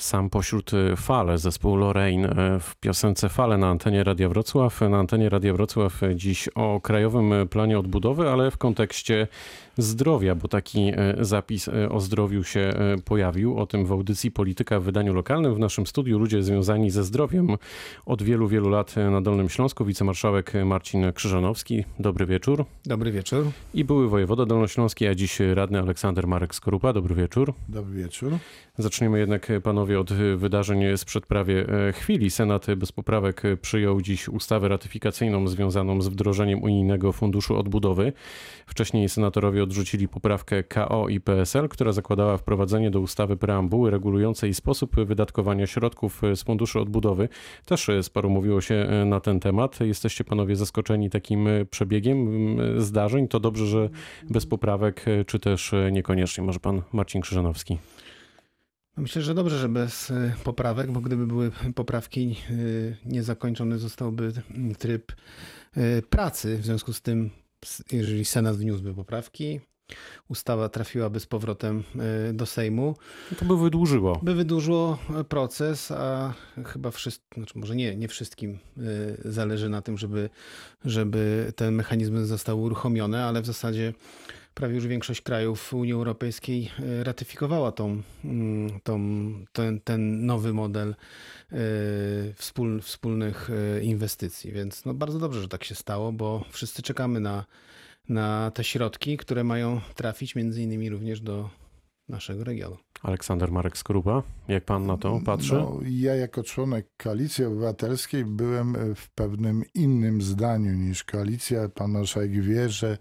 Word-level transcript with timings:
Sam 0.00 0.30
pośród 0.30 0.70
fal 0.96 1.38
zespół 1.38 1.76
Lorraine 1.76 2.28
w 2.60 2.76
piosence 2.76 3.28
Fale 3.28 3.58
na 3.58 3.68
antenie 3.68 4.04
Radia 4.04 4.28
Wrocław. 4.28 4.80
Na 4.80 4.98
antenie 4.98 5.28
Radia 5.28 5.54
Wrocław 5.54 6.00
dziś 6.14 6.48
o 6.48 6.80
krajowym 6.80 7.32
planie 7.50 7.78
odbudowy, 7.78 8.30
ale 8.30 8.50
w 8.50 8.56
kontekście 8.56 9.28
zdrowia, 9.78 10.34
bo 10.34 10.48
taki 10.48 10.92
zapis 11.20 11.70
o 11.90 12.00
zdrowiu 12.00 12.44
się 12.44 12.72
pojawił. 13.04 13.58
O 13.58 13.66
tym 13.66 13.86
w 13.86 13.92
audycji 13.92 14.30
Polityka 14.30 14.80
w 14.80 14.82
wydaniu 14.82 15.14
lokalnym. 15.14 15.54
W 15.54 15.58
naszym 15.58 15.86
studiu 15.86 16.18
ludzie 16.18 16.42
związani 16.42 16.90
ze 16.90 17.04
zdrowiem 17.04 17.56
od 18.06 18.22
wielu, 18.22 18.48
wielu 18.48 18.68
lat 18.68 18.94
na 19.10 19.20
Dolnym 19.20 19.48
Śląsku. 19.48 19.84
Wicemarszałek 19.84 20.52
Marcin 20.64 21.12
Krzyżanowski. 21.12 21.84
Dobry 21.98 22.26
wieczór. 22.26 22.64
Dobry 22.86 23.12
wieczór. 23.12 23.44
I 23.74 23.84
były 23.84 24.08
wojewoda 24.08 24.46
dolnośląski, 24.46 25.06
a 25.06 25.14
dziś 25.14 25.40
radny 25.54 25.78
Aleksander 25.78 26.26
Marek 26.26 26.54
Skorupa. 26.54 26.92
Dobry 26.92 27.14
wieczór. 27.14 27.54
Dobry 27.68 27.94
wieczór. 27.94 28.32
Zaczniemy 28.78 29.18
jednak, 29.18 29.52
panowie, 29.62 29.89
od 29.98 30.12
wydarzeń 30.36 30.96
sprzed 30.96 31.26
prawie 31.26 31.66
chwili. 31.92 32.30
Senat 32.30 32.66
bez 32.76 32.92
poprawek 32.92 33.42
przyjął 33.62 34.00
dziś 34.00 34.28
ustawę 34.28 34.68
ratyfikacyjną 34.68 35.48
związaną 35.48 36.02
z 36.02 36.08
wdrożeniem 36.08 36.62
Unijnego 36.62 37.12
Funduszu 37.12 37.56
Odbudowy. 37.56 38.12
Wcześniej 38.66 39.08
senatorowie 39.08 39.62
odrzucili 39.62 40.08
poprawkę 40.08 40.64
KO 40.64 41.08
i 41.08 41.20
PSL, 41.20 41.68
która 41.68 41.92
zakładała 41.92 42.36
wprowadzenie 42.36 42.90
do 42.90 43.00
ustawy 43.00 43.36
preambuły 43.36 43.90
regulującej 43.90 44.54
sposób 44.54 44.96
wydatkowania 44.96 45.66
środków 45.66 46.22
z 46.34 46.42
Funduszu 46.42 46.80
Odbudowy. 46.80 47.28
Też 47.64 47.90
sporo 48.02 48.28
mówiło 48.28 48.60
się 48.60 48.86
na 49.06 49.20
ten 49.20 49.40
temat. 49.40 49.80
Jesteście 49.80 50.24
panowie 50.24 50.56
zaskoczeni 50.56 51.10
takim 51.10 51.48
przebiegiem 51.70 52.28
zdarzeń? 52.76 53.28
To 53.28 53.40
dobrze, 53.40 53.66
że 53.66 53.88
bez 54.30 54.46
poprawek, 54.46 55.04
czy 55.26 55.38
też 55.38 55.72
niekoniecznie? 55.92 56.44
Może 56.44 56.60
pan 56.60 56.82
Marcin 56.92 57.20
Krzyżanowski. 57.20 57.78
Myślę, 58.96 59.22
że 59.22 59.34
dobrze, 59.34 59.58
że 59.58 59.68
bez 59.68 60.12
poprawek, 60.44 60.90
bo 60.90 61.00
gdyby 61.00 61.26
były 61.26 61.50
poprawki, 61.74 62.36
niezakończony 63.04 63.78
zostałby 63.78 64.32
tryb 64.78 65.12
pracy. 66.10 66.58
W 66.58 66.64
związku 66.64 66.92
z 66.92 67.02
tym, 67.02 67.30
jeżeli 67.92 68.24
Senat 68.24 68.56
wniósłby 68.56 68.94
poprawki, 68.94 69.60
ustawa 70.28 70.68
trafiłaby 70.68 71.20
z 71.20 71.26
powrotem 71.26 71.82
do 72.32 72.46
Sejmu. 72.46 72.96
To 73.38 73.44
by 73.44 73.56
wydłużyło. 73.56 74.20
By 74.22 74.34
wydłużyło 74.34 74.98
proces, 75.28 75.90
a 75.90 76.34
chyba 76.66 76.90
wszystkim, 76.90 77.42
znaczy 77.42 77.58
może 77.58 77.76
nie, 77.76 77.96
nie 77.96 78.08
wszystkim 78.08 78.58
zależy 79.24 79.68
na 79.68 79.82
tym, 79.82 79.98
żeby, 79.98 80.30
żeby 80.84 81.52
te 81.56 81.70
mechanizmy 81.70 82.26
zostały 82.26 82.60
uruchomione, 82.60 83.24
ale 83.24 83.42
w 83.42 83.46
zasadzie 83.46 83.92
prawie 84.54 84.74
już 84.74 84.86
większość 84.86 85.20
krajów 85.20 85.74
Unii 85.74 85.92
Europejskiej 85.92 86.70
ratyfikowała 87.02 87.72
tą, 87.72 88.02
tą, 88.82 89.00
ten, 89.52 89.80
ten 89.80 90.26
nowy 90.26 90.52
model 90.52 90.94
wspól, 92.34 92.80
wspólnych 92.80 93.50
inwestycji. 93.82 94.52
Więc 94.52 94.84
no 94.84 94.94
bardzo 94.94 95.18
dobrze, 95.18 95.42
że 95.42 95.48
tak 95.48 95.64
się 95.64 95.74
stało, 95.74 96.12
bo 96.12 96.44
wszyscy 96.50 96.82
czekamy 96.82 97.20
na, 97.20 97.44
na 98.08 98.50
te 98.50 98.64
środki, 98.64 99.16
które 99.16 99.44
mają 99.44 99.80
trafić 99.94 100.34
między 100.34 100.62
innymi 100.62 100.90
również 100.90 101.20
do 101.20 101.50
naszego 102.08 102.44
regionu. 102.44 102.76
Aleksander 103.02 103.52
Marek 103.52 103.76
Skorupa, 103.76 104.22
jak 104.48 104.64
pan 104.64 104.86
na 104.86 104.96
to 104.96 105.20
patrzy? 105.24 105.54
No, 105.54 105.80
ja 105.84 106.14
jako 106.14 106.42
członek 106.42 106.86
Koalicji 106.96 107.44
Obywatelskiej 107.44 108.24
byłem 108.24 108.94
w 108.94 109.10
pewnym 109.10 109.64
innym 109.74 110.22
zdaniu 110.22 110.72
niż 110.72 111.04
koalicja. 111.04 111.68
Pan 111.68 111.90
marszałek 111.90 112.42
wie, 112.42 112.68
że 112.68 112.98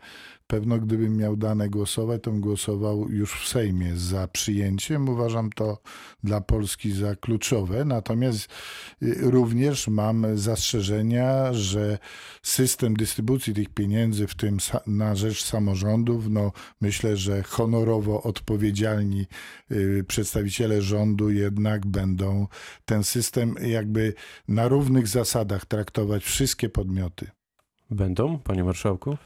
pewno 0.50 0.80
gdybym 0.80 1.18
miał 1.18 1.38
dane 1.38 1.70
głosować, 1.70 2.24
to 2.24 2.32
bym 2.32 2.42
głosował 2.42 3.10
już 3.10 3.42
w 3.44 3.48
Sejmie 3.48 3.98
za 3.98 4.28
przyjęciem. 4.28 5.10
Uważam 5.10 5.50
to 5.50 5.78
dla 6.24 6.42
Polski 6.42 6.92
za 6.92 7.16
kluczowe. 7.16 7.86
Natomiast 7.86 8.48
również 9.22 9.88
mam 9.88 10.38
zastrzeżenia, 10.38 11.54
że 11.54 11.98
system 12.44 12.94
dystrybucji 12.94 13.54
tych 13.54 13.70
pieniędzy, 13.70 14.28
w 14.28 14.36
tym 14.36 14.58
na 14.88 15.16
rzecz 15.16 15.44
samorządów, 15.44 16.30
no 16.30 16.52
myślę, 16.82 17.18
że 17.18 17.44
honorowo 17.44 18.24
odpowiedzialni 18.24 19.26
przedstawiciele 20.08 20.82
rządu 20.82 21.30
jednak 21.30 21.88
będą 21.88 22.48
ten 22.86 23.04
system 23.04 23.56
jakby 23.62 24.14
na 24.48 24.68
równych 24.68 25.08
zasadach 25.08 25.66
traktować 25.66 26.24
wszystkie 26.24 26.70
podmioty. 26.70 27.28
Będą, 27.92 28.40
panie 28.40 28.64
marszałku? 28.64 29.18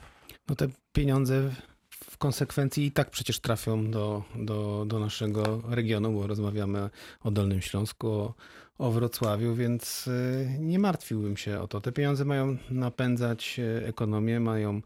No 0.50 0.56
te 0.56 0.68
pieniądze 0.94 1.56
w 1.90 2.18
konsekwencji 2.18 2.86
i 2.86 2.92
tak 2.92 3.10
przecież 3.10 3.40
trafią 3.40 3.92
do, 3.92 4.24
do, 4.36 4.86
do 4.88 5.00
naszego 5.00 5.62
regionu, 5.70 6.12
bo 6.12 6.28
rozmawiamy 6.28 6.90
o 7.24 7.32
Dolnym 7.32 7.62
Śląsku, 7.62 8.08
o, 8.12 8.34
o 8.78 8.92
Wrocławiu, 8.92 9.56
więc 9.56 10.10
nie 10.60 10.80
martwiłbym 10.80 11.38
się 11.38 11.60
o 11.60 11.68
to. 11.68 11.82
Te 11.82 11.92
pieniądze 11.92 12.26
mają 12.26 12.58
napędzać 12.70 13.60
ekonomię, 13.86 14.40
mają 14.40 14.82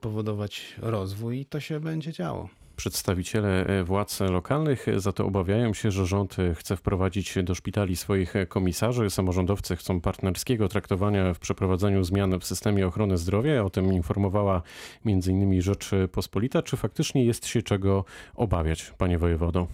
powodować 0.00 0.74
rozwój 0.78 1.40
i 1.40 1.46
to 1.46 1.60
się 1.60 1.80
będzie 1.80 2.12
działo. 2.12 2.48
Przedstawiciele 2.76 3.84
władz 3.84 4.20
lokalnych 4.20 4.86
za 4.96 5.12
to 5.12 5.26
obawiają 5.26 5.74
się, 5.74 5.90
że 5.90 6.06
rząd 6.06 6.36
chce 6.54 6.76
wprowadzić 6.76 7.34
do 7.42 7.54
szpitali 7.54 7.96
swoich 7.96 8.34
komisarzy. 8.48 9.10
Samorządowcy 9.10 9.76
chcą 9.76 10.00
partnerskiego 10.00 10.68
traktowania 10.68 11.34
w 11.34 11.38
przeprowadzaniu 11.38 12.04
zmian 12.04 12.40
w 12.40 12.44
systemie 12.44 12.86
ochrony 12.86 13.16
zdrowia. 13.16 13.64
O 13.64 13.70
tym 13.70 13.92
informowała 13.92 14.62
m.in. 15.06 15.62
Rzeczpospolita. 15.62 16.62
Czy 16.62 16.76
faktycznie 16.76 17.24
jest 17.24 17.46
się 17.46 17.62
czego 17.62 18.04
obawiać, 18.34 18.92
panie 18.98 19.18
wojewodo? 19.18 19.66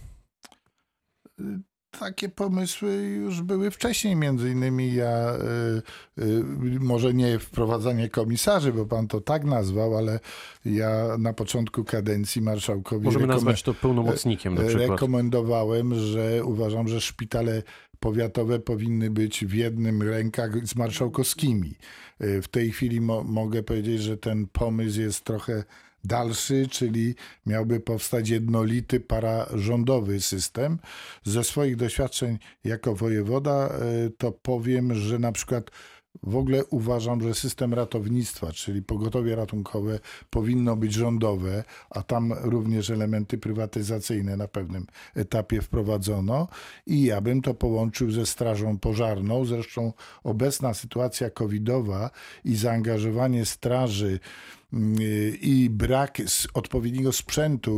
Takie 1.98 2.28
pomysły 2.28 2.94
już 2.96 3.42
były 3.42 3.70
wcześniej, 3.70 4.16
między 4.16 4.50
innymi 4.50 4.94
ja, 4.94 5.34
y, 6.18 6.22
y, 6.22 6.44
może 6.80 7.14
nie 7.14 7.38
wprowadzanie 7.38 8.08
komisarzy, 8.08 8.72
bo 8.72 8.86
pan 8.86 9.08
to 9.08 9.20
tak 9.20 9.44
nazwał, 9.44 9.96
ale 9.96 10.20
ja 10.64 11.16
na 11.18 11.32
początku 11.32 11.84
kadencji 11.84 12.42
marszałkowi 12.42 13.04
Możemy 13.04 13.26
nazwać 13.26 13.62
to 13.62 13.74
pełnomocnikiem 13.74 14.54
na 14.54 14.64
przykład. 14.64 14.90
rekomendowałem, 14.90 15.94
że 15.94 16.44
uważam, 16.44 16.88
że 16.88 17.00
szpitale 17.00 17.62
powiatowe 18.00 18.58
powinny 18.58 19.10
być 19.10 19.44
w 19.44 19.54
jednym 19.54 20.02
rękach 20.02 20.66
z 20.66 20.76
marszałkowskimi. 20.76 21.74
W 22.20 22.48
tej 22.50 22.70
chwili 22.70 23.00
mo 23.00 23.24
mogę 23.24 23.62
powiedzieć, 23.62 24.02
że 24.02 24.16
ten 24.16 24.46
pomysł 24.46 25.00
jest 25.00 25.24
trochę 25.24 25.64
dalszy, 26.04 26.68
czyli 26.70 27.14
miałby 27.46 27.80
powstać 27.80 28.28
jednolity 28.28 29.00
pararządowy 29.00 30.20
system. 30.20 30.78
Ze 31.24 31.44
swoich 31.44 31.76
doświadczeń 31.76 32.38
jako 32.64 32.94
wojewoda 32.94 33.70
to 34.18 34.32
powiem, 34.32 34.94
że 34.94 35.18
na 35.18 35.32
przykład 35.32 35.70
w 36.22 36.36
ogóle 36.36 36.64
uważam, 36.64 37.22
że 37.22 37.34
system 37.34 37.74
ratownictwa, 37.74 38.52
czyli 38.52 38.82
pogotowie 38.82 39.36
ratunkowe 39.36 39.98
powinno 40.30 40.76
być 40.76 40.92
rządowe, 40.92 41.64
a 41.90 42.02
tam 42.02 42.32
również 42.32 42.90
elementy 42.90 43.38
prywatyzacyjne 43.38 44.36
na 44.36 44.48
pewnym 44.48 44.86
etapie 45.14 45.60
wprowadzono 45.60 46.48
i 46.86 47.02
ja 47.02 47.20
bym 47.20 47.42
to 47.42 47.54
połączył 47.54 48.10
ze 48.10 48.26
strażą 48.26 48.78
pożarną. 48.78 49.44
Zresztą 49.44 49.92
obecna 50.24 50.74
sytuacja 50.74 51.30
covidowa 51.30 52.10
i 52.44 52.56
zaangażowanie 52.56 53.46
straży 53.46 54.20
i 55.40 55.68
brak 55.70 56.18
odpowiedniego 56.54 57.12
sprzętu 57.12 57.72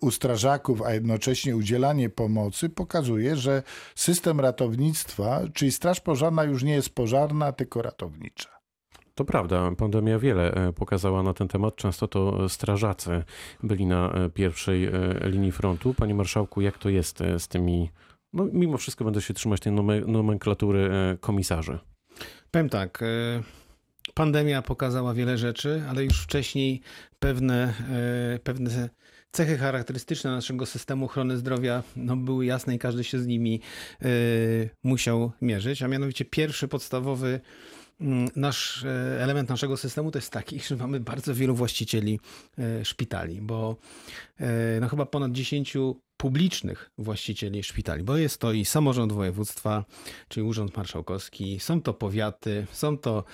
u 0.00 0.10
strażaków, 0.10 0.82
a 0.82 0.92
jednocześnie 0.94 1.56
udzielanie 1.56 2.10
pomocy 2.10 2.68
pokazuje, 2.68 3.36
że 3.36 3.62
system 3.94 4.40
ratownictwa, 4.40 5.40
czyli 5.54 5.72
straż 5.72 6.00
pożarna 6.00 6.44
już 6.44 6.62
nie 6.62 6.72
jest 6.72 6.90
pożarna, 6.90 7.52
tylko 7.52 7.82
ratownicza. 7.82 8.58
To 9.14 9.24
prawda, 9.24 9.70
pandemia 9.78 10.18
wiele 10.18 10.72
pokazała 10.76 11.22
na 11.22 11.34
ten 11.34 11.48
temat. 11.48 11.76
Często 11.76 12.08
to 12.08 12.48
strażacy 12.48 13.24
byli 13.62 13.86
na 13.86 14.14
pierwszej 14.34 14.88
linii 15.22 15.52
frontu. 15.52 15.94
Panie 15.94 16.14
marszałku, 16.14 16.60
jak 16.60 16.78
to 16.78 16.88
jest 16.88 17.18
z 17.38 17.48
tymi, 17.48 17.90
no 18.32 18.46
mimo 18.52 18.78
wszystko 18.78 19.04
będę 19.04 19.20
się 19.20 19.34
trzymać 19.34 19.60
tej 19.60 19.72
nomenklatury 20.06 20.90
komisarzy? 21.20 21.78
Powiem 22.50 22.68
tak, 22.68 23.04
pandemia 24.14 24.62
pokazała 24.62 25.14
wiele 25.14 25.38
rzeczy, 25.38 25.82
ale 25.88 26.04
już 26.04 26.22
wcześniej 26.22 26.80
pewne, 27.18 27.74
pewne 28.44 28.88
cechy 29.32 29.58
charakterystyczne 29.58 30.30
naszego 30.30 30.66
systemu 30.66 31.04
ochrony 31.04 31.36
zdrowia 31.36 31.82
no, 31.96 32.16
były 32.16 32.46
jasne 32.46 32.74
i 32.74 32.78
każdy 32.78 33.04
się 33.04 33.18
z 33.18 33.26
nimi 33.26 33.60
musiał 34.82 35.32
mierzyć, 35.42 35.82
a 35.82 35.88
mianowicie 35.88 36.24
pierwszy 36.24 36.68
podstawowy 36.68 37.40
nasz 38.36 38.84
element 39.20 39.48
naszego 39.48 39.76
systemu 39.76 40.10
to 40.10 40.18
jest 40.18 40.32
taki, 40.32 40.60
że 40.68 40.76
mamy 40.76 41.00
bardzo 41.00 41.34
wielu 41.34 41.54
właścicieli 41.54 42.20
szpitali, 42.82 43.40
bo 43.40 43.76
no 44.80 44.88
chyba 44.88 45.06
ponad 45.06 45.32
10 45.32 45.76
publicznych 46.16 46.90
właścicieli 46.98 47.62
szpitali, 47.62 48.04
bo 48.04 48.16
jest 48.16 48.38
to 48.38 48.52
i 48.52 48.64
samorząd 48.64 49.12
województwa, 49.12 49.84
czyli 50.28 50.46
Urząd 50.46 50.76
Marszałkowski, 50.76 51.60
są 51.60 51.82
to 51.82 51.94
powiaty, 51.94 52.66
są 52.72 52.98
to 52.98 53.24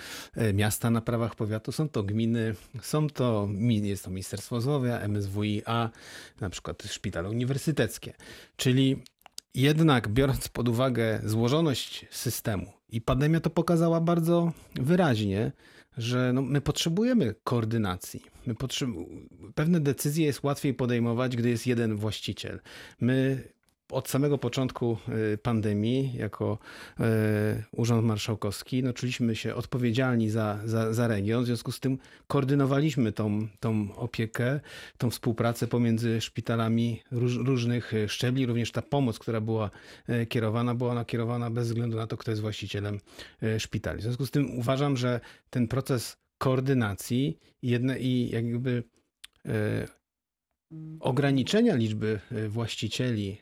miasta 0.53 0.89
na 0.89 1.01
prawach 1.01 1.35
powiatu, 1.35 1.71
są 1.71 1.89
to 1.89 2.03
gminy, 2.03 2.55
są 2.81 3.09
to, 3.09 3.49
jest 3.61 4.03
to 4.03 4.09
Ministerstwo 4.09 4.61
Zdrowia, 4.61 4.99
MSWiA, 5.07 5.89
na 6.41 6.49
przykład 6.49 6.83
szpitale 6.83 7.29
uniwersyteckie. 7.29 8.13
Czyli 8.55 9.03
Jednak 9.55 10.07
biorąc 10.07 10.47
pod 10.47 10.69
uwagę 10.69 11.21
złożoność 11.23 12.05
systemu 12.11 12.74
i 12.89 13.01
pandemia 13.01 13.39
to 13.39 13.49
pokazała 13.49 14.01
bardzo 14.01 14.51
wyraźnie, 14.75 15.51
że 15.97 16.31
no, 16.33 16.41
my 16.41 16.61
potrzebujemy 16.61 17.35
koordynacji. 17.43 18.23
My 18.45 18.53
potrzeb- 18.53 19.05
pewne 19.55 19.79
decyzje 19.79 20.25
jest 20.25 20.43
łatwiej 20.43 20.73
podejmować, 20.73 21.37
gdy 21.37 21.49
jest 21.49 21.67
jeden 21.67 21.95
właściciel. 21.95 22.59
My 23.01 23.43
od 23.91 24.09
samego 24.09 24.37
początku 24.37 24.97
y, 25.33 25.37
pandemii, 25.37 26.13
jako 26.17 26.57
y, 26.99 27.03
Urząd 27.71 28.05
Marszałkowski, 28.05 28.83
no, 28.83 28.93
czuliśmy 28.93 29.35
się 29.35 29.55
odpowiedzialni 29.55 30.29
za, 30.29 30.59
za, 30.65 30.93
za 30.93 31.07
region. 31.07 31.43
W 31.43 31.45
związku 31.45 31.71
z 31.71 31.79
tym 31.79 31.97
koordynowaliśmy 32.27 33.11
tą, 33.11 33.47
tą 33.59 33.95
opiekę, 33.95 34.59
tą 34.97 35.09
współpracę 35.09 35.67
pomiędzy 35.67 36.21
szpitalami 36.21 37.01
róż, 37.11 37.37
różnych 37.37 37.93
szczebli. 38.07 38.45
Również 38.45 38.71
ta 38.71 38.81
pomoc, 38.81 39.19
która 39.19 39.41
była 39.41 39.69
y, 40.09 40.25
kierowana, 40.25 40.75
była 40.75 40.93
nakierowana 40.93 41.49
bez 41.49 41.67
względu 41.67 41.97
na 41.97 42.07
to, 42.07 42.17
kto 42.17 42.31
jest 42.31 42.41
właścicielem 42.41 42.99
szpitali. 43.57 43.99
W 43.99 44.03
związku 44.03 44.25
z 44.25 44.31
tym 44.31 44.59
uważam, 44.59 44.97
że 44.97 45.19
ten 45.49 45.67
proces 45.67 46.17
koordynacji 46.37 47.39
jedne, 47.61 47.99
i 47.99 48.29
jakby 48.29 48.83
ograniczenia 50.99 51.75
liczby 51.75 52.19
właścicieli 52.49 53.37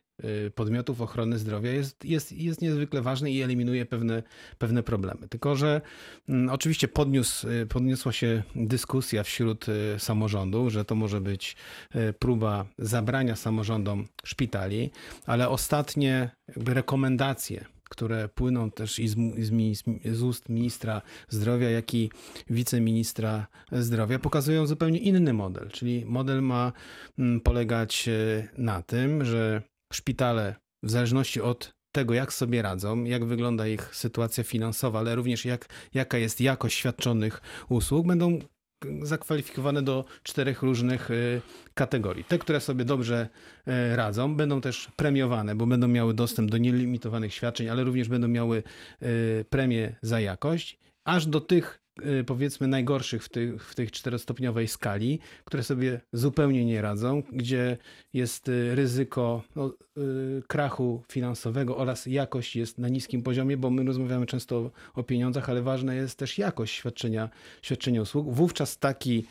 podmiotów 0.55 1.01
ochrony 1.01 1.39
zdrowia 1.39 1.71
jest, 1.71 2.05
jest, 2.05 2.31
jest 2.31 2.61
niezwykle 2.61 3.01
ważny 3.01 3.31
i 3.31 3.41
eliminuje 3.41 3.85
pewne, 3.85 4.23
pewne 4.57 4.83
problemy. 4.83 5.27
Tylko, 5.27 5.55
że 5.55 5.81
mm, 6.29 6.49
oczywiście 6.49 6.87
podniósł, 6.87 7.49
y, 7.49 7.65
podniosła 7.65 8.11
się 8.11 8.43
dyskusja 8.55 9.23
wśród 9.23 9.69
y, 9.69 9.95
samorządów, 9.99 10.73
że 10.73 10.85
to 10.85 10.95
może 10.95 11.21
być 11.21 11.55
próba 12.19 12.65
zabrania 12.77 13.35
samorządom 13.35 14.07
szpitali, 14.23 14.91
ale 15.25 15.49
ostatnie 15.49 16.29
rekomendacje 16.47 17.65
które 17.93 18.29
płyną 18.29 18.71
też 18.71 18.99
i 18.99 19.07
z, 19.07 19.15
z, 19.37 19.83
z, 20.05 20.21
ust 20.21 20.49
ministra 20.49 21.01
zdrowia, 21.29 21.69
jak 21.69 21.93
i 21.93 22.11
wiceministra 22.49 23.47
zdrowia, 23.71 24.19
pokazują 24.19 24.67
zupełnie 24.67 24.99
inny 24.99 25.33
model. 25.33 25.69
Czyli 25.69 26.05
model 26.05 26.41
ma 26.41 26.71
mm, 27.19 27.41
polegać 27.41 28.09
na 28.57 28.81
tym, 28.81 29.25
że 29.25 29.61
szpitale, 29.95 30.55
w 30.83 30.91
zależności 30.91 31.41
od 31.41 31.73
tego, 31.91 32.13
jak 32.13 32.33
sobie 32.33 32.61
radzą, 32.61 33.03
jak 33.03 33.25
wygląda 33.25 33.67
ich 33.67 33.95
sytuacja 33.95 34.43
finansowa, 34.43 34.99
ale 34.99 35.15
również 35.15 35.45
jak, 35.45 35.65
jaka 35.93 36.17
jest 36.17 36.41
jakość 36.41 36.77
świadczonych 36.77 37.41
usług, 37.69 38.07
będą 38.07 38.39
zakwalifikowane 39.01 39.81
do 39.81 40.05
czterech 40.23 40.61
różnych 40.61 41.11
y, 41.11 41.41
kategorii. 41.73 42.23
Te, 42.23 42.39
które 42.39 42.61
sobie 42.61 42.85
dobrze 42.85 43.29
y, 43.67 43.95
radzą, 43.95 44.35
będą 44.35 44.61
też 44.61 44.91
premiowane, 44.95 45.55
bo 45.55 45.65
będą 45.65 45.87
miały 45.87 46.13
dostęp 46.13 46.51
do 46.51 46.57
nielimitowanych 46.57 47.33
świadczeń, 47.33 47.69
ale 47.69 47.83
również 47.83 48.09
będą 48.09 48.27
miały 48.27 48.63
y, 49.03 49.45
premię 49.49 49.95
za 50.01 50.19
jakość, 50.19 50.79
aż 51.05 51.25
do 51.25 51.41
tych 51.41 51.82
powiedzmy 52.25 52.67
najgorszych 52.67 53.23
w, 53.23 53.29
tych, 53.29 53.65
w 53.65 53.75
tej 53.75 53.87
czterostopniowej 53.87 54.67
skali, 54.67 55.19
które 55.45 55.63
sobie 55.63 56.01
zupełnie 56.13 56.65
nie 56.65 56.81
radzą, 56.81 57.23
gdzie 57.31 57.77
jest 58.13 58.49
y, 58.49 58.75
ryzyko 58.75 59.43
no, 59.55 59.67
y, 59.67 59.92
krachu 60.47 61.03
finansowego 61.11 61.77
oraz 61.77 62.05
jakość 62.05 62.55
jest 62.55 62.77
na 62.77 62.89
niskim 62.89 63.23
poziomie, 63.23 63.57
bo 63.57 63.69
my 63.69 63.83
rozmawiamy 63.83 64.25
często 64.25 64.71
o, 64.93 65.03
pieniądzach, 65.03 65.49
ale 65.49 65.61
ważna 65.61 65.93
jest 65.93 66.17
też 66.17 66.37
jakość 66.37 66.75
świadczenia, 66.75 67.29
świadczenia 67.61 68.01
usług. 68.01 68.33
Wówczas 68.33 68.79
taki, 68.79 69.25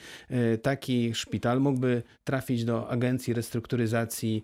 taki 0.62 1.14
szpital 1.14 1.60
mógłby 1.60 2.02
trafić 2.24 2.64
do 2.64 2.88
Agencji 2.88 3.34
Restrukturyzacji 3.34 4.42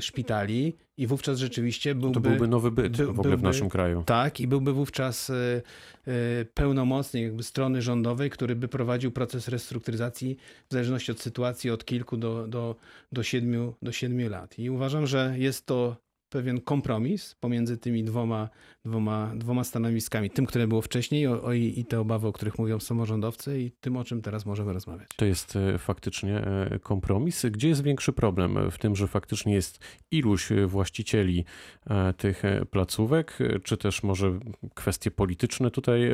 Szpitali 0.00 0.74
i 0.98 1.06
wówczas 1.06 1.38
rzeczywiście 1.38 1.94
byłby... 1.94 2.14
To 2.14 2.20
byłby 2.20 2.48
nowy 2.48 2.70
byt 2.70 2.96
by, 2.96 3.06
w 3.06 3.10
ogóle 3.10 3.22
byłby, 3.22 3.36
w 3.36 3.42
naszym 3.42 3.68
kraju. 3.68 4.02
Tak, 4.06 4.40
i 4.40 4.46
byłby 4.46 4.72
wówczas 4.72 5.30
y, 5.30 5.62
y, 6.08 6.46
pełnomocnik 6.54 7.24
jakby 7.24 7.42
strony 7.42 7.82
rządowej, 7.82 8.30
który 8.30 8.56
by 8.56 8.68
prowadził 8.68 9.10
proces 9.10 9.48
restrukturyzacji 9.48 10.36
w 10.68 10.72
zależności 10.72 11.12
od 11.12 11.20
sytuacji 11.20 11.70
od 11.70 11.84
kilku 11.84 12.16
do, 12.16 12.48
do, 12.48 12.76
do, 13.12 13.22
siedmiu, 13.22 13.74
do 13.82 13.92
siedmiu 13.92 14.30
lat. 14.30 14.58
I 14.58 14.70
uważam, 14.70 15.06
że 15.06 15.34
jest 15.46 15.66
to 15.66 16.06
pewien 16.28 16.60
kompromis 16.60 17.36
pomiędzy 17.40 17.78
tymi 17.78 18.04
dwoma, 18.04 18.48
dwoma, 18.84 19.32
dwoma 19.36 19.64
stanowiskami. 19.64 20.30
Tym, 20.30 20.46
które 20.46 20.66
było 20.66 20.82
wcześniej 20.82 21.26
o, 21.26 21.42
o, 21.42 21.52
i 21.52 21.84
te 21.88 22.00
obawy, 22.00 22.28
o 22.28 22.32
których 22.32 22.58
mówią 22.58 22.80
samorządowcy 22.80 23.60
i 23.60 23.70
tym, 23.70 23.96
o 23.96 24.04
czym 24.04 24.22
teraz 24.22 24.46
możemy 24.46 24.72
rozmawiać. 24.72 25.08
To 25.16 25.24
jest 25.24 25.56
e, 25.56 25.78
faktycznie 25.78 26.38
e, 26.38 26.78
kompromis. 26.78 27.46
Gdzie 27.50 27.68
jest 27.68 27.82
większy 27.82 28.12
problem? 28.12 28.70
W 28.70 28.78
tym, 28.78 28.96
że 28.96 29.08
faktycznie 29.08 29.54
jest 29.54 29.78
iluś 30.10 30.48
właścicieli 30.66 31.44
e, 31.86 32.12
tych 32.12 32.42
placówek, 32.70 33.38
czy 33.62 33.76
też 33.76 34.02
może 34.02 34.38
kwestie 34.74 35.10
polityczne 35.10 35.70
tutaj 35.70 36.10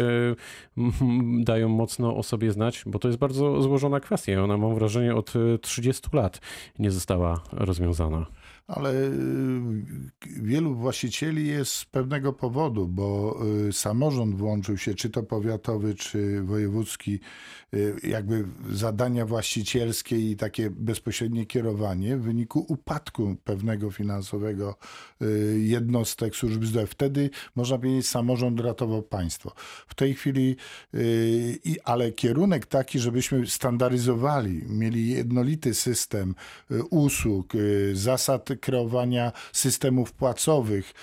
dają 1.40 1.68
mocno 1.68 2.16
o 2.16 2.22
sobie 2.22 2.52
znać? 2.52 2.82
Bo 2.86 2.98
to 2.98 3.08
jest 3.08 3.18
bardzo 3.18 3.62
złożona 3.62 4.00
kwestia. 4.00 4.42
Ona, 4.44 4.56
mam 4.56 4.74
wrażenie, 4.74 5.14
od 5.14 5.32
30 5.60 6.08
lat 6.12 6.40
nie 6.78 6.90
została 6.90 7.42
rozwiązana 7.52 8.26
ale 8.66 8.92
y, 8.94 9.12
wielu 10.26 10.74
właścicieli 10.74 11.46
jest 11.46 11.72
z 11.72 11.84
pewnego 11.84 12.32
powodu, 12.32 12.88
bo 12.88 13.38
y, 13.68 13.72
samorząd 13.72 14.34
włączył 14.34 14.78
się, 14.78 14.94
czy 14.94 15.10
to 15.10 15.22
powiatowy, 15.22 15.94
czy 15.94 16.42
wojewódzki, 16.42 17.20
y, 17.74 17.96
jakby 18.02 18.44
zadania 18.70 19.26
właścicielskie 19.26 20.30
i 20.30 20.36
takie 20.36 20.70
bezpośrednie 20.70 21.46
kierowanie 21.46 22.16
w 22.16 22.22
wyniku 22.22 22.66
upadku 22.68 23.36
pewnego 23.44 23.90
finansowego 23.90 24.76
jednostek 25.56 26.36
służby 26.36 26.66
zdrowia. 26.66 26.86
Wtedy 26.86 27.30
można 27.54 27.78
powiedzieć, 27.78 28.08
samorząd 28.08 28.60
ratował 28.60 29.02
państwo. 29.02 29.52
W 29.86 29.94
tej 29.94 30.14
chwili, 30.14 30.56
ale 31.84 32.12
kierunek 32.12 32.66
taki, 32.66 32.98
żebyśmy 32.98 33.46
standaryzowali, 33.46 34.62
mieli 34.68 35.08
jednolity 35.08 35.74
system 35.74 36.34
usług, 36.90 37.52
zasad 37.92 38.51
kreowania 38.56 39.32
systemów 39.52 40.12
płacowych 40.12 40.90
y, 40.90 40.94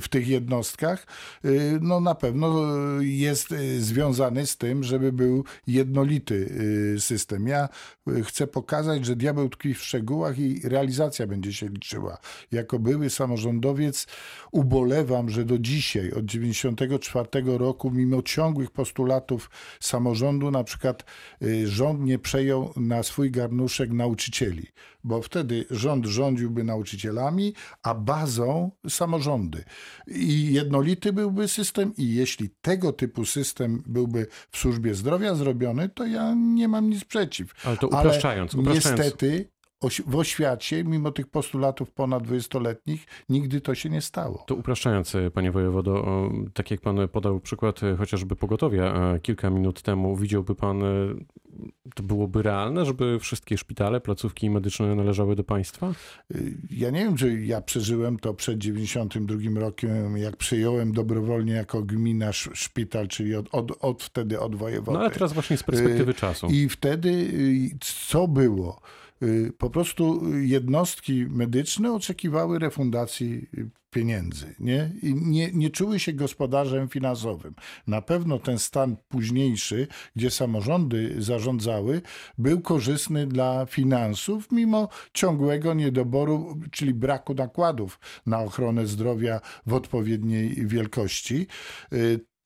w, 0.00 0.08
tych 0.10 0.28
jednostkach, 0.28 1.06
y, 1.44 1.78
no 1.82 2.00
na 2.00 2.14
pewno 2.14 2.66
jest 3.00 3.52
y, 3.52 3.82
związany 3.82 4.46
z 4.46 4.56
tym, 4.56 4.84
żeby 4.84 5.12
był 5.12 5.44
jednolity 5.66 6.48
system. 6.98 7.46
Ja 7.46 7.68
chcę 8.24 8.46
pokazać, 8.46 9.06
że 9.06 9.16
diabeł 9.16 9.48
tkwi 9.48 9.74
w 9.74 9.82
szczegółach 9.82 10.38
i 10.38 10.60
realizacja 10.64 11.26
będzie 11.26 11.52
się 11.52 11.68
liczyła. 11.68 12.18
Jako 12.52 12.78
były 12.78 13.10
samorządowiec 13.10 14.06
ubolewam, 14.52 15.30
że 15.30 15.44
do 15.44 15.58
dzisiaj, 15.58 16.12
od 16.12 16.26
1994 16.26 17.58
roku, 17.58 17.90
mimo 17.90 18.22
ciągłych 18.22 18.70
postulatów 18.70 19.50
samorządu, 19.80 20.50
na 20.50 20.64
przykład 20.64 21.04
rząd 21.64 22.00
nie 22.00 22.18
przejął 22.18 22.72
na 22.76 23.02
swój 23.02 23.30
garnuszek 23.30 23.92
nauczycieli, 23.92 24.66
bo 25.04 25.22
wtedy 25.22 25.64
rząd 25.78 26.06
rządziłby 26.06 26.64
nauczycielami, 26.64 27.54
a 27.82 27.94
bazą 27.94 28.70
samorządy. 28.88 29.64
I 30.06 30.52
jednolity 30.52 31.12
byłby 31.12 31.48
system 31.48 31.92
i 31.96 32.14
jeśli 32.14 32.50
tego 32.60 32.92
typu 32.92 33.24
system 33.24 33.82
byłby 33.86 34.26
w 34.50 34.58
służbie 34.58 34.94
zdrowia 34.94 35.34
zrobiony, 35.34 35.88
to 35.88 36.06
ja 36.06 36.34
nie 36.34 36.68
mam 36.68 36.90
nic 36.90 37.04
przeciw. 37.04 37.54
Ale 37.64 37.76
to 37.76 37.88
upraszczając. 37.88 38.54
Ale 38.54 38.62
upraszczając. 38.62 39.00
niestety 39.00 39.50
w 40.06 40.16
oświacie, 40.16 40.84
mimo 40.84 41.10
tych 41.10 41.26
postulatów 41.26 41.90
ponad 41.90 42.22
20-letnich, 42.22 43.06
nigdy 43.28 43.60
to 43.60 43.74
się 43.74 43.90
nie 43.90 44.00
stało. 44.00 44.44
To 44.46 44.54
upraszczając, 44.54 45.14
e, 45.14 45.30
panie 45.30 45.52
wojewodo, 45.52 46.04
tak 46.54 46.70
jak 46.70 46.80
pan 46.80 47.08
podał 47.08 47.40
przykład 47.40 47.82
e, 47.82 47.96
chociażby 47.96 48.36
pogotowia 48.36 48.84
e, 48.84 49.20
kilka 49.20 49.50
minut 49.50 49.82
temu, 49.82 50.16
widziałby 50.16 50.54
pan, 50.54 50.82
to 51.94 52.02
byłoby 52.02 52.42
realne, 52.42 52.84
żeby 52.84 53.18
wszystkie 53.18 53.58
szpitale, 53.58 54.00
placówki 54.00 54.50
medyczne 54.50 54.94
należały 54.94 55.36
do 55.36 55.44
państwa? 55.44 55.92
Ja 56.70 56.90
nie 56.90 57.04
wiem, 57.04 57.16
czy 57.16 57.40
ja 57.44 57.60
przeżyłem 57.60 58.18
to 58.18 58.34
przed 58.34 58.58
92 58.58 59.60
rokiem, 59.60 60.16
jak 60.16 60.36
przyjąłem 60.36 60.92
dobrowolnie 60.92 61.52
jako 61.52 61.82
gmina 61.82 62.32
szpital, 62.32 63.08
czyli 63.08 63.34
od, 63.34 63.48
od, 63.52 63.72
od 63.80 64.02
wtedy 64.02 64.40
od 64.40 64.56
wojewody. 64.56 64.98
No 64.98 65.00
ale 65.00 65.10
teraz 65.10 65.32
właśnie 65.32 65.56
z 65.56 65.62
perspektywy 65.62 66.14
czasu. 66.14 66.46
I 66.46 66.68
wtedy 66.68 67.30
co 67.80 68.28
było? 68.28 68.80
Y, 69.22 69.52
po 69.58 69.70
prostu 69.70 70.22
jednostki 70.38 71.26
medyczne 71.30 71.92
oczekiwały 71.92 72.58
refundacji 72.58 73.48
pieniędzy 73.90 74.54
nie? 74.60 74.90
i 75.02 75.14
nie, 75.14 75.52
nie 75.52 75.70
czuły 75.70 75.98
się 76.00 76.12
gospodarzem 76.12 76.88
finansowym. 76.88 77.54
Na 77.86 78.02
pewno 78.02 78.38
ten 78.38 78.58
stan 78.58 78.96
późniejszy, 79.08 79.86
gdzie 80.16 80.30
samorządy 80.30 81.14
zarządzały, 81.18 82.02
był 82.38 82.60
korzystny 82.60 83.26
dla 83.26 83.66
finansów, 83.66 84.52
mimo 84.52 84.88
ciągłego 85.12 85.74
niedoboru, 85.74 86.60
czyli 86.70 86.94
braku 86.94 87.34
nakładów 87.34 88.00
na 88.26 88.40
ochronę 88.40 88.86
zdrowia 88.86 89.40
w 89.66 89.74
odpowiedniej 89.74 90.66
wielkości. 90.66 91.46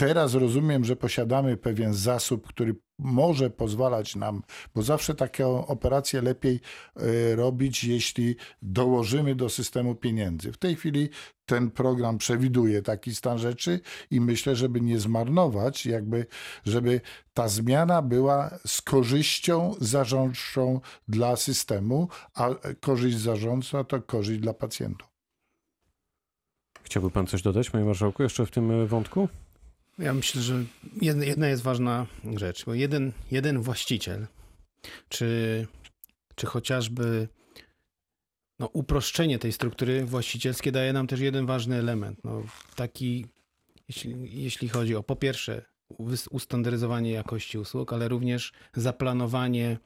Teraz 0.02 0.34
rozumiem, 0.34 0.84
że 0.84 0.96
posiadamy 0.96 1.56
pewien 1.56 1.94
zasób, 1.94 2.46
który 2.46 2.76
może 2.98 3.50
pozwalać 3.50 4.16
nam, 4.16 4.42
bo 4.74 4.82
zawsze 4.82 5.14
taką 5.14 5.66
operację 5.66 6.22
lepiej 6.22 6.60
e, 6.96 7.36
robić, 7.36 7.84
jeśli 7.84 8.36
dołożymy 8.62 9.34
do 9.34 9.48
systemu 9.48 9.94
pieniędzy. 9.94 10.52
W 10.52 10.56
tej 10.56 10.76
chwili 10.76 11.08
ten 11.46 11.70
program 11.70 12.18
przewiduje 12.18 12.82
taki 12.82 13.14
stan 13.14 13.38
rzeczy 13.38 13.80
i 14.10 14.20
myślę, 14.20 14.56
żeby 14.56 14.80
nie 14.80 14.98
zmarnować, 14.98 15.86
jakby, 15.86 16.26
żeby 16.64 17.00
ta 17.34 17.48
zmiana 17.48 18.02
była 18.02 18.58
z 18.66 18.82
korzyścią 18.82 19.74
zarządczą 19.80 20.80
dla 21.08 21.36
systemu, 21.36 22.08
a 22.34 22.48
korzyść 22.80 23.18
zarządcza 23.18 23.84
to 23.84 24.02
korzyść 24.02 24.40
dla 24.40 24.54
pacjentów. 24.54 25.08
Chciałby 26.82 27.10
pan 27.10 27.26
coś 27.26 27.42
dodać, 27.42 27.70
panie 27.70 27.84
marszałku, 27.84 28.22
jeszcze 28.22 28.46
w 28.46 28.50
tym 28.50 28.70
e, 28.70 28.86
wątku? 28.86 29.28
Ja 29.98 30.14
myślę, 30.14 30.42
że 30.42 30.64
jedna, 31.00 31.48
jest 31.48 31.62
ważna 31.62 32.06
rzecz, 32.36 32.64
bo 32.64 32.74
jeden, 32.74 33.12
jeden 33.30 33.62
właściciel, 33.62 34.26
czy, 35.08 35.66
czy 36.34 36.46
chociażby 36.46 37.28
no, 38.58 38.66
uproszczenie 38.66 39.38
tej 39.38 39.52
struktury 39.52 40.04
właścicielskiej 40.04 40.72
daje 40.72 40.92
nam 40.92 41.06
też 41.06 41.20
jeden 41.20 41.46
ważny 41.46 41.76
element. 41.76 42.24
No, 42.24 42.42
taki, 42.76 43.26
jeśli, 43.88 44.42
jeśli 44.42 44.68
chodzi 44.68 44.96
o 44.96 45.02
po 45.02 45.16
pierwsze 45.16 45.64
ustandaryzowanie 46.30 47.12
jakości 47.12 47.58
usług, 47.58 47.92
ale 47.92 48.08
również 48.08 48.52
zaplanowanie 48.74 49.78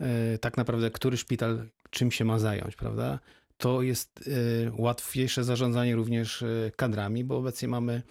e, 0.00 0.38
tak 0.38 0.56
naprawdę, 0.56 0.90
który 0.90 1.16
szpital 1.16 1.68
czym 1.90 2.10
się 2.10 2.24
ma 2.24 2.38
zająć, 2.38 2.76
prawda? 2.76 3.18
To 3.58 3.82
jest 3.82 4.30
e, 4.66 4.82
łatwiejsze 4.82 5.44
zarządzanie 5.44 5.96
również 5.96 6.42
e, 6.42 6.46
kadrami, 6.76 7.24
bo 7.24 7.36
obecnie 7.36 7.68
mamy 7.68 8.02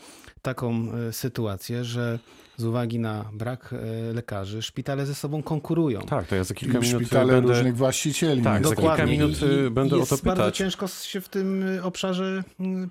taką 0.42 0.92
e, 0.94 1.14
sytuację, 1.14 1.84
że 1.84 2.20
z 2.58 2.66
uwagi 2.66 3.00
na 3.00 3.30
brak 3.34 3.76
lekarzy 4.14 4.62
szpitale 4.62 5.06
ze 5.06 5.16
sobą 5.16 5.44
konkurują. 5.44 6.02
Tak, 6.02 6.28
to 6.28 6.36
ja 6.36 6.44
za 6.44 6.54
kilka 6.54 6.80
I 6.80 6.82
minut 6.82 7.02
szpitale 7.02 7.34
będę... 7.34 7.54
różnych 7.54 7.76
właścicieli. 7.76 8.42
Tak, 8.42 8.64
za 8.64 8.70
niestety. 8.70 8.88
kilka 8.88 9.06
minut, 9.06 9.44
y, 9.44 9.72
będę 9.72 9.98
jest 9.98 10.14
o 10.14 10.18
to 10.18 10.24
bardzo 10.24 10.44
pytać. 10.44 10.58
ciężko 10.58 10.88
się 10.88 11.22
w 11.22 11.30
tym 11.30 11.66
obszarze 11.84 12.44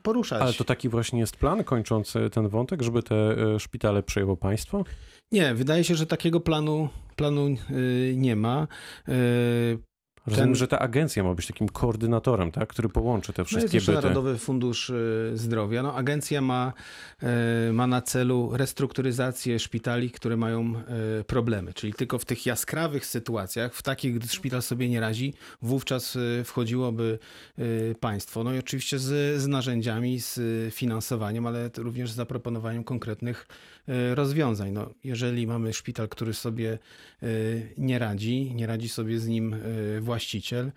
poruszać. 0.03 0.43
Ale 0.43 0.53
to 0.53 0.65
taki 0.65 0.89
właśnie 0.89 1.21
jest 1.21 1.37
plan 1.37 1.65
kończący 1.65 2.31
ten 2.31 2.49
wątek, 2.49 2.83
żeby 2.83 3.03
te 3.03 3.37
szpitale 3.59 4.03
przejęło 4.03 4.37
państwo? 4.37 4.85
Nie, 5.33 5.55
wydaje 5.55 5.85
się, 5.85 5.95
że 5.95 6.07
takiego 6.07 6.41
planu, 6.41 6.89
planu 7.17 7.49
nie 8.15 8.37
ma. 8.37 8.69
Rozumiem, 10.27 10.49
Ten- 10.49 10.55
że 10.55 10.69
ta 10.69 10.79
agencja 10.79 11.25
ma 11.25 11.35
być 11.35 11.47
takim 11.47 11.69
koordynatorem, 11.69 12.53
tak, 12.53 12.69
który 12.69 12.89
połączy 12.89 13.33
te 13.33 13.43
No 13.43 13.47
wszystkie 13.47 13.77
jeszcze 13.77 13.93
byty. 13.93 14.03
Narodowy 14.03 14.39
Fundusz 14.39 14.91
y, 14.91 15.31
Zdrowia. 15.35 15.83
No, 15.83 15.95
agencja 15.95 16.41
ma, 16.41 16.73
y, 17.69 17.73
ma 17.73 17.87
na 17.87 18.03
celu 18.03 18.51
restrukturyzację 18.53 19.59
szpitali, 19.59 20.11
które 20.11 20.37
mają 20.37 20.75
y, 21.21 21.25
problemy. 21.25 21.75
Czyli 21.75 21.95
tylko 21.95 22.19
w 22.19 22.25
tych 22.25 22.47
jaskrawych 22.47 23.07
sytuacjach, 23.07 23.75
w 23.75 23.83
takich, 23.83 24.15
gdy 24.15 24.29
szpital 24.29 24.63
sobie 24.63 24.89
nie 24.89 25.01
radzi, 25.01 25.35
wówczas 25.63 26.19
wchodziłoby 26.45 27.19
państwo. 28.01 28.45
No 28.45 28.55
i 28.55 28.59
oczywiście 28.59 28.99
z, 28.99 29.41
z 29.43 29.47
narzędziami, 29.47 30.21
z 30.21 30.41
finansowaniem, 30.75 31.47
ale 31.47 31.71
również 31.79 32.11
z 32.11 32.15
zaproponowaniem 32.15 32.85
konkretnych 32.85 33.47
rozwiązań. 34.15 34.73
No, 34.73 34.91
jeżeli 35.05 35.47
mamy 35.47 35.73
szpital, 35.73 36.09
który 36.09 36.35
sobie 36.35 36.79
y, 37.23 37.75
nie 37.79 37.99
radzi, 37.99 38.55
nie 38.55 38.67
radzi 38.67 38.89
sobie 38.89 39.19
z 39.19 39.27
nim 39.27 39.55
y, 39.55 40.01
właściciel, 40.01 40.73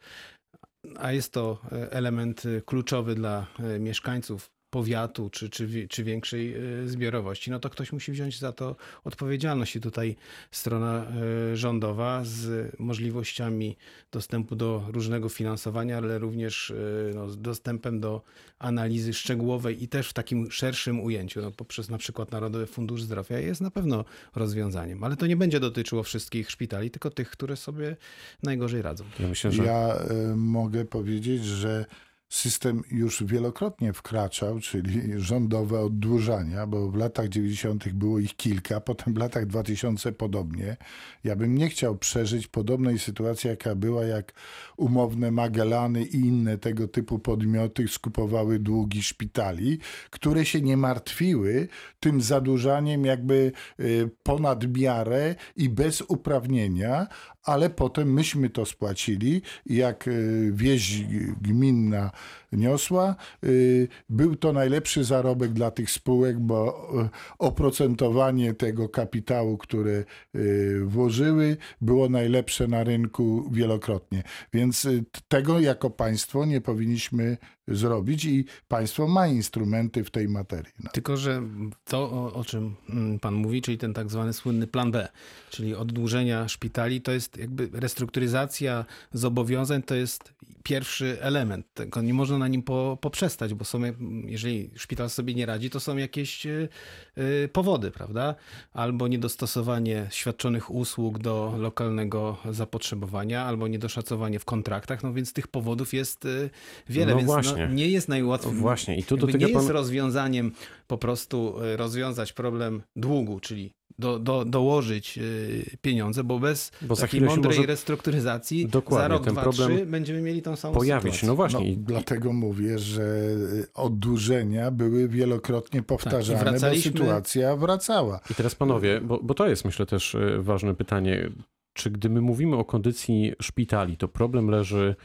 a 0.98 1.12
jest 1.12 1.34
to 1.34 1.62
e, 1.72 1.92
element 1.92 2.44
e, 2.46 2.62
kluczowy 2.62 3.16
dla 3.16 3.48
e, 3.60 3.80
mieszkańców 3.80 4.52
powiatu 4.70 5.30
czy, 5.30 5.50
czy, 5.50 5.88
czy 5.90 6.04
większej 6.04 6.54
e, 6.54 6.88
zbiorowości, 6.88 7.52
no 7.52 7.60
to 7.60 7.70
ktoś 7.70 7.92
musi 7.92 8.12
wziąć 8.12 8.40
za 8.40 8.52
to 8.52 8.76
odpowiedzialność. 9.04 9.76
I 9.76 9.82
tutaj 9.82 10.16
strona 10.52 11.06
e, 11.52 11.58
rządowa 11.58 12.22
z 12.24 12.72
możliwościami 12.80 13.78
dostępu 14.12 14.56
do 14.56 14.86
różnego 14.88 15.30
finansowania, 15.30 15.98
ale 15.98 16.20
również 16.20 16.72
e, 16.72 16.76
no, 17.16 17.30
z 17.30 17.42
dostępem 17.42 18.00
do 18.00 18.22
analizy 18.60 19.14
szczegółowej 19.14 19.84
i 19.84 19.88
też 19.88 20.10
w 20.10 20.14
takim 20.14 20.52
szerszym 20.52 21.00
ujęciu, 21.02 21.42
no, 21.42 21.52
poprzez 21.52 21.90
na 21.90 21.98
przykład 21.98 22.32
Narodowy 22.32 22.68
Fundusz 22.68 23.04
Zdrowia 23.04 23.40
jest 23.40 23.62
na 23.62 23.72
pewno 23.72 24.06
rozwiązaniem. 24.36 25.04
Ale 25.04 25.16
to 25.16 25.28
nie 25.28 25.38
będzie 25.38 25.60
dotyczyło 25.60 26.04
wszystkich 26.04 26.52
szpitali, 26.52 26.92
tylko 26.92 27.10
tych, 27.10 27.30
które 27.30 27.56
sobie 27.56 27.96
najgorzej 28.44 28.82
radzą. 28.82 29.04
Ja 29.20 29.28
myślę, 29.28 29.52
że 29.52 29.64
Ja 29.64 29.96
y, 30.32 30.36
mogę 30.36 30.86
powiedzieć, 30.86 31.46
że 31.46 31.86
system 32.30 32.84
już 32.92 33.24
wielokrotnie 33.24 33.94
wkraczał, 33.94 34.60
czyli 34.60 35.20
rządowe 35.22 35.80
oddłużania, 35.80 36.68
bo 36.68 36.90
w 36.90 36.96
latach 36.96 37.30
90. 37.30 37.90
było 37.94 38.20
ich 38.20 38.36
kilka, 38.36 38.82
potem 38.82 39.14
w 39.14 39.18
latach 39.18 39.46
2000 39.46 40.12
podobnie. 40.12 40.78
Ja 41.24 41.36
bym 41.36 41.58
nie 41.58 41.70
chciał 41.70 41.98
przeżyć 41.98 42.48
podobnej 42.48 43.00
sytuacji, 43.00 43.50
jaka 43.50 43.76
była, 43.76 44.04
jak 44.04 44.34
umowne 44.78 45.32
Magellany 45.32 46.04
i 46.04 46.16
inne 46.16 46.58
tego 46.58 46.88
typu 46.88 47.20
podmioty 47.20 47.88
skupowały 47.88 48.60
długi 48.60 49.04
szpitali, 49.04 49.80
które 50.10 50.46
się 50.46 50.62
nie 50.62 50.78
martwiły 50.78 51.68
tym 52.00 52.22
zadłużaniem 52.22 53.06
jakby 53.06 53.52
y, 53.80 54.10
ponad 54.24 54.78
miarę 54.78 55.36
i 55.56 55.70
bez 55.70 56.02
uprawnienia, 56.02 57.08
ale 57.50 57.70
potem 57.70 58.14
myśmy 58.14 58.50
to 58.50 58.66
spłacili 58.66 59.42
jak 59.66 60.08
y, 60.08 60.52
wieś 60.54 61.02
gminna 61.42 62.12
niosła, 62.52 63.16
y, 63.44 63.88
był 64.10 64.36
to 64.36 64.54
najlepszy 64.54 65.04
zarobek 65.04 65.54
dla 65.54 65.72
tych 65.72 65.92
spółek, 65.92 66.40
bo 66.40 66.90
y, 67.06 67.10
oprocentowanie 67.40 68.54
tego 68.54 68.90
kapitału, 68.90 69.58
które 69.58 70.04
y, 70.36 70.82
włożyły, 70.86 71.58
było 71.82 72.10
najlepsze 72.10 72.68
na 72.68 72.84
rynku 72.84 73.50
wielokrotnie. 73.52 74.24
Więc 74.54 74.88
tego 75.28 75.60
jako 75.60 75.90
państwo 75.90 76.46
nie 76.46 76.62
powinniśmy 76.62 77.38
zrobić 77.70 78.26
i 78.26 78.46
państwo 78.68 79.08
ma 79.08 79.28
instrumenty 79.28 80.04
w 80.04 80.12
tej 80.12 80.28
materii. 80.28 80.74
No. 80.84 80.90
Tylko, 80.92 81.18
że 81.18 81.42
to, 81.86 81.98
o, 82.12 82.34
o 82.34 82.44
czym 82.44 82.76
mm, 82.90 83.20
pan 83.20 83.34
mówi, 83.34 83.62
czyli 83.62 83.78
ten 83.78 83.94
tak 83.94 84.10
zwany 84.10 84.34
słynny 84.34 84.68
plan 84.68 84.92
B, 84.92 85.08
czyli 85.50 85.76
oddłużenia 85.76 86.48
szpitali, 86.48 87.02
to 87.02 87.12
jest 87.12 87.38
jakby 87.38 87.70
restrukturyzacja 87.74 88.86
zobowiązań, 89.14 89.84
to 89.84 89.96
jest 89.96 90.34
pierwszy 90.64 91.18
element. 91.22 91.66
Tego 91.74 92.02
nie 92.02 92.14
można 92.14 92.38
na 92.40 92.48
nim 92.48 92.64
po, 92.64 92.98
poprzestać, 93.02 93.54
bo 93.54 93.66
są, 93.66 93.82
jeżeli 94.26 94.70
szpital 94.76 95.10
sobie 95.10 95.34
nie 95.34 95.46
radzi, 95.46 95.70
to 95.70 95.80
są 95.80 95.98
jakieś 95.98 96.46
y, 96.46 96.70
y, 97.18 97.50
powody, 97.54 97.92
prawda? 97.92 98.36
Albo 98.74 99.08
niedostosowanie 99.08 100.08
świadczonych 100.12 100.72
usług 100.72 101.20
do 101.20 101.56
lokalnego 101.58 102.38
zapotrzebowania, 102.52 103.44
albo 103.46 103.68
niedoszacowanie 103.68 104.40
w 104.40 104.46
kontraktach, 104.46 105.04
no 105.04 105.14
więc 105.14 105.34
tych 105.34 105.48
powodów 105.48 105.94
jest 105.94 106.26
y, 106.26 106.50
wiele, 106.90 107.12
No 107.12 107.18
więc 107.18 107.28
właśnie. 107.28 107.68
No, 107.68 107.74
nie 107.74 107.88
jest 107.88 108.10
najłatwiej. 108.10 108.54
właśnie 108.54 108.98
i 108.98 109.04
tu 109.04 109.18
do 109.18 109.28
tego 109.28 109.38
nie 109.38 109.54
pan... 109.54 109.62
jest 109.62 109.70
rozwiązaniem 109.70 110.52
po 110.88 110.98
prostu 110.98 111.56
rozwiązać 111.76 112.34
problem 112.34 112.82
długu, 112.96 113.40
czyli 113.40 113.72
do, 114.00 114.20
do, 114.20 114.46
dołożyć 114.46 115.18
y, 115.18 115.78
pieniądze, 115.82 116.24
bo 116.24 116.40
bez 116.40 116.72
Bo 116.82 116.96
za 116.96 117.02
takiej 117.02 117.22
mądrej 117.22 117.58
może 117.58 117.68
restrukturyzacji 117.68 118.68
Dokładnie, 118.68 119.04
za 119.04 119.08
rok, 119.08 119.24
ten 119.24 119.34
dwa, 119.34 119.42
problem 119.42 119.76
trzy 119.76 119.86
będziemy 119.86 120.22
mieli 120.22 120.42
tą 120.42 120.56
samą 120.56 120.74
pojawić. 120.74 121.04
sytuację. 121.04 121.28
No 121.28 121.36
właśnie. 121.36 121.72
No, 121.72 121.84
dlatego 121.86 122.34
mówię, 122.34 122.80
że 122.80 123.02
y, 123.04 123.68
oddłużenia 123.74 124.72
były 124.72 125.08
wielokrotnie 125.08 125.84
powtarzane, 125.84 126.40
bo 126.40 126.46
Tak, 126.46 126.54
wracaliśmy- 126.54 126.92
sytuacja 126.92 127.56
wracała. 127.56 128.20
I 128.32 128.36
teraz 128.36 128.56
panowie, 128.56 129.02
bo, 129.02 129.20
bo 129.24 129.34
to 129.34 129.48
jest 129.50 129.66
myślę 129.66 129.86
też 129.86 130.16
e, 130.16 130.38
ważne 130.42 130.76
pytanie. 130.76 131.30
Czy 131.74 131.92
gdy 131.92 132.10
my 132.10 132.22
mówimy 132.22 132.56
o 132.56 132.66
kondycji 132.66 133.34
szpitali, 133.42 133.98
to 133.98 134.08
problem 134.08 134.50
leży 134.50 134.96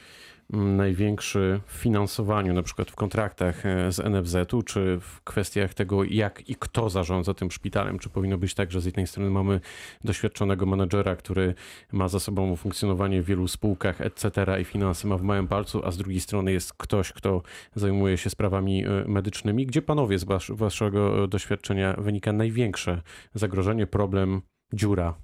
największy 0.50 1.60
w 1.66 1.72
finansowaniu, 1.72 2.54
na 2.54 2.62
przykład 2.62 2.90
w 2.90 2.94
kontraktach 2.94 3.66
e, 3.66 3.92
z 3.92 3.98
NFZ-u, 3.98 4.62
czy 4.62 4.98
w 5.00 5.20
kwestiach 5.24 5.74
tego, 5.74 6.04
jak 6.04 6.48
i 6.50 6.56
kto 6.56 6.90
zarządza 6.90 7.34
tym 7.34 7.50
szpitalem? 7.50 7.98
Czy 7.98 8.08
powinno 8.08 8.38
być 8.38 8.54
tak, 8.54 8.72
że 8.72 8.80
z 8.80 8.84
jednej 8.84 9.06
strony 9.06 9.30
mamy 9.30 9.60
doświadczonego 10.04 10.66
menedżera, 10.66 11.16
który 11.16 11.54
ma 11.92 12.08
za 12.08 12.20
sobą 12.20 12.56
funkcjonowanie 12.56 13.22
w 13.22 13.26
wielu 13.26 13.48
spółkach, 13.48 14.00
etc. 14.00 14.30
i 14.60 14.64
finanse 14.64 15.08
ma 15.08 15.18
w 15.18 15.22
małym 15.22 15.48
palcu, 15.48 15.80
a 15.84 15.90
z 15.90 15.96
drugiej 15.96 16.20
strony 16.20 16.52
jest 16.52 16.72
ktoś, 16.72 17.12
kto 17.12 17.42
zajmuje 17.74 18.18
się 18.18 18.30
sprawami 18.30 18.84
e, 18.86 19.04
medycznymi? 19.08 19.66
Gdzie 19.66 19.82
panowie 19.82 20.18
z 20.18 20.24
wasz, 20.24 20.50
waszego 20.50 21.24
e, 21.24 21.28
doświadczenia 21.28 21.94
wynika 21.98 22.32
największe 22.32 23.02
zagrożenie, 23.34 23.86
problem, 23.86 24.42
dziura? 24.72 25.14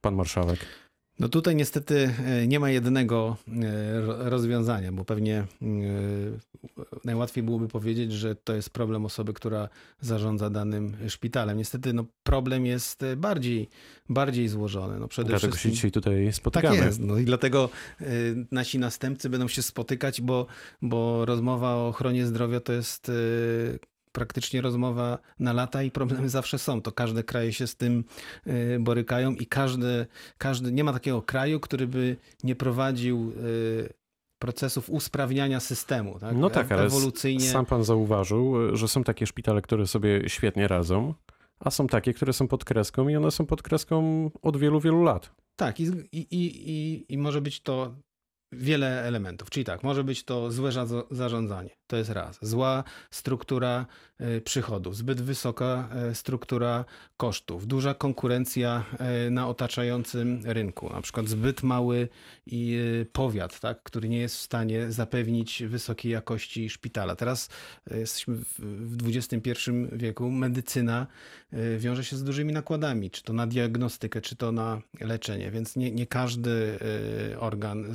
Pan 0.00 0.14
marszałek. 0.14 0.89
No 1.20 1.28
tutaj 1.28 1.56
niestety 1.56 2.10
e, 2.26 2.46
nie 2.46 2.60
ma 2.60 2.70
jednego 2.70 3.36
e, 3.62 4.00
ro- 4.00 4.30
rozwiązania, 4.30 4.92
bo 4.92 5.04
pewnie 5.04 5.36
e, 5.38 5.46
najłatwiej 7.04 7.44
byłoby 7.44 7.68
powiedzieć, 7.68 8.12
że 8.12 8.34
to 8.34 8.54
jest 8.54 8.70
problem 8.70 9.04
osoby, 9.04 9.32
która 9.32 9.68
zarządza 10.00 10.50
danym 10.50 10.96
szpitalem. 11.08 11.58
Niestety 11.58 11.92
no, 11.92 12.04
problem 12.22 12.66
jest 12.66 13.04
bardziej, 13.16 13.68
bardziej 14.08 14.48
złożony. 14.48 15.00
No, 15.00 15.08
przede 15.08 15.28
Dlatego 15.28 15.52
się 15.52 15.56
wszystkim... 15.56 15.72
dzisiaj 15.74 15.90
tutaj 15.90 16.26
Tak 16.26 16.34
spotykamy. 16.34 16.76
jest. 16.76 17.00
No 17.00 17.18
i 17.18 17.24
dlatego 17.24 17.70
nasi 18.50 18.78
następcy 18.78 19.30
będą 19.30 19.48
się 19.48 19.62
spotykać, 19.62 20.20
bo, 20.20 20.46
bo 20.82 21.24
rozmowa 21.24 21.74
o 21.74 21.88
ochronie 21.88 22.26
zdrowia 22.26 22.60
to 22.60 22.72
jest 22.72 23.10
praktycznie 24.12 24.60
rozmowa 24.60 25.18
na 25.38 25.52
lata 25.52 25.82
i 25.82 25.90
problemy 25.90 26.28
zawsze 26.38 26.58
są. 26.58 26.82
To 26.82 26.92
każde 26.92 27.24
kraje 27.24 27.52
się 27.52 27.66
z 27.66 27.76
tym 27.76 28.04
y, 28.46 28.78
borykają 28.80 29.32
i 29.32 29.46
każdy, 29.46 30.06
każdy, 30.38 30.72
nie 30.72 30.84
ma 30.84 30.92
takiego 30.92 31.22
kraju, 31.22 31.60
który 31.60 31.86
by 31.86 32.16
nie 32.44 32.56
prowadził 32.56 33.32
y, 33.36 33.92
procesów 34.38 34.90
usprawniania 34.90 35.60
systemu. 35.60 36.18
Tak? 36.18 36.36
No 36.36 36.50
tak, 36.50 36.72
ale 36.72 36.82
Ewolucyjnie. 36.82 37.50
sam 37.50 37.66
pan 37.66 37.84
zauważył, 37.84 38.76
że 38.76 38.88
są 38.88 39.04
takie 39.04 39.26
szpitale, 39.26 39.62
które 39.62 39.86
sobie 39.86 40.28
świetnie 40.28 40.68
radzą, 40.68 41.14
a 41.60 41.70
są 41.70 41.86
takie, 41.86 42.14
które 42.14 42.32
są 42.32 42.48
pod 42.48 42.64
kreską 42.64 43.08
i 43.08 43.16
one 43.16 43.30
są 43.30 43.46
pod 43.46 43.62
kreską 43.62 44.30
od 44.42 44.56
wielu, 44.56 44.80
wielu 44.80 45.02
lat. 45.02 45.30
Tak, 45.56 45.80
i, 45.80 45.84
i, 46.12 46.18
i, 46.18 46.70
i, 46.70 47.04
i 47.08 47.18
może 47.18 47.40
być 47.40 47.60
to 47.60 47.94
wiele 48.52 49.02
elementów. 49.02 49.50
Czyli 49.50 49.64
tak, 49.64 49.82
może 49.82 50.04
być 50.04 50.24
to 50.24 50.50
złe 50.52 50.72
za- 50.72 50.86
zarządzanie. 51.10 51.70
To 51.90 51.96
jest 51.96 52.10
raz. 52.10 52.38
Zła 52.42 52.84
struktura 53.10 53.86
e, 54.18 54.40
przychodów, 54.40 54.96
zbyt 54.96 55.20
wysoka 55.20 55.88
e, 55.92 56.14
struktura 56.14 56.84
kosztów, 57.16 57.66
duża 57.66 57.94
konkurencja 57.94 58.84
e, 58.98 59.30
na 59.30 59.48
otaczającym 59.48 60.40
rynku, 60.44 60.90
na 60.92 61.00
przykład 61.02 61.28
zbyt 61.28 61.62
mały 61.62 62.08
powiat, 63.12 63.60
tak, 63.60 63.82
który 63.82 64.08
nie 64.08 64.18
jest 64.18 64.36
w 64.36 64.40
stanie 64.40 64.92
zapewnić 64.92 65.62
wysokiej 65.66 66.12
jakości 66.12 66.70
szpitala. 66.70 67.16
Teraz 67.16 67.48
jesteśmy 67.90 68.34
w, 68.36 69.08
XXI 69.08 69.70
wieku, 69.92 70.30
medycyna 70.30 71.06
wiąże 71.78 72.04
się 72.04 72.16
z 72.16 72.24
dużymi 72.24 72.52
nakładami, 72.52 73.10
czy 73.10 73.22
to 73.22 73.32
na 73.32 73.46
diagnostykę, 73.46 74.20
czy 74.20 74.36
to 74.36 74.52
na 74.52 74.80
leczenie, 75.00 75.50
więc 75.50 75.76
nie, 75.76 75.90
nie 75.90 76.06
każdy 76.06 76.78
organ 77.38 77.94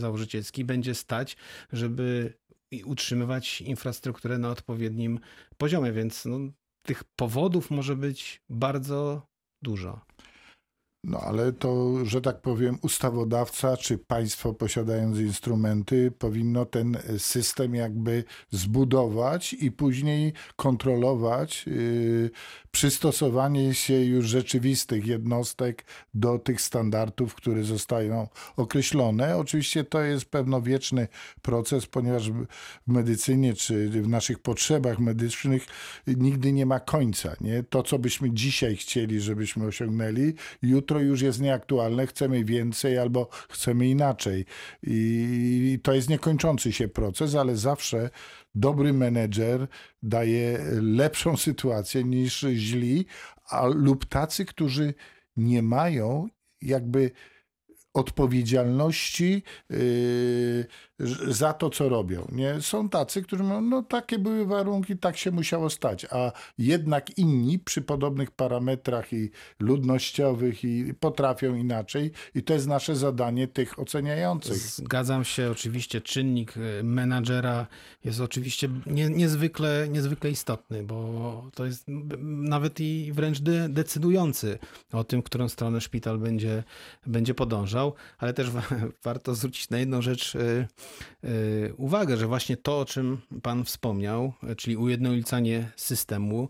będzie 0.66 0.96
stać, 0.96 1.38
żeby 1.74 2.34
utrzymywać 2.86 3.62
infrastrukturę 3.62 4.38
na 4.38 4.50
odpowiednim 4.50 5.20
poziomie, 5.58 5.92
więc 5.92 6.26
no, 6.26 6.40
tych 6.84 7.04
powodów 7.04 7.72
może 7.72 7.96
być 7.96 8.42
bardzo 8.50 9.28
dużo. 9.62 10.02
No 11.08 11.20
ale 11.20 11.54
to, 11.54 12.06
że 12.06 12.22
tak 12.22 12.42
powiem, 12.42 12.78
ustawodawca 12.82 13.78
czy 13.78 13.98
państwo 13.98 14.54
posiadając 14.54 15.20
instrumenty 15.20 16.12
powinno 16.20 16.66
ten 16.66 16.98
system 17.18 17.76
jakby 17.76 18.24
zbudować 18.52 19.54
i 19.54 19.72
później 19.72 20.34
kontrolować 20.56 21.66
yy, 21.68 22.30
przystosowanie 22.72 23.74
się 23.74 23.94
już 23.94 24.26
rzeczywistych 24.26 25.06
jednostek 25.06 25.86
do 26.14 26.40
tych 26.40 26.62
standardów, 26.62 27.36
które 27.36 27.64
zostają 27.64 28.28
określone. 28.58 29.38
Oczywiście 29.38 29.84
to 29.84 30.02
jest 30.02 30.26
pewnowieczny 30.26 31.08
proces, 31.42 31.86
ponieważ 31.86 32.32
w 32.32 32.46
medycynie 32.88 33.54
czy 33.54 33.90
w 33.90 34.08
naszych 34.08 34.40
potrzebach 34.40 35.00
medycznych 35.00 35.66
nigdy 36.08 36.52
nie 36.52 36.66
ma 36.66 36.80
końca. 36.80 37.36
Nie? 37.42 37.64
To, 37.64 37.84
co 37.84 38.00
byśmy 38.00 38.32
dzisiaj 38.32 38.76
chcieli, 38.76 39.22
żebyśmy 39.22 39.66
osiągnęli, 39.66 40.34
jutro 40.62 40.95
już 41.04 41.22
jest 41.22 41.42
nieaktualne, 41.42 42.08
chcemy 42.08 42.44
więcej 42.44 42.98
albo 42.98 43.30
chcemy 43.50 43.88
inaczej. 43.88 44.46
I 44.84 45.80
to 45.84 45.94
jest 45.94 46.10
niekończący 46.10 46.72
się 46.72 46.88
proces, 46.88 47.36
ale 47.36 47.56
zawsze 47.56 48.10
dobry 48.56 48.94
menedżer 48.94 49.68
daje 50.04 50.60
lepszą 50.82 51.38
sytuację 51.48 52.04
niż 52.04 52.40
źli, 52.40 53.06
a, 53.50 53.66
lub 53.66 54.06
tacy, 54.06 54.46
którzy 54.46 54.94
nie 55.38 55.62
mają 55.62 56.28
jakby 56.62 57.12
odpowiedzialności 57.96 59.44
yy, 59.70 60.66
za 61.28 61.54
to, 61.54 61.70
co 61.70 61.90
robią. 61.90 62.28
Nie? 62.32 62.62
Są 62.62 62.90
tacy, 62.90 63.22
którzy 63.22 63.44
mówią, 63.44 63.62
no 63.62 63.84
takie 63.84 64.20
były 64.20 64.46
warunki, 64.46 64.98
tak 64.98 65.18
się 65.18 65.32
musiało 65.32 65.70
stać, 65.70 66.06
a 66.12 66.32
jednak 66.58 67.18
inni 67.18 67.60
przy 67.60 67.82
podobnych 67.82 68.32
parametrach 68.32 69.14
i 69.14 69.30
ludnościowych 69.60 70.64
i 70.64 70.94
potrafią 71.00 71.56
inaczej 71.56 72.12
i 72.36 72.44
to 72.44 72.54
jest 72.54 72.68
nasze 72.68 72.96
zadanie 72.96 73.48
tych 73.48 73.80
oceniających. 73.80 74.58
Zgadzam 74.58 75.24
się, 75.24 75.52
oczywiście 75.52 76.02
czynnik 76.02 76.58
y, 76.58 76.84
menadżera 76.84 77.68
jest 78.04 78.20
oczywiście 78.20 78.70
nie, 78.86 79.10
niezwykle, 79.10 79.88
niezwykle 79.90 80.30
istotny, 80.30 80.84
bo 80.84 81.50
to 81.56 81.66
jest 81.66 81.86
nawet 82.22 82.80
i 82.80 83.12
wręcz 83.14 83.40
de, 83.40 83.70
decydujący 83.70 84.60
o 84.92 85.04
tym, 85.04 85.22
którą 85.22 85.50
stronę 85.50 85.82
szpital 85.82 86.18
będzie, 86.18 86.64
będzie 87.06 87.34
podążał, 87.34 87.85
ale 88.18 88.34
też 88.34 88.50
wa- 88.52 88.62
warto 89.04 89.36
zwrócić 89.36 89.70
na 89.70 89.80
jedną 89.80 90.02
rzecz 90.02 90.36
y, 90.36 90.68
y, 91.24 91.74
uwagę, 91.78 92.18
że 92.18 92.28
właśnie 92.28 92.58
to, 92.58 92.80
o 92.80 92.86
czym 92.86 93.22
Pan 93.42 93.66
wspomniał, 93.66 94.34
y, 94.52 94.56
czyli 94.56 94.78
ujednolicanie 94.78 95.72
systemu, 95.76 96.50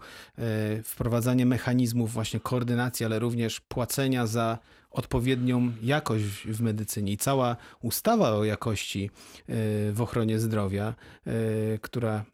wprowadzanie 0.84 1.45
mechanizmów 1.45 2.12
właśnie 2.12 2.39
koordynacji, 2.39 3.06
ale 3.06 3.19
również 3.19 3.60
płacenia 3.60 4.28
za 4.28 4.60
odpowiednią 4.95 5.71
jakość 5.81 6.25
w 6.25 6.62
medycynie 6.62 7.12
i 7.12 7.17
cała 7.17 7.58
ustawa 7.81 8.31
o 8.31 8.43
jakości 8.43 9.10
y, 9.49 9.93
w 9.93 10.01
ochronie 10.01 10.39
zdrowia, 10.39 10.95
y, 11.27 11.79
która 11.81 12.25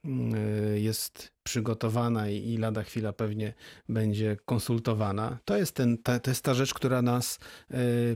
y, 0.76 0.80
jest 0.80 1.34
przygotowana 1.44 2.30
i 2.30 2.58
lada 2.58 2.84
chwila 2.84 3.14
pewnie 3.14 3.54
będzie 3.90 4.38
konsultowana, 4.46 5.38
to 5.46 5.58
jest, 5.58 5.76
ten, 5.76 5.98
ta, 5.98 6.20
to 6.20 6.32
jest 6.32 6.44
ta 6.44 6.54
rzecz, 6.54 6.74
która 6.74 7.02
nas 7.02 7.40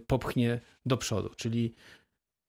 popchnie 0.08 0.62
do 0.86 0.98
przodu. 0.98 1.30
Czyli 1.36 1.76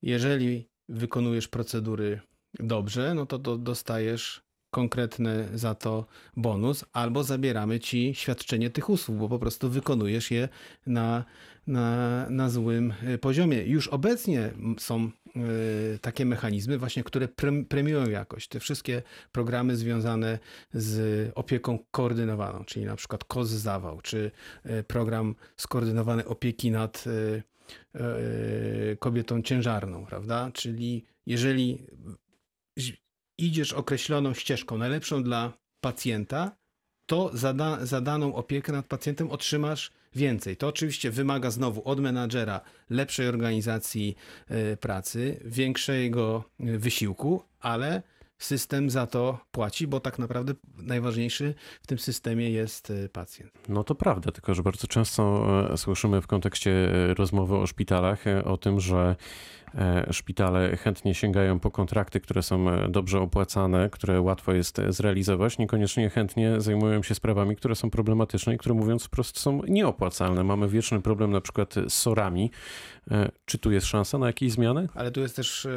jeżeli 0.02 0.68
wykonujesz 0.88 1.48
procedury 1.48 2.20
dobrze, 2.58 3.14
no 3.14 3.26
to 3.26 3.38
do, 3.38 3.58
dostajesz 3.58 4.45
konkretny 4.70 5.48
za 5.54 5.74
to 5.74 6.06
bonus, 6.36 6.84
albo 6.92 7.24
zabieramy 7.24 7.80
ci 7.80 8.14
świadczenie 8.14 8.70
tych 8.70 8.90
usług, 8.90 9.16
bo 9.18 9.28
po 9.28 9.38
prostu 9.38 9.70
wykonujesz 9.70 10.30
je 10.30 10.48
na, 10.86 11.24
na, 11.66 12.26
na 12.30 12.50
złym 12.50 12.94
y, 13.14 13.18
poziomie. 13.18 13.62
Już 13.62 13.88
obecnie 13.88 14.50
są 14.78 15.10
y, 15.36 15.98
takie 15.98 16.24
mechanizmy 16.24 16.78
właśnie, 16.78 17.04
które 17.04 17.28
prem- 17.28 17.64
premiują 17.64 18.10
jakość. 18.10 18.48
Te 18.48 18.60
wszystkie 18.60 19.02
programy 19.32 19.76
związane 19.76 20.38
z 20.72 21.32
opieką 21.34 21.78
koordynowaną, 21.90 22.64
czyli 22.64 22.86
na 22.86 22.96
przykład 22.96 23.24
KOS 23.24 23.48
zawał, 23.48 24.00
czy 24.00 24.30
y, 24.66 24.84
program 24.84 25.34
skoordynowanej 25.56 26.24
opieki 26.24 26.70
nad 26.70 27.04
kobietą 28.98 29.42
ciężarną, 29.42 30.06
prawda? 30.06 30.50
Czyli 30.54 31.04
jeżeli 31.26 31.86
idziesz 33.38 33.72
określoną 33.72 34.34
ścieżką, 34.34 34.78
najlepszą 34.78 35.22
dla 35.22 35.52
pacjenta, 35.80 36.56
to 37.06 37.30
za, 37.34 37.52
da, 37.54 37.86
za 37.86 38.00
daną 38.00 38.34
opiekę 38.34 38.72
nad 38.72 38.86
pacjentem 38.86 39.30
otrzymasz 39.30 39.92
więcej. 40.14 40.56
To 40.56 40.68
oczywiście 40.68 41.10
wymaga 41.10 41.50
znowu 41.50 41.88
od 41.88 42.00
menadżera 42.00 42.60
lepszej 42.90 43.28
organizacji 43.28 44.16
y, 44.72 44.76
pracy, 44.76 45.40
większego 45.44 46.44
y, 46.60 46.78
wysiłku, 46.78 47.42
ale 47.60 48.02
system 48.38 48.90
za 48.90 49.06
to 49.06 49.38
płaci, 49.50 49.86
bo 49.86 50.00
tak 50.00 50.18
naprawdę 50.18 50.54
najważniejszy 50.78 51.54
w 51.82 51.86
tym 51.86 51.98
systemie 51.98 52.50
jest 52.50 52.90
y, 52.90 53.08
pacjent. 53.08 53.52
No 53.68 53.84
to 53.84 53.94
prawda, 53.94 54.32
tylko 54.32 54.54
że 54.54 54.62
bardzo 54.62 54.86
często 54.86 55.46
e, 55.72 55.76
słyszymy 55.76 56.22
w 56.22 56.26
kontekście 56.26 56.70
e, 57.10 57.14
rozmowy 57.14 57.56
o 57.56 57.66
szpitalach 57.66 58.26
e, 58.26 58.44
o 58.44 58.56
tym, 58.56 58.80
że 58.80 59.16
e, 59.74 60.12
szpitale 60.12 60.76
chętnie 60.76 61.14
sięgają 61.14 61.60
po 61.60 61.70
kontrakty, 61.70 62.20
które 62.20 62.42
są 62.42 62.70
e, 62.70 62.88
dobrze 62.88 63.20
opłacane, 63.20 63.90
które 63.90 64.20
łatwo 64.20 64.52
jest 64.52 64.78
e, 64.78 64.92
zrealizować, 64.92 65.58
niekoniecznie 65.58 66.10
chętnie 66.10 66.60
zajmują 66.60 67.02
się 67.02 67.14
sprawami, 67.14 67.56
które 67.56 67.74
są 67.74 67.90
problematyczne 67.90 68.54
i 68.54 68.58
które 68.58 68.74
mówiąc 68.74 69.04
wprost 69.04 69.38
są 69.38 69.62
nieopłacalne. 69.68 70.44
Mamy 70.44 70.68
wieczny 70.68 71.00
problem 71.02 71.30
na 71.30 71.40
przykład 71.40 71.74
z 71.88 71.92
sorami. 71.92 72.50
E, 73.10 73.30
Czy 73.44 73.58
tu 73.58 73.72
jest 73.72 73.86
szansa 73.86 74.18
na 74.18 74.26
jakieś 74.26 74.52
zmiany? 74.52 74.88
Ale 74.94 75.10
tu 75.10 75.20
jest 75.20 75.36
też 75.36 75.68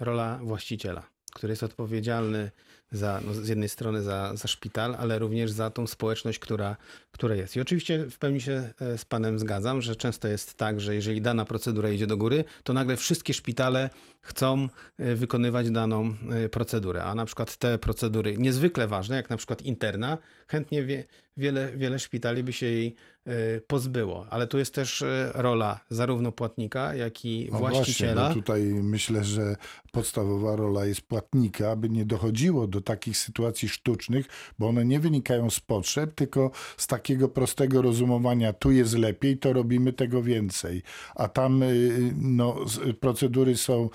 rola 0.00 0.38
właściciela, 0.42 1.02
który 1.38 1.52
jest 1.52 1.62
odpowiedzialny 1.62 2.50
za, 2.92 3.20
no 3.26 3.34
z 3.34 3.48
jednej 3.48 3.68
strony 3.68 4.02
za, 4.02 4.36
za 4.36 4.48
szpital, 4.48 4.96
ale 4.98 5.18
również 5.18 5.50
za 5.50 5.70
tą 5.70 5.86
społeczność, 5.86 6.38
która, 6.38 6.76
która 7.12 7.34
jest. 7.34 7.56
I 7.56 7.60
oczywiście 7.60 8.06
w 8.10 8.18
pełni 8.18 8.40
się 8.40 8.72
e, 8.80 8.98
z 8.98 9.04
Panem 9.04 9.38
zgadzam, 9.38 9.82
że 9.82 9.96
często 9.96 10.28
jest 10.28 10.54
tak, 10.54 10.80
że 10.80 10.94
jeżeli 10.94 11.20
dana 11.20 11.44
procedura 11.44 11.90
idzie 11.90 12.06
do 12.06 12.16
góry, 12.16 12.44
to 12.62 12.72
nagle 12.72 12.96
wszystkie 12.96 13.34
szpitale 13.34 13.90
chcą 14.20 14.68
e, 14.98 15.14
wykonywać 15.14 15.70
daną 15.70 16.14
e, 16.30 16.48
procedurę, 16.48 17.04
a 17.04 17.14
na 17.14 17.24
przykład 17.24 17.56
te 17.56 17.78
procedury 17.78 18.38
niezwykle 18.38 18.88
ważne, 18.88 19.16
jak 19.16 19.30
na 19.30 19.36
przykład 19.36 19.62
interna, 19.62 20.18
chętnie 20.48 20.82
wie, 20.82 21.04
wiele, 21.38 21.72
wiele 21.76 21.98
szpitali 21.98 22.42
by 22.42 22.52
się 22.52 22.66
jej 22.66 22.94
e, 23.26 23.60
pozbyło. 23.60 24.26
Ale 24.30 24.46
tu 24.46 24.58
jest 24.58 24.74
też 24.74 25.02
e, 25.02 25.30
rola 25.34 25.80
zarówno 25.90 26.32
płatnika, 26.32 26.94
jak 26.94 27.24
i 27.24 27.48
No 27.52 27.58
właściciela. 27.58 28.14
Właśnie, 28.14 28.42
tutaj 28.42 28.62
myślę, 28.62 29.24
że 29.24 29.56
podstawowa 29.92 30.56
rola 30.56 30.86
jest 30.86 31.00
płatnika, 31.00 31.70
aby 31.70 31.88
nie 31.88 32.04
dochodziło 32.04 32.66
do 32.66 32.80
takich 32.80 33.16
sytuacji 33.16 33.68
sztucznych, 33.68 34.26
bo 34.58 34.68
one 34.68 34.84
nie 34.84 35.00
wynikają 35.00 35.50
z 35.50 35.60
potrzeb, 35.60 36.14
tylko 36.14 36.50
z 36.76 36.86
takiego 36.86 37.28
prostego 37.28 37.82
rozumowania, 37.82 38.52
tu 38.52 38.70
jest 38.70 38.98
lepiej, 38.98 39.38
to 39.38 39.52
robimy 39.52 39.92
tego 39.92 40.22
więcej. 40.22 40.82
A 41.14 41.28
tam 41.28 41.62
y, 41.62 42.12
no, 42.16 42.56
procedury 43.00 43.56
są 43.56 43.90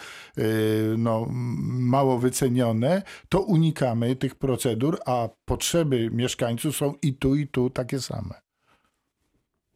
no, 0.98 1.28
mało 1.70 2.20
wycenione, 2.20 3.02
to 3.30 3.42
unikamy 3.42 4.16
tych 4.16 4.36
procedur, 4.36 5.00
a 5.06 5.30
potrzeby 5.46 6.10
mieszkańców 6.12 6.43
są 6.72 6.94
i 7.02 7.14
tu, 7.14 7.36
i 7.36 7.48
tu 7.48 7.70
takie 7.70 8.00
same. 8.00 8.42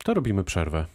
To 0.04 0.14
robimy 0.14 0.44
przerwę. 0.44 0.86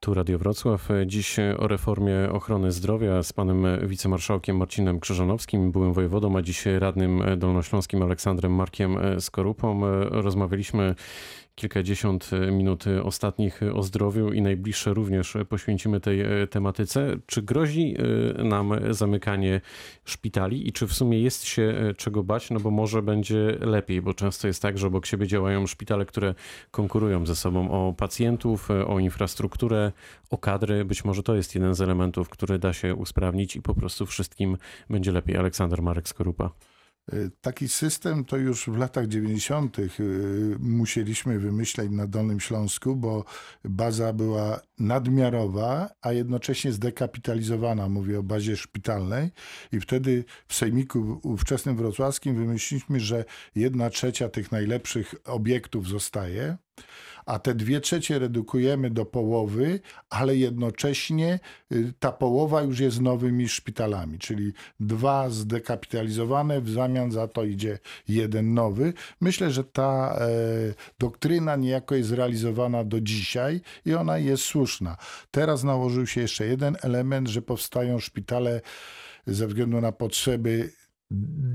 Tu 0.00 0.14
Radio 0.14 0.38
Wrocław. 0.38 0.88
Dziś 1.06 1.36
o 1.58 1.68
reformie 1.68 2.14
ochrony 2.32 2.72
zdrowia 2.72 3.22
z 3.22 3.32
panem 3.32 3.88
wicemarszałkiem 3.88 4.56
Marcinem 4.56 5.00
Krzyżanowskim, 5.00 5.72
byłym 5.72 5.92
wojewodą, 5.92 6.36
a 6.36 6.42
dziś 6.42 6.66
radnym 6.66 7.22
dolnośląskim 7.36 8.02
Aleksandrem 8.02 8.52
Markiem 8.54 8.96
Skorupą. 9.20 9.80
Rozmawialiśmy 10.10 10.94
kilkadziesiąt 11.58 12.30
minut 12.52 12.84
ostatnich 13.04 13.60
o 13.74 13.82
zdrowiu 13.82 14.32
i 14.32 14.42
najbliższe 14.42 14.94
również 14.94 15.36
poświęcimy 15.48 16.00
tej 16.00 16.22
tematyce. 16.50 17.16
Czy 17.26 17.42
grozi 17.42 17.96
nam 18.44 18.72
zamykanie 18.90 19.60
szpitali 20.04 20.68
i 20.68 20.72
czy 20.72 20.86
w 20.86 20.92
sumie 20.92 21.20
jest 21.20 21.44
się 21.44 21.94
czego 21.96 22.22
bać? 22.22 22.50
No 22.50 22.60
bo 22.60 22.70
może 22.70 23.02
będzie 23.02 23.56
lepiej, 23.60 24.02
bo 24.02 24.14
często 24.14 24.46
jest 24.46 24.62
tak, 24.62 24.78
że 24.78 24.86
obok 24.86 25.06
siebie 25.06 25.26
działają 25.26 25.66
szpitale, 25.66 26.06
które 26.06 26.34
konkurują 26.70 27.26
ze 27.26 27.36
sobą 27.36 27.70
o 27.70 27.92
pacjentów, 27.92 28.68
o 28.86 28.98
infrastrukturę, 28.98 29.92
o 30.30 30.38
kadry. 30.38 30.84
Być 30.84 31.04
może 31.04 31.22
to 31.22 31.34
jest 31.34 31.54
jeden 31.54 31.74
z 31.74 31.80
elementów, 31.80 32.28
który 32.28 32.58
da 32.58 32.72
się 32.72 32.94
usprawnić 32.94 33.56
i 33.56 33.62
po 33.62 33.74
prostu 33.74 34.06
wszystkim 34.06 34.56
będzie 34.90 35.12
lepiej. 35.12 35.36
Aleksander 35.36 35.82
Marek 35.82 36.08
Skorupa. 36.08 36.50
Taki 37.40 37.68
system 37.68 38.24
to 38.24 38.36
już 38.36 38.66
w 38.66 38.76
latach 38.76 39.06
90. 39.06 39.76
musieliśmy 40.58 41.38
wymyśleć 41.38 41.90
na 41.90 42.06
Dolnym 42.06 42.40
Śląsku, 42.40 42.96
bo 42.96 43.24
baza 43.64 44.12
była 44.12 44.60
nadmiarowa, 44.78 45.90
a 46.02 46.12
jednocześnie 46.12 46.72
zdekapitalizowana. 46.72 47.88
Mówię 47.88 48.18
o 48.18 48.22
bazie 48.22 48.56
szpitalnej. 48.56 49.30
I 49.72 49.80
wtedy 49.80 50.24
w 50.48 50.54
Sejmiku 50.54 51.20
ówczesnym 51.22 51.76
wrocławskim 51.76 52.36
wymyśliliśmy, 52.36 53.00
że 53.00 53.24
jedna 53.54 53.90
trzecia 53.90 54.28
tych 54.28 54.52
najlepszych 54.52 55.14
obiektów 55.24 55.88
zostaje 55.88 56.56
a 57.28 57.38
te 57.38 57.54
dwie 57.54 57.80
trzecie 57.80 58.18
redukujemy 58.18 58.90
do 58.90 59.04
połowy, 59.04 59.80
ale 60.10 60.36
jednocześnie 60.36 61.40
ta 61.98 62.12
połowa 62.12 62.62
już 62.62 62.80
jest 62.80 63.00
nowymi 63.00 63.48
szpitalami, 63.48 64.18
czyli 64.18 64.52
dwa 64.80 65.30
zdekapitalizowane, 65.30 66.60
w 66.60 66.70
zamian 66.70 67.12
za 67.12 67.28
to 67.28 67.44
idzie 67.44 67.78
jeden 68.08 68.54
nowy. 68.54 68.92
Myślę, 69.20 69.50
że 69.50 69.64
ta 69.64 70.18
e, 70.20 70.28
doktryna 70.98 71.56
niejako 71.56 71.94
jest 71.94 72.12
realizowana 72.12 72.84
do 72.84 73.00
dzisiaj 73.00 73.60
i 73.86 73.94
ona 73.94 74.18
jest 74.18 74.44
słuszna. 74.44 74.96
Teraz 75.30 75.64
nałożył 75.64 76.06
się 76.06 76.20
jeszcze 76.20 76.46
jeden 76.46 76.76
element, 76.82 77.28
że 77.28 77.42
powstają 77.42 77.98
szpitale 77.98 78.60
ze 79.26 79.46
względu 79.46 79.80
na 79.80 79.92
potrzeby 79.92 80.70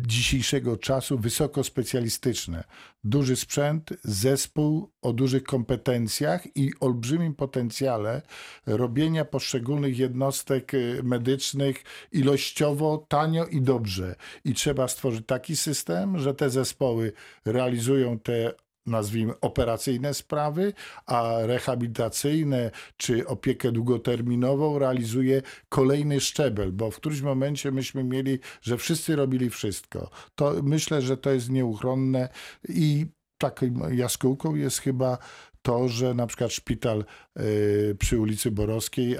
dzisiejszego 0.08 0.78
czasu 0.78 1.18
wysoko 1.18 1.64
specjalistyczne. 1.64 2.64
Duży 3.04 3.36
sprzęt, 3.36 3.94
zespół 4.04 4.92
o 5.02 5.14
dużych 5.14 5.44
kompetencjach 5.44 6.58
i 6.58 6.72
olbrzymim 6.80 7.36
potencjale 7.36 8.22
robienia 8.66 9.26
poszczególnych 9.26 9.98
jednostek 9.98 10.74
y, 10.74 11.02
medycznych 11.04 11.84
ilościowo, 12.12 13.06
tanio 13.08 13.46
i 13.46 13.62
dobrze. 13.62 14.16
I 14.46 14.54
trzeba 14.54 14.88
stworzyć 14.88 15.26
taki 15.26 15.56
system, 15.56 16.20
że 16.20 16.34
te 16.34 16.50
zespoły 16.50 17.14
realizują 17.46 18.20
te 18.20 18.54
nazwijmy, 18.86 19.40
operacyjne 19.40 20.14
sprawy, 20.14 20.74
a 21.06 21.34
rehabilitacyjne 21.42 22.72
czy 22.98 23.28
opiekę 23.28 23.72
długoterminową 23.72 24.80
realizuje 24.80 25.42
kolejny 25.70 26.20
szczebel, 26.22 26.72
bo 26.72 26.92
w 26.92 26.96
którymś 26.96 27.22
momencie 27.22 27.72
myśmy 27.72 28.04
mieli, 28.04 28.40
że 28.62 28.78
wszyscy 28.78 29.16
robili 29.16 29.50
wszystko. 29.50 30.10
To 30.36 30.54
myślę, 30.64 31.02
że 31.02 31.18
to 31.18 31.32
jest 31.32 31.50
nieuchronne 31.50 32.30
i 32.70 33.06
taką 33.38 33.90
jaskółką 33.92 34.56
jest 34.56 34.80
chyba 34.80 35.18
to, 35.62 35.88
że 35.88 36.14
na 36.14 36.28
przykład 36.28 36.52
szpital 36.52 37.06
y, 37.40 37.96
przy 38.00 38.20
ulicy 38.20 38.52
Borowskiej, 38.52 39.18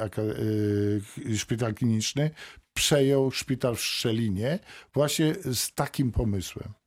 y, 1.28 1.38
szpital 1.38 1.74
kliniczny, 1.74 2.32
przejął 2.74 3.32
szpital 3.32 3.76
w 3.76 3.82
Szczelinie 3.82 4.60
właśnie 4.94 5.36
z 5.54 5.74
takim 5.74 6.12
pomysłem. 6.12 6.83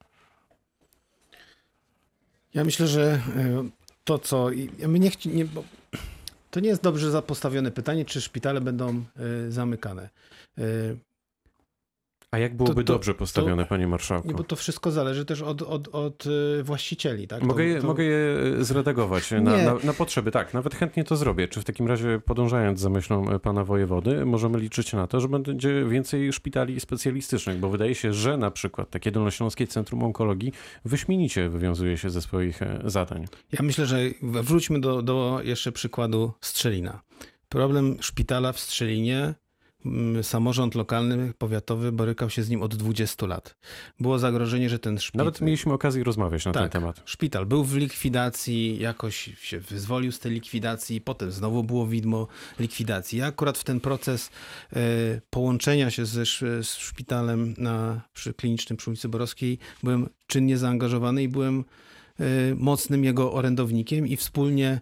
Ja 2.56 2.64
myślę, 2.64 2.86
że 2.86 3.20
e, 3.36 3.68
to, 4.04 4.18
co. 4.18 4.50
My 4.88 4.98
nie, 4.98 5.10
nie, 5.26 5.46
to 6.50 6.60
nie 6.60 6.68
jest 6.68 6.82
dobrze 6.82 7.22
postawione 7.22 7.70
pytanie, 7.70 8.04
czy 8.04 8.20
szpitale 8.20 8.60
będą 8.60 8.88
e, 9.48 9.50
zamykane. 9.50 10.08
A 12.30 12.38
jak 12.38 12.56
byłoby 12.56 12.84
to, 12.84 12.86
to, 12.86 12.92
dobrze 12.92 13.14
postawione, 13.14 13.62
to, 13.62 13.68
panie 13.68 13.88
marszałku? 13.88 14.28
Nie, 14.28 14.34
bo 14.34 14.44
to 14.44 14.56
wszystko 14.56 14.90
zależy 14.90 15.24
też 15.24 15.42
od, 15.42 15.62
od, 15.62 15.88
od 15.88 16.24
właścicieli. 16.62 17.28
Tak? 17.28 17.42
Mogę, 17.42 17.64
je, 17.64 17.82
mogę 17.82 18.04
je 18.04 18.36
zredagować 18.60 19.30
na, 19.30 19.40
na, 19.40 19.74
na, 19.84 19.92
potrzeby. 19.92 20.30
Tak, 20.30 20.54
nawet 20.54 20.74
chętnie 20.74 21.04
to 21.04 21.16
zrobię. 21.16 21.48
Czy 21.48 21.60
w 21.60 21.64
takim 21.64 21.86
razie, 21.86 22.20
podążając 22.24 22.80
za 22.80 22.90
myślą 22.90 23.38
pana 23.38 23.64
wojewody, 23.64 24.26
możemy 24.26 24.58
liczyć 24.58 24.92
na 24.92 25.06
to, 25.06 25.20
że 25.20 25.28
będzie 25.28 25.84
więcej 25.84 26.32
szpitali 26.32 26.80
specjalistycznych? 26.80 27.58
Bo 27.58 27.68
wydaje 27.68 27.94
się, 27.94 28.12
że 28.12 28.36
na 28.36 28.50
przykład 28.50 28.90
takie 28.90 29.10
Dolnośląskie 29.10 29.66
Centrum 29.66 30.02
Onkologii 30.02 30.52
wyśmienicie 30.84 31.48
wywiązuje 31.48 31.96
się 31.96 32.10
ze 32.10 32.22
swoich 32.22 32.60
zadań. 32.84 33.26
Ja 33.52 33.58
myślę, 33.62 33.86
że 33.86 33.98
wróćmy 34.22 34.80
do, 34.80 35.02
do 35.02 35.40
jeszcze 35.44 35.72
przykładu 35.72 36.32
Strzelina. 36.40 37.00
Problem 37.48 37.96
szpitala 38.00 38.52
w 38.52 38.60
Strzelinie 38.60 39.34
samorząd 40.22 40.74
lokalny, 40.74 41.32
powiatowy 41.38 41.92
borykał 41.92 42.30
się 42.30 42.42
z 42.42 42.48
nim 42.48 42.62
od 42.62 42.76
20 42.76 43.26
lat. 43.26 43.56
Było 44.00 44.18
zagrożenie, 44.18 44.68
że 44.68 44.78
ten 44.78 44.98
szpital... 44.98 45.26
Nawet 45.26 45.40
mieliśmy 45.40 45.72
okazję 45.72 46.04
rozmawiać 46.04 46.44
na 46.44 46.52
tak, 46.52 46.62
ten 46.62 46.70
temat. 46.70 47.02
szpital 47.04 47.46
był 47.46 47.64
w 47.64 47.76
likwidacji, 47.76 48.78
jakoś 48.78 49.30
się 49.40 49.60
wyzwolił 49.60 50.12
z 50.12 50.18
tej 50.18 50.32
likwidacji, 50.32 51.00
potem 51.00 51.30
znowu 51.30 51.64
było 51.64 51.86
widmo 51.86 52.26
likwidacji. 52.60 53.18
Ja 53.18 53.26
akurat 53.26 53.58
w 53.58 53.64
ten 53.64 53.80
proces 53.80 54.30
e, 54.72 54.80
połączenia 55.30 55.90
się 55.90 56.06
ze, 56.06 56.26
z 56.62 56.66
szpitalem 56.66 57.54
na, 57.58 58.00
przy 58.12 58.34
klinicznym 58.34 58.76
przy 58.76 58.90
ulicy 58.90 59.08
Borowskiej 59.08 59.58
byłem 59.82 60.08
czynnie 60.26 60.58
zaangażowany 60.58 61.22
i 61.22 61.28
byłem 61.28 61.64
e, 62.20 62.24
mocnym 62.54 63.04
jego 63.04 63.32
orędownikiem 63.32 64.06
i 64.06 64.16
wspólnie 64.16 64.80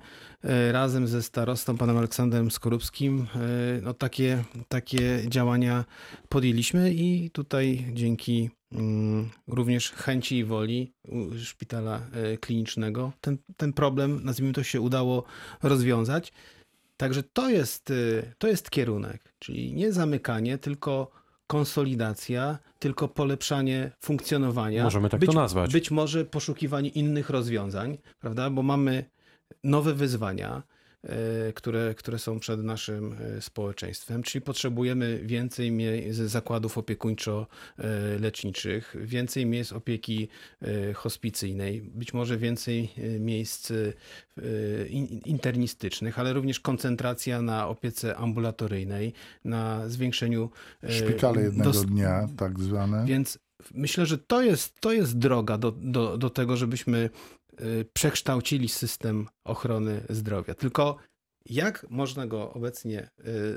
razem 0.72 1.06
ze 1.06 1.22
starostą, 1.22 1.76
panem 1.76 1.96
Aleksandrem 1.96 2.50
Skorupskim, 2.50 3.26
e, 3.34 3.80
no 3.82 3.94
takie, 3.94 4.44
takie 4.68 5.22
działania 5.28 5.84
podjęliśmy 6.28 6.92
i 6.94 7.30
tutaj 7.30 7.84
dzięki 7.92 8.50
mm, 8.72 9.30
również 9.46 9.90
chęci 9.92 10.38
i 10.38 10.44
woli 10.44 10.92
szpitala 11.38 12.00
e, 12.12 12.38
klinicznego 12.38 13.12
ten, 13.20 13.38
ten 13.56 13.72
problem, 13.72 14.20
nazwijmy 14.24 14.52
to, 14.52 14.62
się 14.62 14.80
udało 14.80 15.24
rozwiązać. 15.62 16.32
Także 16.96 17.22
to 17.22 17.50
jest, 17.50 17.92
to 18.38 18.48
jest 18.48 18.70
kierunek, 18.70 19.34
czyli 19.38 19.74
nie 19.74 19.92
zamykanie, 19.92 20.58
tylko 20.58 21.10
konsolidacja, 21.46 22.58
tylko 22.78 23.08
polepszanie 23.08 23.90
funkcjonowania. 24.00 24.84
Możemy 24.84 25.08
tak 25.08 25.20
być, 25.20 25.30
to 25.30 25.36
nazwać. 25.36 25.72
Być 25.72 25.90
może 25.90 26.24
poszukiwanie 26.24 26.88
innych 26.88 27.30
rozwiązań, 27.30 27.98
prawda? 28.20 28.50
Bo 28.50 28.62
mamy 28.62 29.04
nowe 29.64 29.94
wyzwania, 29.94 30.62
e, 31.02 31.52
które, 31.52 31.94
które 31.94 32.18
są 32.18 32.40
przed 32.40 32.62
naszym 32.62 33.12
e, 33.12 33.42
społeczeństwem, 33.42 34.22
czyli 34.22 34.42
potrzebujemy 34.42 35.20
więcej 35.24 35.72
zakładów 36.10 36.78
opiekuńczo-leczniczych, 36.78 38.96
więcej 39.00 39.46
miejsc 39.46 39.72
opieki 39.72 40.28
e, 40.62 40.92
hospicyjnej, 40.92 41.82
być 41.82 42.14
może 42.14 42.38
więcej 42.38 42.90
miejsc 43.20 43.72
internistycznych, 45.24 46.18
ale 46.18 46.32
również 46.32 46.60
koncentracja 46.60 47.42
na 47.42 47.68
opiece 47.68 48.16
ambulatoryjnej, 48.16 49.12
na 49.44 49.88
zwiększeniu... 49.88 50.50
Szpitale 50.88 51.42
jednego 51.42 51.72
dnia, 51.72 52.28
tak 52.36 52.60
zwane. 52.60 53.04
Więc 53.06 53.38
myślę, 53.74 54.06
że 54.06 54.18
to 54.18 54.42
jest, 54.42 54.80
to 54.80 54.92
jest 54.92 55.18
droga 55.18 55.58
do, 55.58 55.72
do, 55.72 56.18
do 56.18 56.30
tego, 56.30 56.56
żebyśmy 56.56 57.10
przekształcili 57.92 58.68
system 58.68 59.26
ochrony 59.44 60.00
zdrowia. 60.08 60.54
Tylko 60.54 60.96
jak 61.46 61.86
można 61.90 62.26
go 62.26 62.52
obecnie 62.52 63.08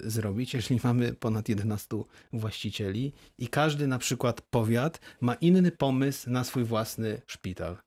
y, 0.04 0.10
zrobić, 0.10 0.54
jeśli 0.54 0.80
mamy 0.84 1.14
ponad 1.14 1.50
11 1.50 1.88
właścicieli 2.34 3.14
i 3.38 3.48
każdy 3.48 3.88
na 3.88 4.00
przykład 4.00 4.42
powiat 4.42 5.00
ma 5.22 5.34
inny 5.34 5.72
pomysł 5.72 6.30
na 6.30 6.44
swój 6.44 6.64
własny 6.64 7.22
szpital? 7.28 7.78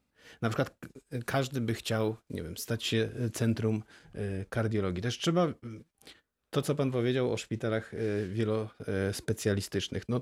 Na 0.42 0.48
przykład 0.48 0.78
każdy 1.26 1.60
by 1.60 1.74
chciał, 1.74 2.16
nie 2.30 2.42
wiem, 2.42 2.56
stać 2.56 2.84
się 2.84 3.08
centrum 3.32 3.82
y, 4.14 4.46
kardiologii. 4.48 5.02
Też 5.02 5.18
trzeba 5.18 5.48
to, 6.50 6.62
co 6.62 6.74
pan 6.74 6.90
powiedział 6.90 7.32
o 7.32 7.36
szpitalach 7.36 7.92
wielospecjalistycznych, 8.28 10.02
no, 10.08 10.20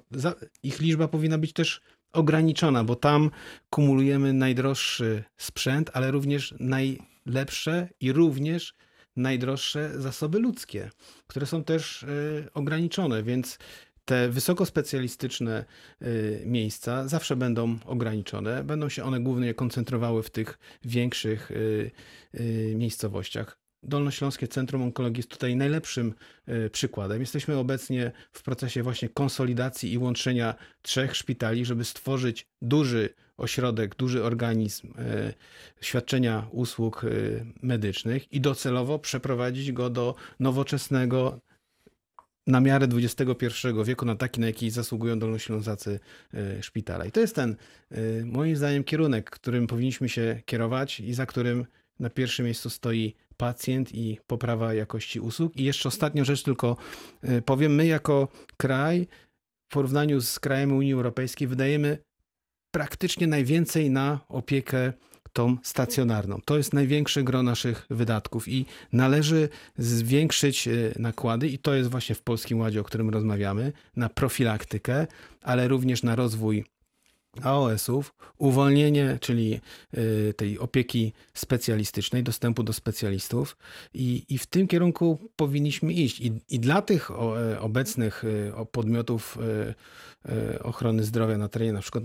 ich 0.62 0.80
liczba 0.80 1.08
powinna 1.08 1.38
być 1.38 1.52
też 1.52 1.80
ograniczona, 2.12 2.84
bo 2.84 2.96
tam 2.96 3.30
kumulujemy 3.70 4.32
najdroższy 4.32 5.24
sprzęt, 5.36 5.90
ale 5.94 6.10
również 6.10 6.54
najlepsze 6.60 7.88
i 8.00 8.12
również 8.12 8.74
najdroższe 9.16 10.00
zasoby 10.00 10.38
ludzkie, 10.38 10.90
które 11.26 11.46
są 11.46 11.64
też 11.64 12.02
y, 12.02 12.48
ograniczone, 12.54 13.22
więc 13.22 13.58
te 14.04 14.28
wysokospecjalistyczne 14.28 15.64
y, 16.02 16.42
miejsca 16.46 17.08
zawsze 17.08 17.36
będą 17.36 17.78
ograniczone. 17.86 18.64
Będą 18.64 18.88
się 18.88 19.04
one 19.04 19.20
głównie 19.20 19.54
koncentrowały 19.54 20.22
w 20.22 20.30
tych 20.30 20.58
większych 20.84 21.50
y, 21.50 21.90
miejscowościach. 22.76 23.67
Dolnośląskie 23.82 24.48
Centrum 24.48 24.82
Onkologii 24.82 25.18
jest 25.18 25.30
tutaj 25.30 25.56
najlepszym 25.56 26.14
y, 26.48 26.70
przykładem. 26.70 27.20
Jesteśmy 27.20 27.56
obecnie 27.56 28.12
w 28.32 28.42
procesie 28.42 28.82
właśnie 28.82 29.08
konsolidacji 29.08 29.92
i 29.92 29.98
łączenia 29.98 30.54
trzech 30.82 31.16
szpitali, 31.16 31.64
żeby 31.64 31.84
stworzyć 31.84 32.46
duży 32.62 33.14
ośrodek, 33.36 33.94
duży 33.94 34.24
organizm 34.24 34.86
y, 34.86 35.34
świadczenia 35.80 36.48
usług 36.50 37.04
y, 37.04 37.46
medycznych 37.62 38.32
i 38.32 38.40
docelowo 38.40 38.98
przeprowadzić 38.98 39.72
go 39.72 39.90
do 39.90 40.14
nowoczesnego, 40.40 41.40
na 42.46 42.60
miarę 42.60 42.86
XXI 42.92 43.48
wieku, 43.84 44.04
na 44.04 44.16
taki, 44.16 44.40
na 44.40 44.46
jaki 44.46 44.70
zasługują 44.70 45.18
dolnoślązacy 45.18 46.00
szpitala. 46.60 47.04
I 47.04 47.12
to 47.12 47.20
jest 47.20 47.34
ten, 47.34 47.56
moim 48.24 48.56
zdaniem, 48.56 48.84
kierunek, 48.84 49.30
którym 49.30 49.66
powinniśmy 49.66 50.08
się 50.08 50.42
kierować 50.44 51.00
i 51.00 51.14
za 51.14 51.26
którym 51.26 51.66
na 52.00 52.10
pierwszym 52.10 52.44
miejscu 52.44 52.70
stoi 52.70 53.14
pacjent 53.38 53.94
i 53.94 54.18
poprawa 54.26 54.74
jakości 54.74 55.20
usług. 55.20 55.56
I 55.56 55.64
jeszcze 55.64 55.88
ostatnią 55.88 56.24
rzecz 56.24 56.42
tylko 56.42 56.76
y, 57.24 57.42
powiem, 57.42 57.74
my 57.74 57.86
jako 57.86 58.28
kraj 58.56 59.06
w 59.70 59.72
porównaniu 59.72 60.20
z 60.20 60.40
krajami 60.40 60.72
Unii 60.72 60.92
Europejskiej 60.92 61.48
wydajemy 61.48 61.98
praktycznie 62.70 63.26
najwięcej 63.26 63.90
na 63.90 64.20
opiekę 64.28 64.92
tą 65.32 65.56
stacjonarną. 65.62 66.40
To 66.44 66.56
jest 66.56 66.72
największe 66.72 67.22
gro 67.22 67.42
naszych 67.42 67.86
wydatków 67.90 68.48
i 68.48 68.66
należy 68.92 69.48
zwiększyć 69.78 70.68
y, 70.68 70.94
nakłady 70.98 71.48
i 71.48 71.58
to 71.58 71.74
jest 71.74 71.90
właśnie 71.90 72.14
w 72.14 72.22
Polskim 72.22 72.60
Ładzie, 72.60 72.80
o 72.80 72.84
którym 72.84 73.10
rozmawiamy, 73.10 73.72
na 73.96 74.08
profilaktykę, 74.08 75.06
ale 75.42 75.68
również 75.68 76.02
na 76.02 76.16
rozwój 76.16 76.64
AOS-ów, 77.42 78.14
uwolnienie, 78.38 79.18
czyli 79.20 79.60
y, 79.98 80.34
tej 80.36 80.58
opieki 80.58 81.12
specjalistycznej, 81.34 82.22
dostępu 82.22 82.62
do 82.62 82.72
specjalistów 82.72 83.56
i, 83.94 84.24
i 84.28 84.38
w 84.38 84.46
tym 84.46 84.68
kierunku 84.68 85.18
powinniśmy 85.36 85.92
iść. 85.92 86.20
I, 86.20 86.32
i 86.50 86.60
dla 86.60 86.82
tych 86.82 87.10
e, 87.10 87.60
obecnych 87.60 88.24
y, 88.24 88.52
podmiotów 88.72 89.38
y, 90.28 90.62
ochrony 90.62 91.04
zdrowia 91.04 91.38
na 91.38 91.48
terenie 91.48 91.72
na 91.72 91.80
przykład 91.80 92.04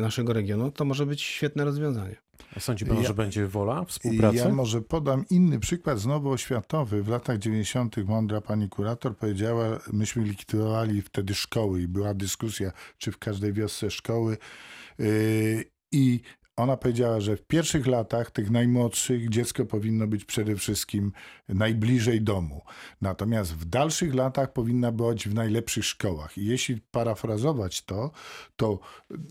naszego 0.00 0.32
regionu, 0.32 0.70
to 0.70 0.84
może 0.84 1.06
być 1.06 1.22
świetne 1.22 1.64
rozwiązanie. 1.64 2.16
A 2.56 2.60
sądzi 2.60 2.86
pan, 2.86 2.96
Ja- 2.96 3.02
że 3.08 3.14
będzie 3.14 3.46
wola 3.46 3.84
współpracy? 3.84 4.36
Ja 4.36 4.48
może 4.48 4.82
podam 4.82 5.24
inny 5.30 5.60
przykład, 5.60 5.98
znowu 5.98 6.30
oświatowy. 6.30 7.02
W 7.02 7.08
latach 7.08 7.38
90. 7.38 7.96
mądra 8.04 8.40
pani 8.40 8.68
kurator 8.68 9.16
powiedziała, 9.16 9.64
myśmy 9.92 10.24
likwidowali 10.24 11.02
wtedy 11.02 11.34
szkoły 11.34 11.82
i 11.82 11.88
była 11.88 12.14
dyskusja, 12.14 12.72
czy 12.98 13.12
w 13.12 13.18
każdej 13.18 13.52
wiosce 13.52 13.90
szkoły. 13.90 14.36
Yy, 14.98 15.64
I 15.92 16.20
ona 16.56 16.76
powiedziała, 16.76 17.20
że 17.20 17.36
w 17.36 17.42
pierwszych 17.42 17.86
latach 17.86 18.30
tych 18.30 18.50
najmłodszych 18.50 19.28
dziecko 19.28 19.64
powinno 19.64 20.06
być 20.06 20.24
przede 20.24 20.56
wszystkim 20.56 21.12
najbliżej 21.48 22.22
domu. 22.22 22.62
Natomiast 23.00 23.54
w 23.54 23.64
dalszych 23.64 24.14
latach 24.14 24.52
powinna 24.52 24.92
być 24.92 25.28
w 25.28 25.34
najlepszych 25.34 25.84
szkołach. 25.84 26.38
I 26.38 26.46
jeśli 26.46 26.80
parafrazować 26.90 27.82
to, 27.82 28.10
to 28.56 28.78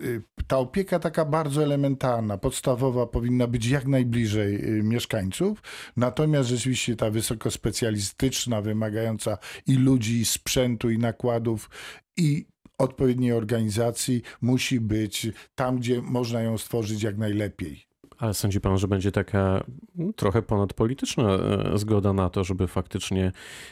y, 0.01 0.21
ta 0.47 0.57
opieka 0.57 0.99
taka 0.99 1.25
bardzo 1.25 1.63
elementarna, 1.63 2.37
podstawowa 2.37 3.07
powinna 3.07 3.47
być 3.47 3.65
jak 3.65 3.87
najbliżej 3.87 4.77
y, 4.79 4.83
mieszkańców. 4.83 5.61
Natomiast 5.97 6.49
rzeczywiście 6.49 6.95
ta 6.95 7.09
wysokospecjalistyczna, 7.09 8.61
wymagająca 8.61 9.37
i 9.67 9.73
ludzi, 9.75 10.19
i 10.19 10.25
sprzętu, 10.25 10.89
i 10.89 10.97
nakładów, 10.97 11.69
i 12.17 12.52
odpowiedniej 12.77 13.31
organizacji 13.31 14.21
musi 14.41 14.79
być 14.79 15.27
tam, 15.55 15.77
gdzie 15.77 16.01
można 16.01 16.41
ją 16.41 16.57
stworzyć 16.57 17.03
jak 17.03 17.17
najlepiej. 17.17 17.87
Ale 18.17 18.33
sądzi 18.33 18.61
pan, 18.61 18.77
że 18.77 18.87
będzie 18.87 19.11
taka 19.11 19.63
no, 19.95 20.13
trochę 20.13 20.41
ponadpolityczna 20.41 21.33
e, 21.33 21.77
zgoda 21.77 22.13
na 22.13 22.29
to, 22.29 22.43
żeby 22.43 22.67
faktycznie 22.67 23.31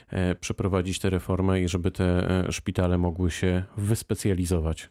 e, 0.09 0.35
przeprowadzić 0.35 0.99
tę 0.99 1.09
reformę 1.09 1.61
i 1.61 1.67
żeby 1.67 1.91
te 1.91 2.29
e, 2.47 2.51
szpitale 2.51 2.97
mogły 2.97 3.31
się 3.31 3.63
wyspecjalizować? 3.77 4.89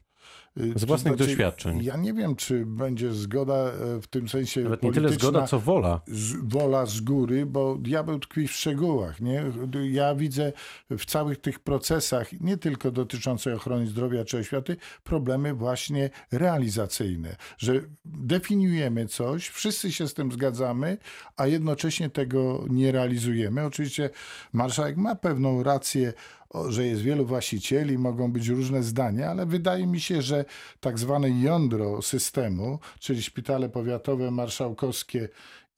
Y, 0.59 0.79
Z 0.79 0.85
własnych 0.85 1.15
znaczy, 1.15 1.31
doświadczeń. 1.31 1.83
Ja 1.83 1.97
nie 1.97 2.15
wiem, 2.15 2.37
czy 2.37 2.67
będzie 2.67 3.13
zgoda 3.13 3.55
e, 3.55 4.01
w 4.01 4.07
tym 4.07 4.29
sensie 4.29 4.61
Nawet 4.61 4.83
nie 4.83 4.93
tyle 4.93 5.09
zgoda, 5.09 5.47
co 5.47 5.61
wola. 5.61 6.01
z, 6.07 6.33
wola 6.43 6.87
z 6.87 7.01
góry, 7.01 7.47
bo 7.47 7.77
diabeł 7.77 8.19
tkwi 8.19 8.49
w 8.49 8.53
szczegółach. 8.53 9.21
Nie? 9.21 9.45
Ja 9.91 10.15
widzę 10.15 10.53
w 10.91 11.05
całych 11.05 11.41
tych 11.41 11.59
procesach, 11.59 12.33
nie 12.41 12.57
tylko 12.57 12.91
dotyczących 12.91 13.55
ochrony 13.55 13.87
zdrowia 13.87 14.25
czy 14.25 14.39
oświaty, 14.39 14.77
problemy 15.05 15.55
właśnie 15.55 16.11
realizacyjne, 16.33 17.37
że 17.59 17.81
definiujemy 18.05 19.07
coś, 19.07 19.49
wszyscy 19.49 19.93
się 19.93 20.09
z 20.09 20.15
tym 20.15 20.33
zgadzamy, 20.33 20.99
a 21.37 21.47
jednocześnie 21.47 22.11
tego 22.11 22.65
nie 22.71 22.93
realizujemy. 22.93 23.65
Oczywiście 23.65 24.11
marszałek 24.53 24.97
ma 24.97 25.15
pewną 25.15 25.63
rację, 25.63 26.13
że 26.69 26.87
jest 26.87 27.03
wielu 27.03 27.27
właścicieli, 27.27 27.99
mogą 27.99 28.33
być 28.33 28.49
różne 28.49 28.83
zdania, 28.83 29.31
ale 29.31 29.47
wydaje 29.47 29.87
mi 29.87 30.01
się, 30.01 30.23
że 30.23 30.45
tak 30.81 30.99
zwane 30.99 31.31
jądro 31.31 32.03
systemu, 32.03 32.79
czyli 32.99 33.23
szpitale 33.23 33.69
powiatowe, 33.69 34.31
marszałkowskie 34.31 35.29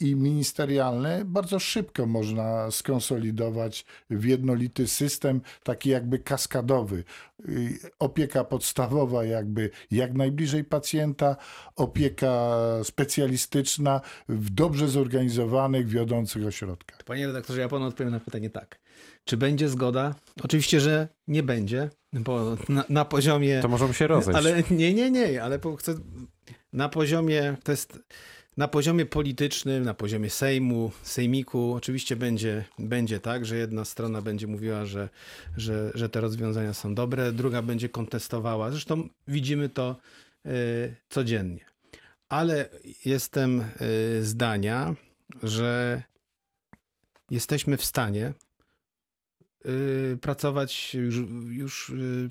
i 0.03 0.17
ministerialne, 0.17 1.25
bardzo 1.25 1.59
szybko 1.59 2.07
można 2.07 2.71
skonsolidować 2.71 3.85
w 4.11 4.25
jednolity 4.25 4.89
system, 4.89 5.41
taki 5.63 5.91
jakby 5.91 6.19
kaskadowy. 6.19 7.05
Y, 7.49 7.79
Opieka 7.99 8.45
podstawowa, 8.45 9.25
jakby 9.25 9.71
jak 9.91 10.15
najbliżej 10.15 10.65
pacjenta, 10.65 11.37
opieka 11.77 12.57
specjalistyczna 12.83 14.01
w 14.29 14.51
dobrze 14.51 14.89
zorganizowanych, 14.89 15.89
wiodących 15.89 16.47
ośrodkach. 16.47 17.05
Panie 17.05 17.27
redaktorze, 17.27 17.61
ja 17.61 17.69
panu 17.69 17.85
odpowiem 17.85 18.13
na 18.13 18.21
pytanie 18.21 18.51
tak. 18.51 18.82
Czy 19.25 19.37
będzie 19.37 19.69
zgoda? 19.69 20.15
Oczywiście, 20.43 20.81
że 20.81 21.09
nie 21.29 21.43
będzie, 21.43 21.91
bo 22.13 22.57
na, 22.69 22.85
na 22.89 23.05
poziomie... 23.05 23.61
To 23.63 23.69
możemy 23.69 23.95
się 23.95 24.07
rozejść. 24.07 24.39
Ale 24.39 24.63
nie, 24.71 24.95
nie, 24.95 25.11
nie, 25.11 25.43
ale 25.43 25.59
po- 25.59 25.77
chcę 25.77 25.95
na 26.73 26.89
poziomie, 26.89 27.57
to 27.65 27.73
jest 27.73 27.99
na 28.57 28.69
poziomie 28.69 29.07
politycznym, 29.07 29.85
na 29.85 29.95
poziomie 29.95 30.31
Sejmu, 30.31 30.91
Sejmiku, 31.03 31.73
oczywiście 31.73 32.17
będzie, 32.17 32.65
będzie 32.79 33.21
tak, 33.21 33.47
że 33.47 33.57
jedna 33.57 33.85
strona 33.85 34.23
będzie 34.23 34.47
mówiła, 34.47 34.87
że, 34.87 35.09
że, 35.57 35.91
że 35.95 36.09
te 36.09 36.21
rozwiązania 36.21 36.75
są 36.75 36.95
dobre, 36.95 37.33
druga 37.33 37.63
będzie 37.63 37.89
kontestowała. 37.89 38.71
Zresztą 38.71 39.09
widzimy 39.29 39.69
to 39.69 39.97
y, 40.47 40.51
codziennie. 41.09 41.65
Ale 42.29 42.69
jestem 43.05 43.61
y, 43.61 44.25
zdania, 44.25 44.95
że 45.43 46.03
jesteśmy 47.31 47.77
w 47.77 47.85
stanie 47.85 48.33
y, 49.67 50.19
pracować 50.21 50.95
już, 50.95 51.17
już 51.49 51.91
y, 51.91 52.29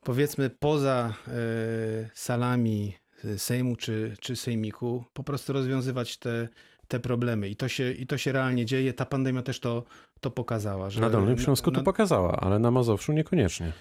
powiedzmy 0.00 0.50
poza 0.50 1.14
y, 1.28 2.10
salami 2.14 2.94
Sejmu 3.36 3.76
czy, 3.76 4.16
czy 4.20 4.36
Sejmiku, 4.36 5.04
po 5.12 5.24
prostu 5.24 5.52
rozwiązywać 5.52 6.16
te, 6.16 6.48
te 6.88 7.00
problemy. 7.00 7.48
I 7.48 7.56
to, 7.56 7.68
się, 7.68 7.92
I 7.92 8.06
to 8.06 8.18
się 8.18 8.32
realnie 8.32 8.66
dzieje. 8.66 8.92
Ta 8.92 9.04
pandemia 9.06 9.42
też 9.42 9.60
to, 9.60 9.84
to 10.20 10.30
pokazała. 10.30 10.90
Że 10.90 11.00
Na 11.00 11.10
Dolnym 11.10 11.38
Śląsku 11.38 11.70
to 11.70 11.78
na- 11.80 11.84
pokazała, 11.84 12.36
ale 12.40 12.58
na 12.58 12.70
Mazowszu 12.70 13.12
niekoniecznie. 13.12 13.72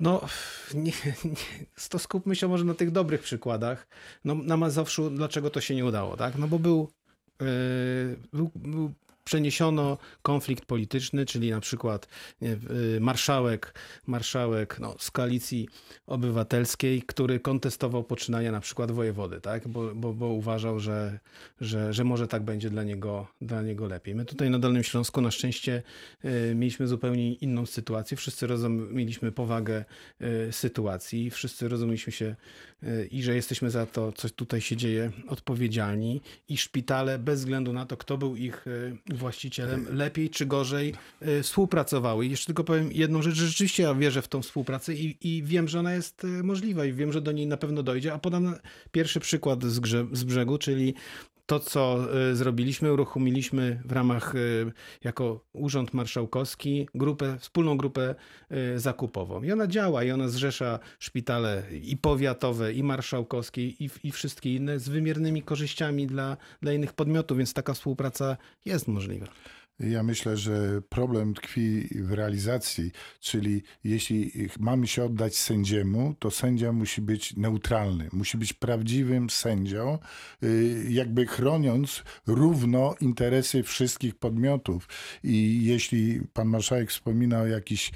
no, 0.00 0.20
nie, 0.74 0.92
nie, 1.24 1.36
to 1.90 1.98
skupmy 1.98 2.36
się 2.36 2.48
może 2.48 2.64
na 2.64 2.74
tych 2.74 2.90
dobrych 2.90 3.20
przykładach. 3.22 3.88
No, 4.24 4.34
na 4.34 4.56
Mazowszu, 4.56 5.10
dlaczego 5.10 5.50
to 5.50 5.60
się 5.60 5.74
nie 5.74 5.84
udało, 5.84 6.16
tak? 6.16 6.38
No 6.38 6.48
bo 6.48 6.58
był, 6.58 6.90
yy, 7.40 7.46
był, 8.32 8.50
był 8.54 8.92
przeniesiono 9.30 9.98
konflikt 10.22 10.66
polityczny, 10.66 11.26
czyli 11.26 11.50
na 11.50 11.60
przykład 11.60 12.08
yy, 12.40 12.58
marszałek, 13.00 13.74
marszałek 14.06 14.80
no, 14.80 14.96
z 14.98 15.10
koalicji 15.10 15.68
obywatelskiej, 16.06 17.02
który 17.02 17.40
kontestował 17.40 18.04
poczynania 18.04 18.52
na 18.52 18.60
przykład 18.60 18.90
wojewody, 18.90 19.40
tak? 19.40 19.68
bo, 19.68 19.94
bo, 19.94 20.14
bo 20.14 20.26
uważał, 20.26 20.80
że, 20.80 21.18
że, 21.60 21.92
że 21.92 22.04
może 22.04 22.28
tak 22.28 22.42
będzie 22.42 22.70
dla 22.70 22.82
niego, 22.82 23.26
dla 23.40 23.62
niego 23.62 23.86
lepiej. 23.86 24.14
My 24.14 24.24
tutaj 24.24 24.50
na 24.50 24.58
Dolnym 24.58 24.82
Śląsku 24.82 25.20
na 25.20 25.30
szczęście 25.30 25.82
y, 26.24 26.54
mieliśmy 26.54 26.86
zupełnie 26.86 27.32
inną 27.32 27.66
sytuację. 27.66 28.16
Wszyscy 28.16 28.46
rozumieliśmy 28.46 29.32
powagę 29.32 29.84
y, 30.48 30.52
sytuacji, 30.52 31.30
wszyscy 31.30 31.68
rozumieliśmy 31.68 32.12
się 32.12 32.36
y, 32.82 33.08
i 33.10 33.22
że 33.22 33.34
jesteśmy 33.34 33.70
za 33.70 33.86
to, 33.86 34.12
co 34.12 34.30
tutaj 34.30 34.60
się 34.60 34.76
dzieje, 34.76 35.10
odpowiedzialni 35.28 36.20
i 36.48 36.56
szpitale, 36.56 37.18
bez 37.18 37.40
względu 37.40 37.72
na 37.72 37.86
to, 37.86 37.96
kto 37.96 38.18
był 38.18 38.36
ich 38.36 38.66
y, 38.66 38.96
właścicielem, 39.20 39.86
lepiej 39.90 40.30
czy 40.30 40.46
gorzej 40.46 40.94
y, 41.22 41.42
współpracowały. 41.42 42.26
I 42.26 42.30
jeszcze 42.30 42.46
tylko 42.46 42.64
powiem 42.64 42.92
jedną 42.92 43.22
rzecz, 43.22 43.34
że 43.34 43.46
rzeczywiście 43.46 43.82
ja 43.82 43.94
wierzę 43.94 44.22
w 44.22 44.28
tą 44.28 44.42
współpracę 44.42 44.94
i, 44.94 45.16
i 45.20 45.42
wiem, 45.42 45.68
że 45.68 45.78
ona 45.80 45.94
jest 45.94 46.24
y, 46.24 46.26
możliwa 46.26 46.84
i 46.84 46.92
wiem, 46.92 47.12
że 47.12 47.20
do 47.20 47.32
niej 47.32 47.46
na 47.46 47.56
pewno 47.56 47.82
dojdzie, 47.82 48.12
a 48.12 48.18
podam 48.18 48.54
pierwszy 48.92 49.20
przykład 49.20 49.64
z, 49.64 49.80
grze, 49.80 50.06
z 50.12 50.24
brzegu, 50.24 50.58
czyli 50.58 50.94
to, 51.50 51.60
co 51.60 51.98
y, 52.30 52.36
zrobiliśmy, 52.36 52.92
uruchomiliśmy 52.92 53.80
w 53.84 53.92
ramach, 53.92 54.34
y, 54.34 54.72
jako 55.04 55.44
Urząd 55.52 55.94
Marszałkowski, 55.94 56.88
grupę, 56.94 57.36
wspólną 57.40 57.76
grupę 57.76 58.14
y, 58.52 58.78
zakupową. 58.78 59.42
I 59.42 59.52
ona 59.52 59.66
działa, 59.66 60.04
i 60.04 60.10
ona 60.10 60.28
zrzesza 60.28 60.78
szpitale 60.98 61.62
i 61.82 61.96
powiatowe, 61.96 62.72
i 62.72 62.82
marszałkowskie, 62.82 63.66
i, 63.66 63.90
i 64.04 64.12
wszystkie 64.12 64.54
inne 64.54 64.78
z 64.78 64.88
wymiernymi 64.88 65.42
korzyściami 65.42 66.06
dla, 66.06 66.36
dla 66.62 66.72
innych 66.72 66.92
podmiotów, 66.92 67.38
więc 67.38 67.52
taka 67.54 67.74
współpraca 67.74 68.36
jest 68.64 68.88
możliwa. 68.88 69.26
Ja 69.80 70.02
myślę, 70.02 70.36
że 70.36 70.82
problem 70.88 71.34
tkwi 71.34 71.88
w 71.94 72.12
realizacji, 72.12 72.92
czyli 73.20 73.62
jeśli 73.84 74.32
mamy 74.58 74.86
się 74.86 75.04
oddać 75.04 75.36
sędziemu, 75.36 76.14
to 76.18 76.30
sędzia 76.30 76.72
musi 76.72 77.02
być 77.02 77.36
neutralny, 77.36 78.08
musi 78.12 78.38
być 78.38 78.52
prawdziwym 78.52 79.30
sędzią, 79.30 79.98
y, 80.42 80.86
jakby 80.88 81.26
chroniąc 81.26 82.02
równo 82.26 82.94
interesy 83.00 83.62
wszystkich 83.62 84.14
podmiotów. 84.14 84.88
I 85.24 85.64
jeśli 85.64 86.20
pan 86.32 86.48
marszałek 86.48 86.90
wspomina 86.90 87.40
o 87.40 87.46
jakichś 87.46 87.92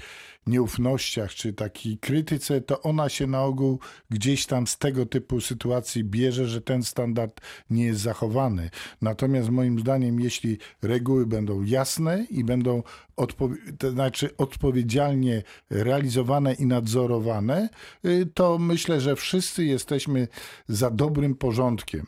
nieufnościach 0.47 1.31
czy 1.31 1.53
takiej 1.53 1.97
krytyce, 1.97 2.61
to 2.61 2.81
ona 2.81 3.09
się 3.09 3.27
na 3.27 3.43
ogół 3.43 3.79
gdzieś 4.09 4.45
tam 4.45 4.67
z 4.67 4.77
tego 4.77 5.05
typu 5.05 5.41
sytuacji 5.41 6.03
bierze, 6.03 6.47
że 6.47 6.61
ten 6.61 6.83
standard 6.83 7.41
nie 7.69 7.85
jest 7.85 8.01
zachowany. 8.01 8.69
Natomiast 9.01 9.49
moim 9.49 9.79
zdaniem, 9.79 10.19
jeśli 10.19 10.57
reguły 10.81 11.25
będą 11.25 11.63
jasne 11.63 12.25
i 12.29 12.43
będą 12.43 12.83
odpo- 13.17 13.55
to 13.77 13.91
znaczy 13.91 14.37
odpowiedzialnie 14.37 15.43
realizowane 15.69 16.53
i 16.53 16.65
nadzorowane, 16.65 17.69
y, 18.05 18.25
to 18.33 18.57
myślę, 18.57 19.01
że 19.01 19.15
wszyscy 19.15 19.65
jesteśmy 19.65 20.27
za 20.67 20.89
dobrym 20.91 21.35
porządkiem. 21.35 22.05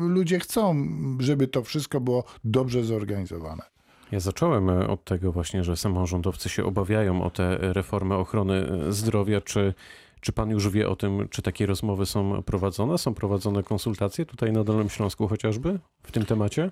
Y, 0.00 0.02
Ludzie 0.08 0.40
chcą, 0.40 0.88
żeby 1.18 1.48
to 1.48 1.62
wszystko 1.62 2.00
było 2.00 2.24
dobrze 2.44 2.84
zorganizowane. 2.84 3.71
Ja 4.12 4.20
zacząłem 4.20 4.70
e, 4.70 4.88
od 4.88 5.04
tego 5.04 5.32
właśnie, 5.32 5.64
że 5.64 5.76
samorządowcy 5.76 6.48
się 6.48 6.64
obawiają 6.64 7.22
o 7.22 7.30
tę 7.30 7.58
reformę 7.60 8.16
ochrony 8.16 8.54
e, 8.54 8.92
zdrowia. 8.92 9.40
Czy, 9.40 9.74
czy 10.20 10.32
pan 10.32 10.50
już 10.50 10.68
wie 10.68 10.88
o 10.88 10.96
tym, 10.96 11.28
czy 11.28 11.42
takie 11.42 11.66
rozmowy 11.66 12.06
są 12.06 12.42
prowadzone? 12.42 12.98
Są 12.98 13.14
prowadzone 13.14 13.62
konsultacje 13.62 14.26
tutaj 14.26 14.52
na 14.52 14.64
Dolnym 14.64 14.88
Śląsku 14.88 15.28
chociażby 15.28 15.78
w 16.02 16.12
tym 16.12 16.26
temacie? 16.26 16.70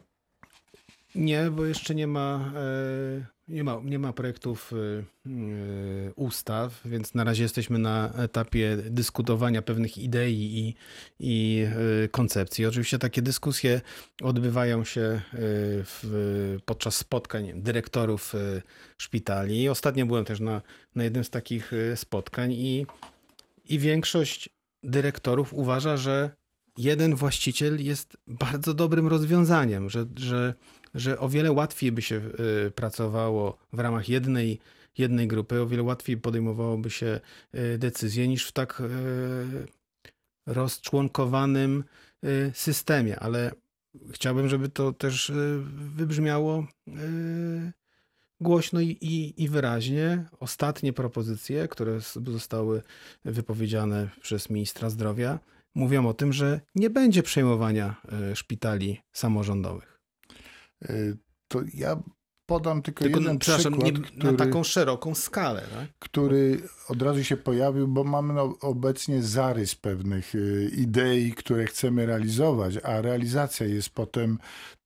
Nie, 1.14 1.50
bo 1.50 1.64
jeszcze 1.64 1.94
nie 1.94 2.06
ma, 2.06 2.52
e, 2.56 3.26
nie 3.48 3.64
ma, 3.64 3.80
nie 3.84 3.98
ma 3.98 4.12
projektów 4.12 4.72
e, 4.72 4.76
e, 4.76 6.12
ustaw, 6.14 6.80
więc 6.84 7.14
na 7.14 7.24
razie 7.24 7.42
jesteśmy 7.42 7.78
na 7.78 8.12
etapie 8.12 8.76
dyskutowania 8.76 9.62
pewnych 9.62 9.98
idei 9.98 10.58
i, 10.58 10.74
i 11.20 11.66
koncepcji. 12.10 12.66
Oczywiście 12.66 12.98
takie 12.98 13.22
dyskusje 13.22 13.80
odbywają 14.22 14.84
się 14.84 15.20
w, 15.32 16.56
podczas 16.64 16.96
spotkań 16.96 17.52
dyrektorów 17.54 18.32
szpitali. 18.98 19.68
Ostatnio 19.68 20.06
byłem 20.06 20.24
też 20.24 20.40
na, 20.40 20.62
na 20.94 21.04
jednym 21.04 21.24
z 21.24 21.30
takich 21.30 21.72
spotkań 21.94 22.52
i, 22.52 22.86
i 23.68 23.78
większość 23.78 24.48
dyrektorów 24.82 25.54
uważa, 25.54 25.96
że 25.96 26.30
jeden 26.78 27.14
właściciel 27.14 27.84
jest 27.84 28.16
bardzo 28.26 28.74
dobrym 28.74 29.08
rozwiązaniem, 29.08 29.90
że, 29.90 30.06
że, 30.16 30.54
że 30.94 31.18
o 31.18 31.28
wiele 31.28 31.52
łatwiej 31.52 31.92
by 31.92 32.02
się 32.02 32.16
y, 32.66 32.70
pracowało 32.70 33.58
w 33.72 33.78
ramach 33.78 34.08
jednej, 34.08 34.60
jednej 34.98 35.28
grupy, 35.28 35.60
o 35.60 35.66
wiele 35.66 35.82
łatwiej 35.82 36.16
podejmowałoby 36.16 36.90
się 36.90 37.20
y, 37.54 37.78
decyzje 37.78 38.28
niż 38.28 38.46
w 38.46 38.52
tak 38.52 38.80
y, 38.80 39.66
rozczłonkowanym 40.46 41.84
systemie, 42.52 43.20
ale 43.20 43.52
chciałbym, 44.12 44.48
żeby 44.48 44.68
to 44.68 44.92
też 44.92 45.32
wybrzmiało 45.96 46.66
głośno 48.40 48.80
i, 48.80 48.86
i, 48.86 49.42
i 49.42 49.48
wyraźnie. 49.48 50.24
Ostatnie 50.40 50.92
propozycje, 50.92 51.68
które 51.68 52.00
zostały 52.26 52.82
wypowiedziane 53.24 54.08
przez 54.22 54.50
ministra 54.50 54.90
zdrowia, 54.90 55.38
mówią 55.74 56.08
o 56.08 56.14
tym, 56.14 56.32
że 56.32 56.60
nie 56.74 56.90
będzie 56.90 57.22
przejmowania 57.22 57.96
szpitali 58.34 59.00
samorządowych. 59.12 59.89
Y, 60.90 61.16
To 61.48 61.60
ja 61.74 62.02
podam 62.46 62.82
tylko, 62.82 63.04
Tylko, 63.04 63.20
jeden 63.20 63.38
przepraszam, 63.38 63.72
przykład, 63.72 63.94
nie, 63.94 64.02
który... 64.02 64.32
na 64.32 64.38
taką 64.38 64.64
szeroką 64.64 65.14
skalę. 65.14 65.62
Tak? 65.74 65.88
który 65.98 66.62
od 66.88 67.02
razu 67.02 67.24
się 67.24 67.36
pojawił, 67.36 67.88
bo 67.88 68.04
mamy 68.04 68.34
no, 68.34 68.54
obecnie 68.60 69.22
zarys 69.22 69.74
pewnych 69.74 70.34
y, 70.34 70.70
idei, 70.76 71.32
które 71.32 71.66
chcemy 71.66 72.06
realizować, 72.06 72.76
a 72.82 73.00
realizacja 73.00 73.66
jest 73.66 73.90
potem 73.90 74.38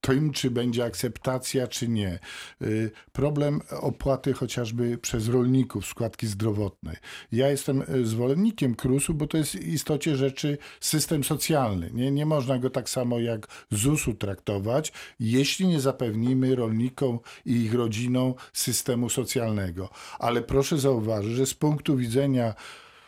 tym, 0.04 0.32
czy 0.32 0.50
będzie 0.50 0.84
akceptacja, 0.84 1.66
czy 1.66 1.88
nie. 1.88 2.18
Y, 2.62 2.90
Problem 3.12 3.60
opłaty 3.80 4.32
chociażby 4.32 4.98
przez 4.98 5.28
rolników 5.28 5.86
składki 5.86 6.26
zdrowotnej. 6.26 6.96
Ja 7.32 7.50
jestem 7.50 7.82
y, 7.82 8.06
zwolennikiem 8.06 8.74
KRUS-u, 8.74 9.14
bo 9.14 9.26
to 9.26 9.36
jest 9.36 9.56
w 9.56 9.68
istocie 9.68 10.16
rzeczy 10.16 10.58
system 10.80 11.24
socjalny. 11.24 11.90
Nie, 11.94 12.10
nie 12.10 12.26
można 12.26 12.58
go 12.58 12.70
tak 12.70 12.88
samo 12.88 13.18
jak 13.18 13.46
ZUS-u 13.70 14.14
traktować, 14.14 14.92
jeśli 15.20 15.66
nie 15.66 15.80
zapewnimy 15.80 16.54
rolnikom 16.54 17.18
i 17.46 17.52
ich 17.52 17.74
rodzinom 17.74 18.34
systemu 18.52 19.10
socjalnego. 19.10 19.88
Ale 20.18 20.42
proszę 20.42 20.78
zauważyć, 20.78 21.32
że 21.32 21.46
z 21.46 21.54
punktu 21.54 21.96
widzenia 21.96 22.54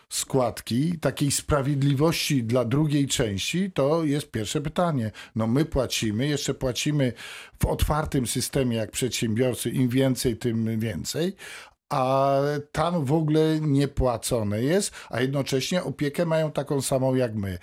składki, 0.09 0.99
takiej 0.99 1.31
sprawiedliwości 1.31 2.45
dla 2.45 2.65
drugiej 2.65 3.07
części, 3.07 3.73
to 3.73 4.05
jest 4.05 4.31
pierwsze 4.31 4.61
pytanie. 4.61 5.11
No 5.37 5.47
my 5.47 5.65
płacimy, 5.65 6.27
jeszcze 6.27 6.55
płacimy 6.55 7.13
w 7.63 7.65
otwartym 7.65 8.27
systemie 8.27 8.77
jak 8.77 8.91
przedsiębiorcy, 8.91 9.71
im 9.71 9.89
więcej, 9.89 10.37
tym 10.37 10.81
więcej, 10.81 11.37
a 11.89 12.37
tam 12.73 13.05
w 13.05 13.13
ogóle 13.13 13.61
nie 13.61 13.89
płacone 13.89 14.63
jest, 14.63 14.95
a 15.11 15.21
jednocześnie 15.21 15.85
opiekę 15.85 16.27
mają 16.27 16.53
taką 16.53 16.83
samą 16.83 17.15
jak 17.15 17.35
my. 17.35 17.59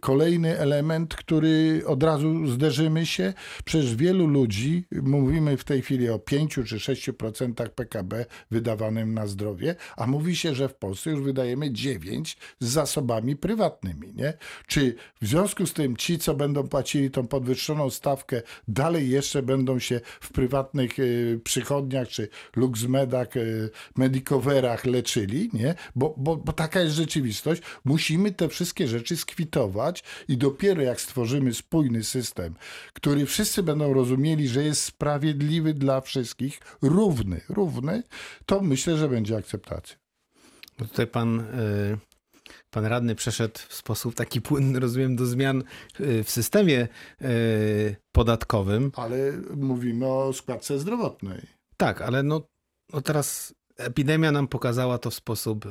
Kolejny 0.00 0.58
element, 0.58 1.14
który 1.14 1.82
od 1.86 2.02
razu 2.02 2.46
zderzymy 2.46 3.06
się, 3.06 3.32
przecież 3.64 3.96
wielu 3.96 4.26
ludzi, 4.26 4.84
mówimy 5.02 5.56
w 5.56 5.64
tej 5.64 5.82
chwili 5.82 6.10
o 6.10 6.18
5 6.18 6.54
czy 6.54 6.62
6% 6.62 7.68
PKB 7.68 8.26
wydawanym 8.50 9.14
na 9.14 9.26
zdrowie, 9.26 9.74
a 9.96 10.06
mówi 10.06 10.36
się, 10.36 10.54
że 10.54 10.68
w 10.68 10.74
Polsce 10.74 11.10
już 11.10 11.20
wydajemy 11.20 11.72
9 11.72 12.36
z 12.60 12.68
zasobami 12.68 13.36
prywatnymi, 13.36 14.14
nie? 14.14 14.32
Czy 14.66 14.94
w 15.22 15.26
związku 15.26 15.66
z 15.66 15.72
tym 15.72 15.96
ci, 15.96 16.18
co 16.18 16.34
będą 16.34 16.68
płacili 16.68 17.10
tą 17.10 17.26
podwyższoną 17.26 17.90
stawkę, 17.90 18.42
dalej 18.68 19.10
jeszcze 19.10 19.42
będą 19.42 19.78
się 19.78 20.00
w 20.20 20.32
prywatnych 20.32 20.98
y, 20.98 21.40
przychodniach 21.44 22.08
czy 22.08 22.28
luxmedach, 22.56 23.36
y, 23.36 23.65
medicoverach 23.96 24.84
leczyli, 24.84 25.50
nie? 25.52 25.74
Bo, 25.94 26.14
bo, 26.16 26.36
bo 26.36 26.52
taka 26.52 26.80
jest 26.80 26.96
rzeczywistość. 26.96 27.62
Musimy 27.84 28.32
te 28.32 28.48
wszystkie 28.48 28.88
rzeczy 28.88 29.16
skwitować 29.16 30.04
i 30.28 30.36
dopiero 30.36 30.82
jak 30.82 31.00
stworzymy 31.00 31.54
spójny 31.54 32.04
system, 32.04 32.54
który 32.92 33.26
wszyscy 33.26 33.62
będą 33.62 33.92
rozumieli, 33.92 34.48
że 34.48 34.64
jest 34.64 34.82
sprawiedliwy 34.82 35.74
dla 35.74 36.00
wszystkich, 36.00 36.60
równy, 36.82 37.40
równy, 37.48 38.02
to 38.46 38.60
myślę, 38.60 38.96
że 38.96 39.08
będzie 39.08 39.36
akceptacja. 39.36 39.96
Bo 40.78 40.84
tutaj 40.84 41.06
pan, 41.06 41.40
y, 41.40 41.98
pan 42.70 42.84
radny 42.84 43.14
przeszedł 43.14 43.60
w 43.68 43.74
sposób 43.74 44.14
taki 44.14 44.40
płynny, 44.40 44.80
rozumiem, 44.80 45.16
do 45.16 45.26
zmian 45.26 45.64
y, 46.00 46.24
w 46.24 46.30
systemie 46.30 46.88
y, 47.22 47.96
podatkowym. 48.12 48.92
Ale 48.96 49.32
mówimy 49.56 50.06
o 50.06 50.32
składce 50.32 50.78
zdrowotnej. 50.78 51.40
Tak, 51.76 52.02
ale 52.02 52.22
no, 52.22 52.48
no 52.92 53.00
teraz 53.00 53.54
epidemia 53.76 54.32
nam 54.32 54.48
pokazała 54.48 54.98
to 54.98 55.10
w 55.10 55.14
sposób 55.14 55.66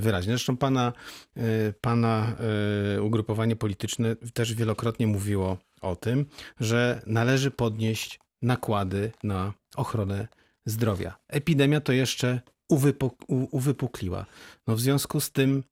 wyraźny. 0.00 0.32
Zresztą 0.32 0.56
pana, 0.56 0.92
y, 1.36 1.74
pana 1.80 2.36
y, 2.96 3.02
ugrupowanie 3.02 3.56
polityczne 3.56 4.16
też 4.16 4.54
wielokrotnie 4.54 5.06
mówiło 5.06 5.58
o 5.80 5.96
tym, 5.96 6.26
że 6.60 7.02
należy 7.06 7.50
podnieść 7.50 8.20
nakłady 8.42 9.12
na 9.22 9.52
ochronę 9.76 10.28
zdrowia. 10.66 11.18
Epidemia 11.28 11.80
to 11.80 11.92
jeszcze 11.92 12.40
uwypukliła. 13.50 14.26
No 14.66 14.76
w 14.76 14.80
związku 14.80 15.20
z 15.20 15.30
tym, 15.30 15.64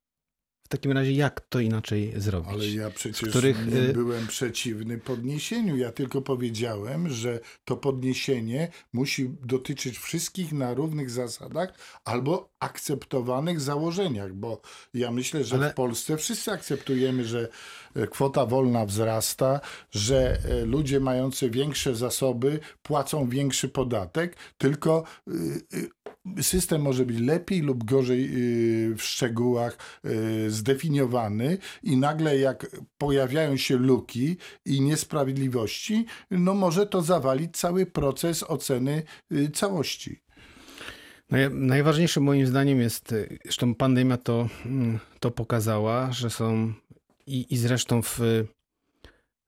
w 0.67 0.69
takim 0.69 0.91
razie 0.91 1.11
jak 1.11 1.41
to 1.41 1.59
inaczej 1.59 2.13
zrobić? 2.15 2.51
Ale 2.51 2.67
ja 2.67 2.89
przecież 2.89 3.29
których, 3.29 3.67
nie 3.67 3.77
y- 3.77 3.93
byłem 3.93 4.27
przeciwny 4.27 4.97
podniesieniu. 4.97 5.77
Ja 5.77 5.91
tylko 5.91 6.21
powiedziałem, 6.21 7.09
że 7.09 7.39
to 7.65 7.77
podniesienie 7.77 8.71
musi 8.93 9.29
dotyczyć 9.43 9.97
wszystkich 9.97 10.51
na 10.51 10.73
równych 10.73 11.09
zasadach 11.09 11.73
albo 12.05 12.49
akceptowanych 12.59 13.61
założeniach, 13.61 14.33
bo 14.33 14.61
ja 14.93 15.11
myślę, 15.11 15.43
że 15.43 15.55
Ale- 15.55 15.69
w 15.69 15.73
Polsce 15.73 16.17
wszyscy 16.17 16.51
akceptujemy, 16.51 17.25
że 17.25 17.47
e, 17.95 18.07
kwota 18.07 18.45
wolna 18.45 18.85
wzrasta, 18.85 19.59
że 19.91 20.37
e, 20.45 20.65
ludzie 20.65 20.99
mający 20.99 21.49
większe 21.49 21.95
zasoby 21.95 22.59
płacą 22.83 23.29
większy 23.29 23.69
podatek, 23.69 24.35
tylko 24.57 25.03
y, 25.27 26.41
system 26.41 26.81
może 26.81 27.05
być 27.05 27.19
lepiej 27.19 27.61
lub 27.61 27.83
gorzej 27.83 28.29
w 28.95 29.01
szczegółach 29.01 29.77
zdefiniowany 30.47 31.57
i 31.83 31.97
nagle 31.97 32.37
jak 32.37 32.67
pojawiają 32.97 33.57
się 33.57 33.77
luki 33.77 34.37
i 34.65 34.81
niesprawiedliwości, 34.81 36.05
no 36.31 36.53
może 36.53 36.87
to 36.87 37.01
zawalić 37.01 37.57
cały 37.57 37.85
proces 37.85 38.43
oceny 38.43 39.03
całości. 39.53 40.26
Naj, 41.29 41.49
najważniejsze 41.51 42.19
moim 42.19 42.47
zdaniem 42.47 42.81
jest, 42.81 43.11
y, 43.11 43.39
zresztą 43.43 43.75
pandemia 43.75 44.17
to, 44.17 44.49
mm, 44.65 44.99
to 45.19 45.31
pokazała, 45.31 46.11
że 46.11 46.29
są 46.29 46.73
i, 47.25 47.45
i 47.49 47.57
zresztą 47.57 48.01
w, 48.01 48.19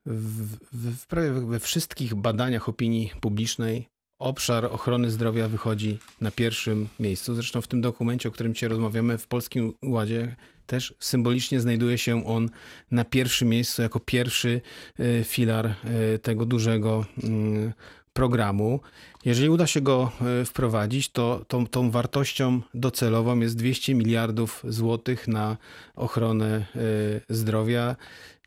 w, 0.05 0.57
w, 0.73 0.95
w 0.97 1.07
prawie 1.07 1.31
we 1.31 1.59
wszystkich 1.59 2.15
badaniach 2.15 2.69
opinii 2.69 3.11
publicznej 3.21 3.87
obszar 4.19 4.65
ochrony 4.65 5.11
zdrowia 5.11 5.47
wychodzi 5.47 5.99
na 6.21 6.31
pierwszym 6.31 6.87
miejscu. 6.99 7.35
Zresztą 7.35 7.61
w 7.61 7.67
tym 7.67 7.81
dokumencie, 7.81 8.29
o 8.29 8.31
którym 8.31 8.53
dzisiaj 8.53 8.69
rozmawiamy, 8.69 9.17
w 9.17 9.27
Polskim 9.27 9.73
Ładzie 9.83 10.35
też 10.65 10.93
symbolicznie 10.99 11.59
znajduje 11.59 11.97
się 11.97 12.25
on 12.25 12.49
na 12.91 13.05
pierwszym 13.05 13.49
miejscu 13.49 13.81
jako 13.81 13.99
pierwszy 13.99 14.61
y, 14.99 15.23
filar 15.23 15.75
y, 16.15 16.19
tego 16.19 16.45
dużego 16.45 17.05
mm, 17.23 17.73
programu. 18.19 18.79
Jeżeli 19.25 19.49
uda 19.49 19.67
się 19.67 19.81
go 19.81 20.11
y, 20.41 20.45
wprowadzić, 20.45 21.09
to 21.09 21.45
tą, 21.47 21.67
tą 21.67 21.91
wartością 21.91 22.61
docelową 22.73 23.39
jest 23.39 23.57
200 23.57 23.95
miliardów 23.95 24.63
złotych 24.67 25.27
na 25.27 25.57
ochronę 25.95 26.65
y, 26.75 27.21
zdrowia 27.29 27.95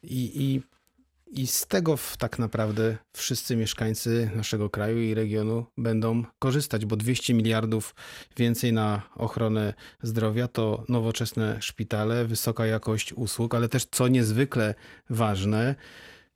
i, 0.03 0.31
i, 0.45 0.63
i 1.43 1.47
z 1.47 1.67
tego 1.67 1.99
tak 2.19 2.39
naprawdę 2.39 2.97
wszyscy 3.13 3.57
mieszkańcy 3.57 4.31
naszego 4.35 4.71
kraju 4.71 4.99
i 4.99 5.15
regionu 5.15 5.67
będą 5.79 6.25
korzystać, 6.39 6.87
bo 6.87 6.97
200 6.97 7.35
miliardów 7.35 7.95
więcej 8.37 8.73
na 8.73 9.03
ochronę 9.17 9.75
zdrowia 10.03 10.49
to 10.49 10.85
nowoczesne 10.89 11.63
szpitale, 11.63 12.25
wysoka 12.25 12.67
jakość 12.67 13.13
usług, 13.13 13.55
ale 13.55 13.69
też 13.69 13.85
co 13.91 14.09
niezwykle 14.09 14.75
ważne, 15.11 15.75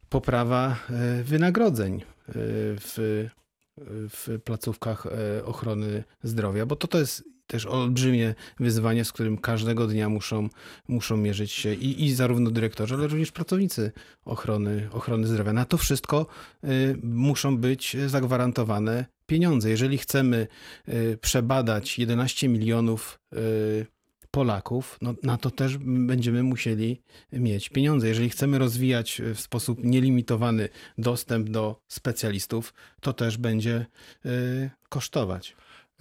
poprawa 0.09 0.77
y, 1.21 1.25
wynagrodzeń 1.25 2.16
w, 2.29 3.29
w 4.09 4.39
placówkach 4.45 5.07
e, 5.07 5.45
ochrony 5.45 6.05
zdrowia, 6.23 6.67
bo 6.67 6.77
to, 6.77 6.87
to 6.87 6.99
jest 6.99 7.25
też 7.47 7.67
olbrzymie 7.67 8.35
wyzwanie, 8.61 9.05
z 9.05 9.13
którym 9.13 9.39
każdego 9.39 9.87
dnia 9.87 10.09
muszą, 10.09 10.49
muszą 10.89 11.17
mierzyć 11.17 11.53
się 11.53 11.75
i, 11.75 12.05
i 12.05 12.15
zarówno 12.15 12.51
dyrektorzy, 12.51 12.95
ale 12.95 13.07
również 13.07 13.33
pracownicy 13.33 13.93
ochrony, 14.25 14.89
ochrony 14.93 15.27
zdrowia. 15.27 15.53
Na 15.53 15.65
to 15.65 15.79
wszystko 15.79 16.27
y, 16.65 16.99
muszą 17.03 17.57
być 17.57 17.97
zagwarantowane 18.07 19.07
pieniądze. 19.27 19.71
Jeżeli 19.71 19.99
chcemy 19.99 20.47
y, 20.89 21.19
przebadać 21.21 21.99
11 21.99 22.49
milionów 22.49 23.19
Polaków, 24.37 24.99
no, 25.03 25.15
na 25.23 25.37
to 25.37 25.51
też 25.51 25.79
będziemy 25.79 26.43
musieli 26.43 27.03
mieć 27.33 27.69
pieniądze. 27.69 28.09
Jeżeli 28.09 28.31
chcemy 28.31 28.59
rozwijać 28.59 29.23
w 29.35 29.41
sposób 29.41 29.85
nielimitowany 29.85 30.69
dostęp 30.99 31.49
do 31.51 31.81
specjalistów, 31.89 32.75
to 33.01 33.13
też 33.13 33.39
będzie 33.39 33.87
y, 34.27 34.71
kosztować. 34.89 35.57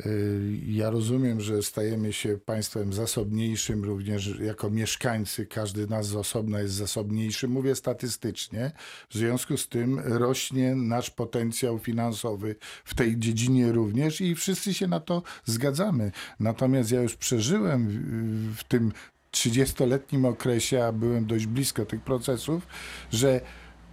Y, 0.06 0.60
Ja 0.66 0.90
rozumiem, 0.90 1.42
że 1.42 1.64
stajemy 1.64 2.14
się 2.14 2.38
państwem 2.38 2.94
zasobniejszym, 2.94 3.84
również 3.84 4.40
jako 4.40 4.70
mieszkańcy, 4.70 5.46
każdy 5.46 5.88
nas 5.88 6.08
z 6.08 6.16
osobna 6.16 6.60
jest 6.60 6.74
zasobniejszy. 6.74 7.48
Mówię 7.48 7.76
statystycznie. 7.76 8.72
W 9.10 9.14
związku 9.14 9.58
z 9.58 9.68
tym 9.68 10.00
rośnie 10.00 10.76
nasz 10.76 11.10
potencjał 11.10 11.80
finansowy 11.80 12.56
w 12.86 12.96
tej 12.96 13.20
dziedzinie 13.20 13.72
również 13.72 14.22
i 14.22 14.36
wszyscy 14.36 14.74
się 14.74 14.88
na 14.88 15.00
to 15.00 15.24
zgadzamy. 15.46 16.12
Natomiast 16.40 16.92
ja 16.92 17.02
już 17.02 17.16
przeżyłem 17.16 17.88
w 18.58 18.64
tym 18.64 18.92
30-letnim 19.32 20.26
okresie, 20.26 20.86
a 20.86 20.92
byłem 20.92 21.26
dość 21.26 21.46
blisko 21.46 21.86
tych 21.86 22.02
procesów, 22.02 22.68
że 23.12 23.42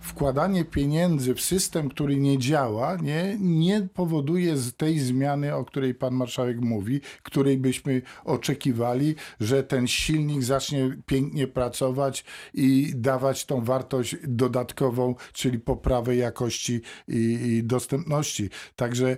wkładanie 0.02 0.64
pieniędzy 0.64 1.34
w 1.34 1.40
system, 1.40 1.88
który 1.88 2.16
nie 2.16 2.38
działa, 2.38 2.96
nie, 2.96 3.36
nie 3.40 3.88
powoduje 3.94 4.54
tej 4.76 4.98
zmiany, 4.98 5.54
o 5.54 5.64
której 5.64 5.94
pan 5.94 6.14
marszałek 6.14 6.60
mówi, 6.60 7.00
której 7.22 7.58
byśmy 7.58 8.02
oczekiwali, 8.24 9.14
że 9.40 9.62
ten 9.62 9.86
silnik 9.86 10.42
zacznie 10.42 10.96
pięknie 11.06 11.46
pracować 11.46 12.24
i 12.54 12.92
dawać 12.94 13.46
tą 13.46 13.64
wartość 13.64 14.16
dodatkową, 14.24 15.14
czyli 15.32 15.58
poprawę 15.58 16.16
jakości 16.16 16.80
i, 17.08 17.16
i 17.42 17.64
dostępności. 17.64 18.50
Także 18.76 19.16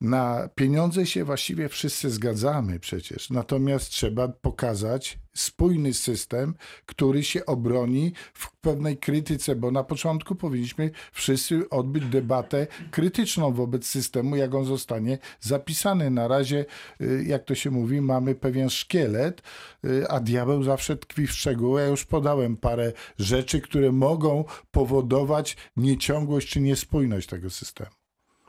na 0.00 0.48
pieniądze 0.54 1.06
się 1.06 1.24
właściwie 1.24 1.68
wszyscy 1.68 2.10
zgadzamy 2.10 2.80
przecież, 2.80 3.30
natomiast 3.30 3.90
trzeba 3.90 4.28
pokazać 4.28 5.18
spójny 5.34 5.94
system, 5.94 6.54
który 6.86 7.22
się 7.22 7.46
obroni 7.46 8.12
w 8.34 8.56
pewnej 8.56 8.98
krytyce, 8.98 9.56
bo 9.56 9.70
na 9.70 9.84
początku 9.84 10.34
powinniśmy 10.34 10.90
wszyscy 11.12 11.70
odbyć 11.70 12.04
debatę 12.04 12.66
krytyczną 12.90 13.52
wobec 13.52 13.86
systemu, 13.86 14.36
jak 14.36 14.54
on 14.54 14.64
zostanie 14.64 15.18
zapisany. 15.40 16.10
Na 16.10 16.28
razie, 16.28 16.64
y, 17.00 17.24
jak 17.26 17.44
to 17.44 17.54
się 17.54 17.70
mówi, 17.70 18.00
mamy 18.00 18.34
pewien 18.34 18.70
szkielet, 18.70 19.42
y, 19.84 20.08
a 20.08 20.20
diabeł 20.20 20.62
zawsze 20.62 20.96
tkwi 20.96 21.26
w 21.26 21.32
szczegółach. 21.32 21.82
Ja 21.82 21.88
już 21.88 22.04
podałem 22.04 22.56
parę 22.56 22.92
rzeczy, 23.18 23.60
które 23.60 23.92
mogą 23.92 24.44
powodować 24.70 25.56
nieciągłość 25.76 26.48
czy 26.48 26.60
niespójność 26.60 27.28
tego 27.28 27.50
systemu. 27.50 28.03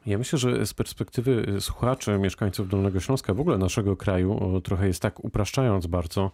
Ja 0.05 0.17
myślę, 0.17 0.39
że 0.39 0.65
z 0.65 0.73
perspektywy 0.73 1.45
słuchaczy, 1.59 2.17
mieszkańców 2.19 2.69
Dolnego 2.69 2.99
Śląska, 2.99 3.33
w 3.33 3.39
ogóle 3.39 3.57
naszego 3.57 3.97
kraju, 3.97 4.61
trochę 4.63 4.87
jest 4.87 5.01
tak 5.01 5.23
upraszczając 5.23 5.87
bardzo, 5.87 6.31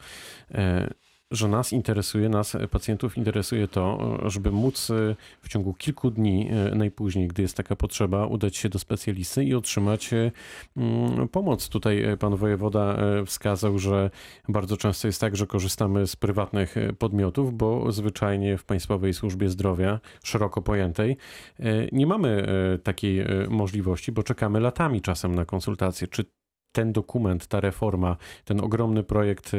e, 0.52 0.90
że 1.32 1.48
nas 1.48 1.74
interesuje, 1.74 2.30
nas 2.30 2.56
e, 2.56 2.68
pacjentów 2.68 3.18
interesuje 3.18 3.68
to, 3.68 4.18
e, 4.26 4.30
żeby 4.30 4.52
móc 4.52 4.90
e, 4.90 5.16
w 5.42 5.50
ciągu 5.50 5.74
kilku 5.74 6.12
dni, 6.12 6.50
najpóźniej, 6.76 7.28
gdy 7.28 7.42
jest 7.42 7.58
taka 7.58 7.76
potrzeba, 7.76 8.26
udać 8.26 8.58
się 8.58 8.70
do 8.70 8.80
specjalisty 8.80 9.44
i 9.44 9.54
otrzymać 9.54 10.10
mm, 10.78 11.28
pomoc. 11.28 11.70
Tutaj 11.70 12.04
pan 12.20 12.36
wojewoda 12.36 12.98
wskazał, 13.26 13.80
że 13.80 14.10
bardzo 14.50 14.78
często 14.78 15.08
jest 15.08 15.22
tak, 15.22 15.36
że 15.36 15.48
korzystamy 15.48 16.08
z 16.08 16.16
prywatnych 16.16 16.76
podmiotów, 17.00 17.54
bo 17.58 17.92
zwyczajnie 17.92 18.58
w 18.58 18.64
Państwowej 18.64 19.14
Służbie 19.14 19.50
Zdrowia, 19.50 20.00
szeroko 20.24 20.62
pojętej, 20.62 21.18
nie 21.92 22.08
mamy 22.08 22.48
takiej 22.84 23.26
możliwości, 23.50 24.12
bo 24.12 24.24
czekamy 24.24 24.60
latami 24.60 25.02
czasem 25.02 25.36
na 25.36 25.46
konsultacje. 25.46 26.08
Czy 26.08 26.26
ten 26.72 26.94
dokument, 26.94 27.48
ta 27.48 27.60
reforma, 27.60 28.18
ten 28.46 28.60
ogromny 28.60 29.04
projekt 29.04 29.52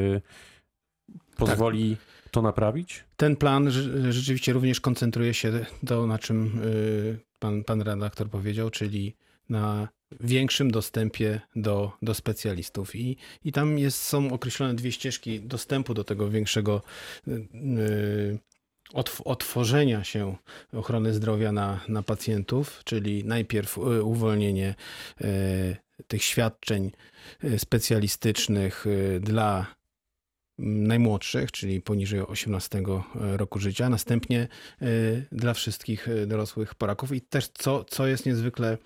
pozwoli 1.37 1.97
to 2.31 2.43
naprawić? 2.43 3.05
Ten 3.17 3.37
plan 3.37 3.69
rze- 3.69 4.13
rzeczywiście 4.13 4.53
również 4.53 4.81
koncentruje 4.81 5.35
się 5.35 5.67
to, 5.87 6.07
na 6.07 6.19
czym 6.19 6.61
y, 6.65 7.19
pan, 7.39 7.65
pan 7.65 7.83
redaktor 7.83 8.31
powiedział, 8.31 8.71
czyli 8.71 9.17
na 9.49 9.89
większym 10.21 10.71
dostępie 10.71 11.41
do, 11.57 11.93
do 12.03 12.15
specjalistów. 12.15 12.97
I, 12.97 13.17
i 13.45 13.53
tam 13.53 13.79
jest, 13.79 14.03
są 14.03 14.33
określone 14.33 14.75
dwie 14.75 14.93
ścieżki 14.93 15.41
dostępu 15.41 15.95
do 15.95 16.05
tego 16.05 16.31
większego 16.31 16.83
y, 17.29 17.31
y, 17.31 18.39
otw- 18.95 19.23
otworzenia 19.25 20.05
się 20.05 20.37
ochrony 20.73 21.15
zdrowia 21.15 21.53
na, 21.53 21.81
na 21.89 22.03
pacjentów, 22.03 22.81
czyli 22.85 23.25
najpierw 23.25 23.79
y, 23.79 24.03
uwolnienie 24.03 24.75
y, 25.21 25.77
tych 26.09 26.23
świadczeń 26.25 26.91
specjalistycznych 27.59 28.85
dla 29.21 29.67
najmłodszych, 30.59 31.53
czyli 31.53 31.81
poniżej 31.81 32.21
18 32.21 32.83
roku 33.15 33.59
życia, 33.59 33.89
następnie 33.89 34.49
y, 34.83 35.27
dla 35.33 35.55
wszystkich 35.55 36.09
y, 36.09 36.27
dorosłych 36.27 36.75
Polaków. 36.75 37.13
I 37.13 37.21
też 37.21 37.49
co, 37.49 37.85
co 37.85 38.07
jest 38.07 38.27
niezwykle 38.27 38.79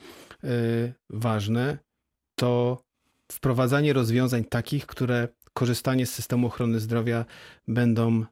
ważne, 1.10 1.78
to 2.34 2.82
wprowadzanie 3.32 3.92
rozwiązań 3.92 4.44
takich, 4.44 4.86
które 4.86 5.28
korzystanie 5.52 6.06
z 6.06 6.14
systemu 6.14 6.46
ochrony 6.46 6.80
zdrowia 6.80 7.24
będą 7.68 8.24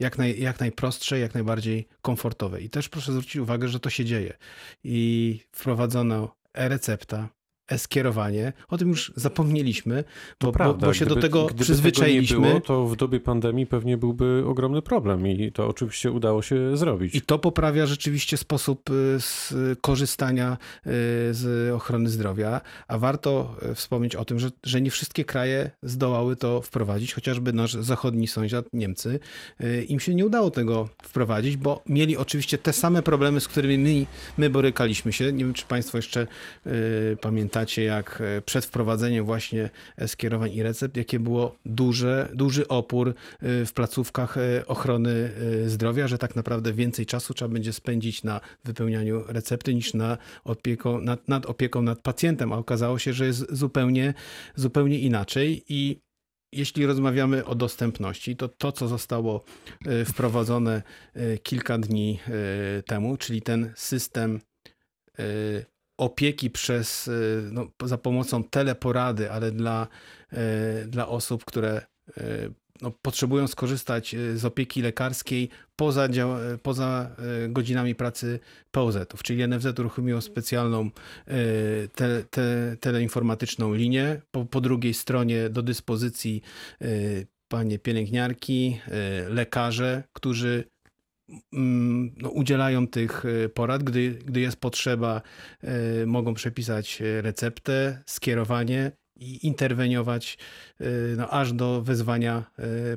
jak, 0.00 0.18
naj, 0.18 0.40
jak 0.40 0.60
najprostsze, 0.60 1.18
jak 1.18 1.34
najbardziej 1.34 1.88
komfortowe. 2.02 2.60
I 2.60 2.70
też 2.70 2.88
proszę 2.88 3.12
zwrócić 3.12 3.36
uwagę, 3.36 3.68
że 3.68 3.80
to 3.80 3.90
się 3.90 4.04
dzieje. 4.04 4.36
I 4.84 5.40
wprowadzono 5.52 6.36
e-recepta, 6.54 7.28
e-skierowanie. 7.68 8.52
O 8.68 8.78
tym 8.78 8.88
już 8.88 9.12
zapomnieliśmy, 9.16 10.04
bo, 10.40 10.46
bo, 10.46 10.52
prawda. 10.52 10.86
bo 10.86 10.94
się 10.94 11.04
do 11.06 11.14
Gdyby- 11.14 11.28
tego 11.28 11.46
gdyby 11.46 11.64
przyzwyczailiśmy. 11.64 12.36
Tego 12.36 12.46
nie 12.46 12.52
było, 12.52 12.60
to 12.60 12.86
w 12.86 12.96
dobie 12.96 13.20
pandemii 13.20 13.66
pewnie 13.66 13.96
byłby 13.96 14.44
ogromny 14.46 14.82
problem 14.82 15.26
i 15.26 15.52
to 15.52 15.68
oczywiście 15.68 16.12
udało 16.12 16.42
się 16.42 16.76
zrobić. 16.76 17.14
I 17.14 17.20
to 17.20 17.38
poprawia 17.38 17.86
rzeczywiście 17.86 18.36
sposób 18.36 18.90
y, 18.90 19.20
z 19.20 19.54
korzystania 19.80 20.52
y, 20.86 20.90
z 21.34 21.72
ochrony 21.74 22.08
zdrowia, 22.08 22.60
a 22.88 22.98
warto 22.98 23.56
y, 23.70 23.74
wspomnieć 23.74 24.16
o 24.16 24.24
tym, 24.24 24.38
że, 24.38 24.50
że 24.62 24.80
nie 24.80 24.90
wszystkie 24.90 25.24
kraje 25.24 25.70
zdołały 25.82 26.36
to 26.36 26.62
wprowadzić, 26.62 27.14
chociażby 27.14 27.52
nasz 27.52 27.72
zachodni 27.72 28.26
sąsiad, 28.28 28.66
Niemcy, 28.72 29.20
im 29.88 30.00
się 30.00 30.14
nie 30.14 30.26
udało 30.26 30.50
tego 30.50 30.88
wprowadzić, 31.02 31.56
bo 31.56 31.82
mieli 31.86 32.16
oczywiście 32.16 32.58
te 32.58 32.72
same 32.72 33.02
problemy, 33.02 33.40
z 33.40 33.48
którymi 33.48 33.78
my, 33.78 34.06
my 34.38 34.50
borykaliśmy 34.50 35.12
się. 35.12 35.32
Nie 35.32 35.44
wiem, 35.44 35.54
czy 35.54 35.66
Państwo 35.66 35.98
jeszcze 35.98 36.26
y, 36.66 37.16
pamiętacie, 37.56 37.84
jak 37.84 38.20
y, 38.38 38.42
przed 38.42 38.64
wprowadzeniem 38.64 39.24
właśnie 39.24 39.70
skierowań 40.06 40.52
i 40.52 40.62
recept, 40.62 40.96
jakie 40.96 41.20
było 41.20 41.56
duże, 41.64 42.28
duży 42.34 42.68
opór 42.68 43.08
y, 43.08 43.66
w 43.66 43.72
placówkach 43.72 44.36
ochrony 44.66 45.30
zdrowia, 45.66 46.08
że 46.08 46.18
tak 46.18 46.36
naprawdę 46.36 46.72
więcej 46.72 47.06
czasu 47.06 47.34
trzeba 47.34 47.48
będzie 47.48 47.72
spędzić 47.72 48.24
na 48.24 48.40
wypełnianiu 48.64 49.24
recepty 49.28 49.74
niż 49.74 49.94
na 49.94 50.18
opieką, 50.44 51.00
nad, 51.00 51.28
nad 51.28 51.46
opieką 51.46 51.82
nad 51.82 52.02
pacjentem, 52.02 52.52
a 52.52 52.56
okazało 52.56 52.98
się, 52.98 53.12
że 53.12 53.26
jest 53.26 53.46
zupełnie, 53.54 54.14
zupełnie 54.54 54.98
inaczej 54.98 55.64
i 55.68 56.00
jeśli 56.52 56.86
rozmawiamy 56.86 57.44
o 57.44 57.54
dostępności, 57.54 58.36
to 58.36 58.48
to, 58.48 58.72
co 58.72 58.88
zostało 58.88 59.44
wprowadzone 60.04 60.82
kilka 61.42 61.78
dni 61.78 62.18
temu, 62.86 63.16
czyli 63.16 63.42
ten 63.42 63.72
system 63.76 64.40
opieki 65.96 66.50
przez, 66.50 67.08
y, 67.08 67.48
no, 67.52 67.66
za 67.84 67.98
pomocą 67.98 68.44
teleporady, 68.44 69.30
ale 69.30 69.52
dla, 69.52 69.88
y, 70.32 70.86
dla 70.86 71.08
osób, 71.08 71.44
które 71.44 71.86
y, 72.18 72.52
no, 72.82 72.90
potrzebują 73.02 73.46
skorzystać 73.46 74.16
z 74.34 74.44
opieki 74.44 74.82
lekarskiej 74.82 75.48
poza, 75.76 76.08
dział- 76.08 76.58
poza 76.62 77.16
godzinami 77.48 77.94
pracy 77.94 78.40
POZ-ów, 78.70 79.22
czyli 79.22 79.42
NFZ 79.48 79.78
uruchomiło 79.78 80.20
specjalną 80.20 80.90
te, 81.94 82.24
te, 82.30 82.76
teleinformatyczną 82.80 83.74
linię. 83.74 84.20
Po, 84.30 84.44
po 84.44 84.60
drugiej 84.60 84.94
stronie 84.94 85.50
do 85.50 85.62
dyspozycji 85.62 86.42
panie 87.48 87.78
pielęgniarki, 87.78 88.80
lekarze, 89.28 90.02
którzy 90.12 90.64
no, 91.52 92.30
udzielają 92.30 92.88
tych 92.88 93.24
y, 93.24 93.48
porad, 93.48 93.82
gdy, 93.82 94.10
gdy 94.10 94.40
jest 94.40 94.56
potrzeba, 94.56 95.22
y, 96.02 96.06
mogą 96.06 96.34
przepisać 96.34 97.02
y, 97.02 97.22
receptę, 97.22 98.02
skierowanie 98.06 98.92
i 99.20 99.46
interweniować 99.46 100.38
no, 101.16 101.30
aż 101.30 101.52
do 101.52 101.82
wezwania 101.82 102.44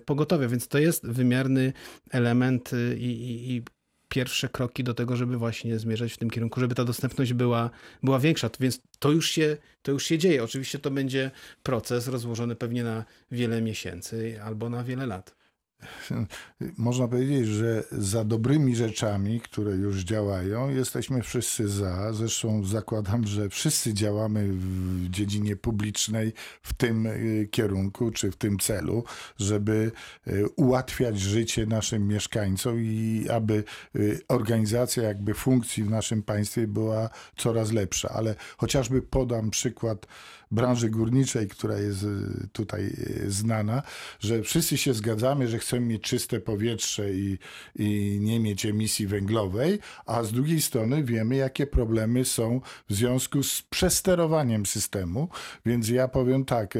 pogotowia. 0.05 0.47
Więc 0.47 0.67
to 0.67 0.77
jest 0.77 1.07
wymierny 1.07 1.73
element 2.11 2.71
i, 2.97 3.05
i, 3.05 3.55
i 3.55 3.63
pierwsze 4.09 4.49
kroki 4.49 4.83
do 4.83 4.93
tego, 4.93 5.15
żeby 5.15 5.37
właśnie 5.37 5.79
zmierzać 5.79 6.13
w 6.13 6.17
tym 6.17 6.29
kierunku, 6.29 6.59
żeby 6.59 6.75
ta 6.75 6.85
dostępność 6.85 7.33
była, 7.33 7.69
była 8.03 8.19
większa. 8.19 8.49
Więc 8.59 8.81
to 8.99 9.11
już, 9.11 9.29
się, 9.29 9.57
to 9.81 9.91
już 9.91 10.05
się 10.05 10.17
dzieje. 10.17 10.43
Oczywiście 10.43 10.79
to 10.79 10.91
będzie 10.91 11.31
proces 11.63 12.07
rozłożony 12.07 12.55
pewnie 12.55 12.83
na 12.83 13.05
wiele 13.31 13.61
miesięcy 13.61 14.39
albo 14.43 14.69
na 14.69 14.83
wiele 14.83 15.05
lat. 15.05 15.38
Można 16.77 17.07
powiedzieć, 17.07 17.47
że 17.47 17.83
za 17.91 18.23
dobrymi 18.23 18.75
rzeczami, 18.75 19.41
które 19.41 19.71
już 19.71 20.03
działają, 20.03 20.69
jesteśmy 20.69 21.21
wszyscy 21.21 21.69
za. 21.69 22.13
Zresztą 22.13 22.65
zakładam, 22.65 23.27
że 23.27 23.49
wszyscy 23.49 23.93
działamy 23.93 24.47
w 24.51 25.09
dziedzinie 25.09 25.55
publicznej 25.55 26.33
w 26.61 26.73
tym 26.73 27.05
y, 27.05 27.47
kierunku 27.51 28.11
czy 28.11 28.31
w 28.31 28.35
tym 28.35 28.59
celu, 28.59 29.03
żeby 29.39 29.91
y, 30.27 30.49
ułatwiać 30.55 31.19
życie 31.19 31.65
naszym 31.65 32.07
mieszkańcom 32.07 32.79
i 32.79 33.25
aby 33.31 33.63
y, 33.95 34.19
organizacja 34.27 35.03
jakby 35.03 35.33
funkcji 35.33 35.83
w 35.83 35.89
naszym 35.89 36.23
państwie 36.23 36.67
była 36.67 37.09
coraz 37.37 37.71
lepsza. 37.71 38.09
Ale 38.09 38.35
chociażby 38.57 39.01
podam 39.01 39.49
przykład 39.49 40.07
branży 40.51 40.89
górniczej, 40.89 41.47
która 41.47 41.77
jest 41.77 42.03
y, 42.03 42.47
tutaj 42.53 42.85
y, 42.85 43.31
znana, 43.31 43.83
że 44.19 44.43
wszyscy 44.43 44.77
się 44.77 44.93
zgadzamy, 44.93 45.47
że 45.47 45.59
chcemy 45.59 45.85
mieć 45.85 46.01
czyste 46.01 46.39
powietrze 46.39 47.13
i, 47.13 47.37
i 47.75 48.17
nie 48.21 48.39
mieć 48.39 48.65
emisji 48.65 49.07
węglowej, 49.07 49.79
a 50.05 50.23
z 50.23 50.31
drugiej 50.31 50.61
strony 50.61 51.03
wiemy, 51.03 51.35
jakie 51.35 51.67
problemy 51.67 52.25
są 52.25 52.61
w 52.89 52.93
związku 52.93 53.43
z 53.43 53.61
przesterowaniem 53.61 54.65
systemu. 54.65 55.29
Więc 55.65 55.89
ja 55.89 56.07
powiem 56.07 56.45
tak. 56.45 56.77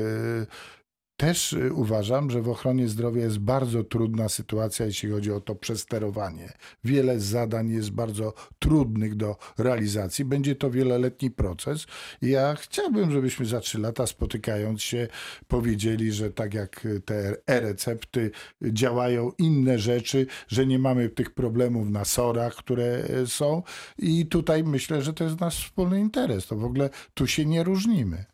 Y, 1.19 1.25
też 1.29 1.53
y, 1.53 1.73
uważam, 1.73 2.29
że 2.31 2.41
w 2.41 2.49
ochronie 2.49 2.87
zdrowia 2.87 3.23
jest 3.23 3.39
bardzo 3.39 3.83
trudna 3.83 4.29
sytuacja, 4.29 4.85
jeśli 4.85 5.09
chodzi 5.09 5.31
o 5.31 5.41
to 5.41 5.55
przesterowanie. 5.55 6.53
Wiele 6.83 7.19
zadań 7.19 7.69
jest 7.69 7.91
bardzo 7.91 8.33
trudnych 8.59 9.15
do 9.15 9.37
realizacji. 9.57 10.25
Będzie 10.25 10.55
to 10.55 10.71
wieloletni 10.71 11.31
proces. 11.31 11.85
Ja 12.21 12.55
chciałbym, 12.55 13.11
żebyśmy 13.11 13.45
za 13.45 13.59
trzy 13.59 13.79
lata 13.79 14.07
spotykając 14.07 14.81
się 14.81 15.07
powiedzieli, 15.47 16.11
że 16.11 16.31
tak 16.31 16.53
jak 16.53 16.87
te 17.05 17.35
e-recepty 17.47 18.31
działają 18.61 19.31
inne 19.37 19.79
rzeczy, 19.79 20.27
że 20.47 20.65
nie 20.65 20.79
mamy 20.79 21.09
tych 21.09 21.33
problemów 21.33 21.89
na 21.89 22.05
sorach, 22.05 22.55
które 22.55 22.85
e, 22.85 23.27
są. 23.27 23.63
I 23.97 24.25
tutaj 24.25 24.63
myślę, 24.63 25.01
że 25.01 25.13
to 25.13 25.23
jest 25.23 25.39
nasz 25.39 25.65
wspólny 25.65 25.99
interes. 25.99 26.47
To 26.47 26.55
w 26.55 26.63
ogóle 26.63 26.89
tu 27.13 27.27
się 27.27 27.45
nie 27.45 27.63
różnimy. 27.63 28.25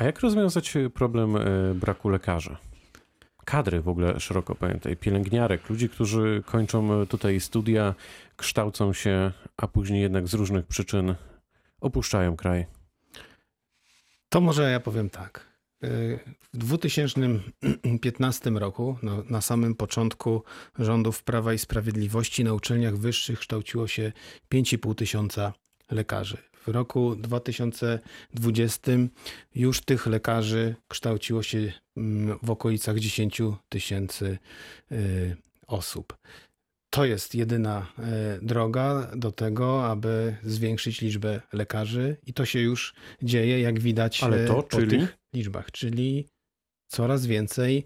A 0.00 0.04
jak 0.04 0.20
rozwiązać 0.20 0.74
problem 0.94 1.36
e, 1.36 1.40
braku 1.74 2.08
lekarzy? 2.08 2.56
Kadry 3.44 3.80
w 3.82 3.88
ogóle 3.88 4.20
szeroko 4.20 4.54
pojętej, 4.54 4.96
pielęgniarek, 4.96 5.70
ludzi, 5.70 5.88
którzy 5.88 6.42
kończą 6.46 7.02
e, 7.02 7.06
tutaj 7.06 7.40
studia, 7.40 7.94
kształcą 8.36 8.92
się, 8.92 9.32
a 9.56 9.68
później 9.68 10.02
jednak 10.02 10.28
z 10.28 10.34
różnych 10.34 10.66
przyczyn 10.66 11.14
opuszczają 11.80 12.36
kraj. 12.36 12.66
To 14.28 14.40
może 14.40 14.70
ja 14.70 14.80
powiem 14.80 15.10
tak. 15.10 15.50
W 16.52 16.58
2015 16.58 18.50
roku, 18.50 18.96
no, 19.02 19.22
na 19.30 19.40
samym 19.40 19.74
początku 19.74 20.44
rządów 20.78 21.22
Prawa 21.22 21.52
i 21.52 21.58
Sprawiedliwości, 21.58 22.44
na 22.44 22.52
uczelniach 22.52 22.96
wyższych 22.96 23.38
kształciło 23.38 23.86
się 23.86 24.12
5,5 24.54 24.94
tysiąca 24.94 25.52
lekarzy. 25.90 26.49
W 26.70 26.72
roku 26.72 27.16
2020 27.16 28.92
już 29.54 29.80
tych 29.80 30.06
lekarzy 30.06 30.74
kształciło 30.88 31.42
się 31.42 31.72
mm, 31.96 32.38
w 32.42 32.50
okolicach 32.50 32.98
10 32.98 33.42
tysięcy 33.68 34.38
y, 34.92 35.36
osób. 35.66 36.16
To 36.90 37.04
jest 37.04 37.34
jedyna 37.34 37.86
e, 37.98 38.38
droga 38.42 39.10
do 39.16 39.32
tego, 39.32 39.86
aby 39.86 40.36
zwiększyć 40.42 41.00
liczbę 41.00 41.40
lekarzy 41.52 42.16
i 42.26 42.32
to 42.32 42.44
się 42.44 42.60
już 42.60 42.94
dzieje, 43.22 43.60
jak 43.60 43.80
widać 43.80 44.22
Ale 44.22 44.46
to, 44.46 44.62
po 44.62 44.76
czyli? 44.76 44.98
tych 44.98 45.18
liczbach, 45.34 45.70
czyli 45.70 46.26
coraz 46.88 47.26
więcej 47.26 47.84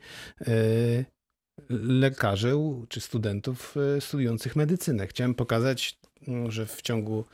lekarzy 1.71 2.55
czy 2.89 3.01
studentów 3.01 3.75
studiujących 4.01 4.57
medycynę. 4.57 5.07
Chciałem 5.07 5.35
pokazać, 5.35 5.99
że 6.49 6.67
w 6.67 6.83
ciągu 6.83 7.25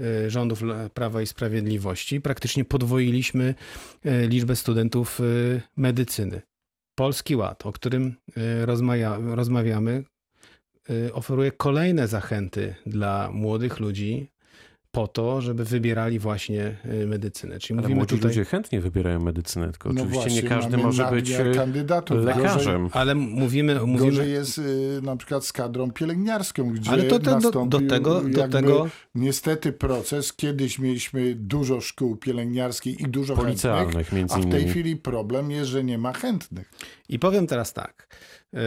e, 0.00 0.30
rządów 0.30 0.62
Prawa 0.94 1.22
i 1.22 1.26
Sprawiedliwości 1.26 2.20
praktycznie 2.20 2.64
podwoiliśmy 2.64 3.54
e, 4.04 4.26
liczbę 4.26 4.56
studentów 4.56 5.20
e, 5.20 5.24
medycyny. 5.76 6.42
Polski 6.94 7.36
Ład, 7.36 7.66
o 7.66 7.72
którym 7.72 8.14
rozmaja, 8.64 9.18
rozmawiamy, 9.20 10.04
y, 10.90 11.14
oferuje 11.14 11.52
kolejne 11.52 12.08
zachęty 12.08 12.74
dla 12.86 13.30
młodych 13.32 13.80
ludzi 13.80 14.30
po 14.98 15.08
to, 15.08 15.40
żeby 15.40 15.64
wybierali 15.64 16.18
właśnie 16.18 16.76
y, 17.02 17.06
medycynę. 17.06 17.58
Czyli 17.58 17.78
Ale 17.78 17.82
mówimy 17.82 17.96
młodzi 17.98 18.16
tutaj, 18.16 18.28
ludzie 18.30 18.44
chętnie 18.44 18.80
wybierają 18.80 19.20
medycynę, 19.20 19.70
tylko 19.70 19.88
No 19.92 19.94
oczywiście 20.02 20.20
właśnie, 20.20 20.42
nie 20.42 20.48
każdy 20.48 20.76
może 20.76 21.10
być 21.10 21.30
e, 21.30 21.52
kandydatów. 21.54 22.16
Gorzej- 22.16 22.36
lekarzem. 22.36 22.88
ale 22.92 23.14
mówimy, 23.14 23.74
Gorzej 23.74 23.88
mówimy 23.88 24.28
jest 24.28 24.58
y, 24.58 25.00
na 25.02 25.16
przykład 25.16 25.44
z 25.46 25.52
kadrą 25.52 25.90
pielęgniarską, 25.90 26.70
gdzie 26.70 26.90
ale 26.90 27.02
to, 27.02 27.18
to 27.18 27.40
do, 27.40 27.66
do 27.66 27.80
tego, 27.80 28.20
do 28.20 28.40
jakby 28.40 28.52
tego 28.56 28.88
niestety 29.14 29.72
proces. 29.72 30.32
Kiedyś 30.32 30.78
mieliśmy 30.78 31.34
dużo 31.34 31.80
szkół 31.80 32.16
pielęgniarskich 32.16 33.00
i 33.00 33.04
dużo 33.04 33.36
chętnych, 33.36 34.12
między 34.12 34.34
a 34.34 34.38
w 34.38 34.40
tej 34.42 34.50
innymi. 34.50 34.68
chwili 34.70 34.96
problem 34.96 35.50
jest, 35.50 35.70
że 35.70 35.84
nie 35.84 35.98
ma 35.98 36.12
chętnych. 36.12 36.70
I 37.08 37.18
powiem 37.18 37.46
teraz 37.46 37.72
tak. 37.72 38.16
y, 38.54 38.58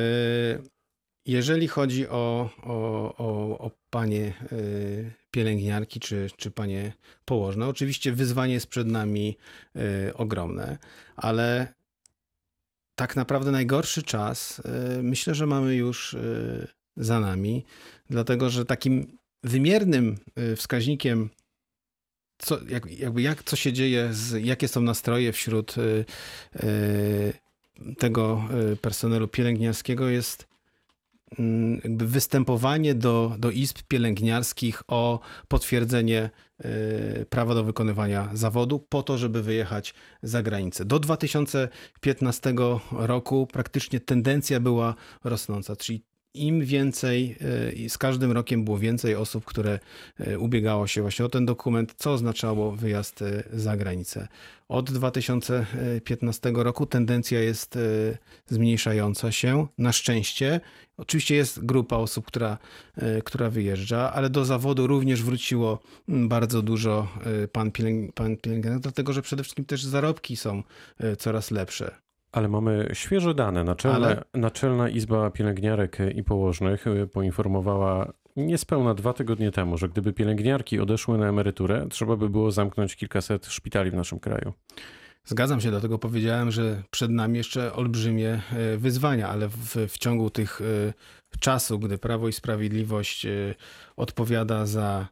Jeżeli 1.25 1.67
chodzi 1.67 2.07
o, 2.07 2.49
o, 2.63 2.73
o, 3.17 3.57
o 3.59 3.71
panie 3.89 4.33
y, 4.51 5.20
pielęgniarki 5.31 5.99
czy, 5.99 6.29
czy 6.37 6.51
panie 6.51 6.93
położne, 7.25 7.67
oczywiście 7.67 8.11
wyzwanie 8.11 8.53
jest 8.53 8.67
przed 8.67 8.87
nami 8.87 9.37
y, 9.75 10.13
ogromne, 10.13 10.77
ale 11.15 11.73
tak 12.95 13.15
naprawdę 13.15 13.51
najgorszy 13.51 14.03
czas 14.03 14.59
y, 14.99 15.03
myślę, 15.03 15.35
że 15.35 15.45
mamy 15.45 15.75
już 15.75 16.13
y, 16.13 16.67
za 16.97 17.19
nami, 17.19 17.65
dlatego 18.09 18.49
że 18.49 18.65
takim 18.65 19.17
wymiernym 19.43 20.17
y, 20.39 20.55
wskaźnikiem 20.55 21.29
co, 22.41 22.59
jak, 22.69 22.99
jakby 22.99 23.21
jak, 23.21 23.43
co 23.43 23.55
się 23.55 23.73
dzieje, 23.73 24.09
z, 24.11 24.45
jakie 24.45 24.67
są 24.67 24.81
nastroje 24.81 25.31
wśród 25.31 25.77
y, 25.77 26.05
y, 26.63 27.33
tego 27.97 28.43
personelu 28.81 29.27
pielęgniarskiego 29.27 30.09
jest 30.09 30.50
jakby 31.83 32.07
występowanie 32.07 32.95
do, 32.95 33.35
do 33.39 33.51
izb 33.51 33.77
pielęgniarskich 33.87 34.83
o 34.87 35.19
potwierdzenie 35.47 36.29
y, 36.65 37.25
prawa 37.29 37.55
do 37.55 37.63
wykonywania 37.63 38.29
zawodu 38.33 38.79
po 38.79 39.03
to, 39.03 39.17
żeby 39.17 39.43
wyjechać 39.43 39.93
za 40.23 40.43
granicę. 40.43 40.85
Do 40.85 40.99
2015 40.99 42.53
roku 42.91 43.47
praktycznie 43.47 43.99
tendencja 43.99 44.59
była 44.59 44.95
rosnąca, 45.23 45.75
czyli 45.75 46.03
im 46.33 46.65
więcej, 46.65 47.35
y, 47.69 47.71
i 47.71 47.89
z 47.89 47.97
każdym 47.97 48.31
rokiem 48.31 48.65
było 48.65 48.77
więcej 48.77 49.15
osób, 49.15 49.45
które 49.45 49.79
y, 50.27 50.39
ubiegało 50.39 50.87
się 50.87 51.01
właśnie 51.01 51.25
o 51.25 51.29
ten 51.29 51.45
dokument, 51.45 51.93
co 51.97 52.11
oznaczało 52.11 52.71
wyjazd 52.71 53.21
y, 53.21 53.43
za 53.53 53.77
granicę. 53.77 54.27
Od 54.69 54.91
2015 54.91 56.51
roku 56.55 56.85
tendencja 56.85 57.39
jest 57.39 57.77
zmniejszająca 58.47 59.31
się, 59.31 59.67
na 59.77 59.91
szczęście. 59.91 60.61
Oczywiście 60.97 61.35
jest 61.35 61.65
grupa 61.65 61.95
osób, 61.95 62.25
która, 62.25 62.57
która 63.23 63.49
wyjeżdża, 63.49 64.13
ale 64.13 64.29
do 64.29 64.45
zawodu 64.45 64.87
również 64.87 65.23
wróciło 65.23 65.79
mm, 66.09 66.29
bardzo 66.29 66.61
dużo 66.61 67.07
pan, 67.51 67.71
pielęg, 67.71 68.13
pan 68.13 68.37
pielęgniarek, 68.37 68.79
dlatego 68.79 69.13
że 69.13 69.21
przede 69.21 69.43
wszystkim 69.43 69.65
też 69.65 69.83
zarobki 69.83 70.35
są 70.35 70.63
coraz 71.17 71.51
lepsze. 71.51 71.95
Ale 72.31 72.47
mamy 72.47 72.89
świeże 72.93 73.33
dane. 73.33 73.63
Naczelna, 73.63 74.07
Ale... 74.07 74.23
Naczelna 74.33 74.89
Izba 74.89 75.29
Pielęgniarek 75.31 75.97
i 76.15 76.23
Położnych 76.23 76.87
y, 76.87 77.07
poinformowała 77.07 78.13
niespełna 78.35 78.93
dwa 78.93 79.13
tygodnie 79.13 79.51
temu, 79.51 79.77
że 79.77 79.89
gdyby 79.89 80.13
pielęgniarki 80.13 80.79
odeszły 80.79 81.17
na 81.17 81.27
emeryturę, 81.27 81.87
trzeba 81.89 82.15
by 82.15 82.29
było 82.29 82.51
zamknąć 82.51 82.95
kilkaset 82.95 83.45
szpitali 83.45 83.91
w 83.91 83.93
naszym 83.93 84.19
kraju. 84.19 84.53
Zgadzam 85.25 85.61
się, 85.61 85.69
dlatego 85.69 85.99
powiedziałem, 85.99 86.51
że 86.51 86.83
przed 86.91 87.11
nami 87.11 87.37
jeszcze 87.37 87.73
olbrzymie 87.73 88.41
y, 88.73 88.77
wyzwania, 88.77 89.29
ale 89.29 89.47
w, 89.47 89.75
w 89.87 89.97
ciągu 89.97 90.29
tych 90.29 90.61
y, 90.61 90.93
czasu, 91.39 91.79
gdy 91.79 91.97
Prawo 91.97 92.27
i 92.27 92.33
Sprawiedliwość 92.33 93.27
odpowiada 93.95 94.65
za 94.65 95.07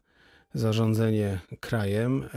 zarządzanie 0.54 1.39
krajem 1.60 2.24
e, 2.24 2.28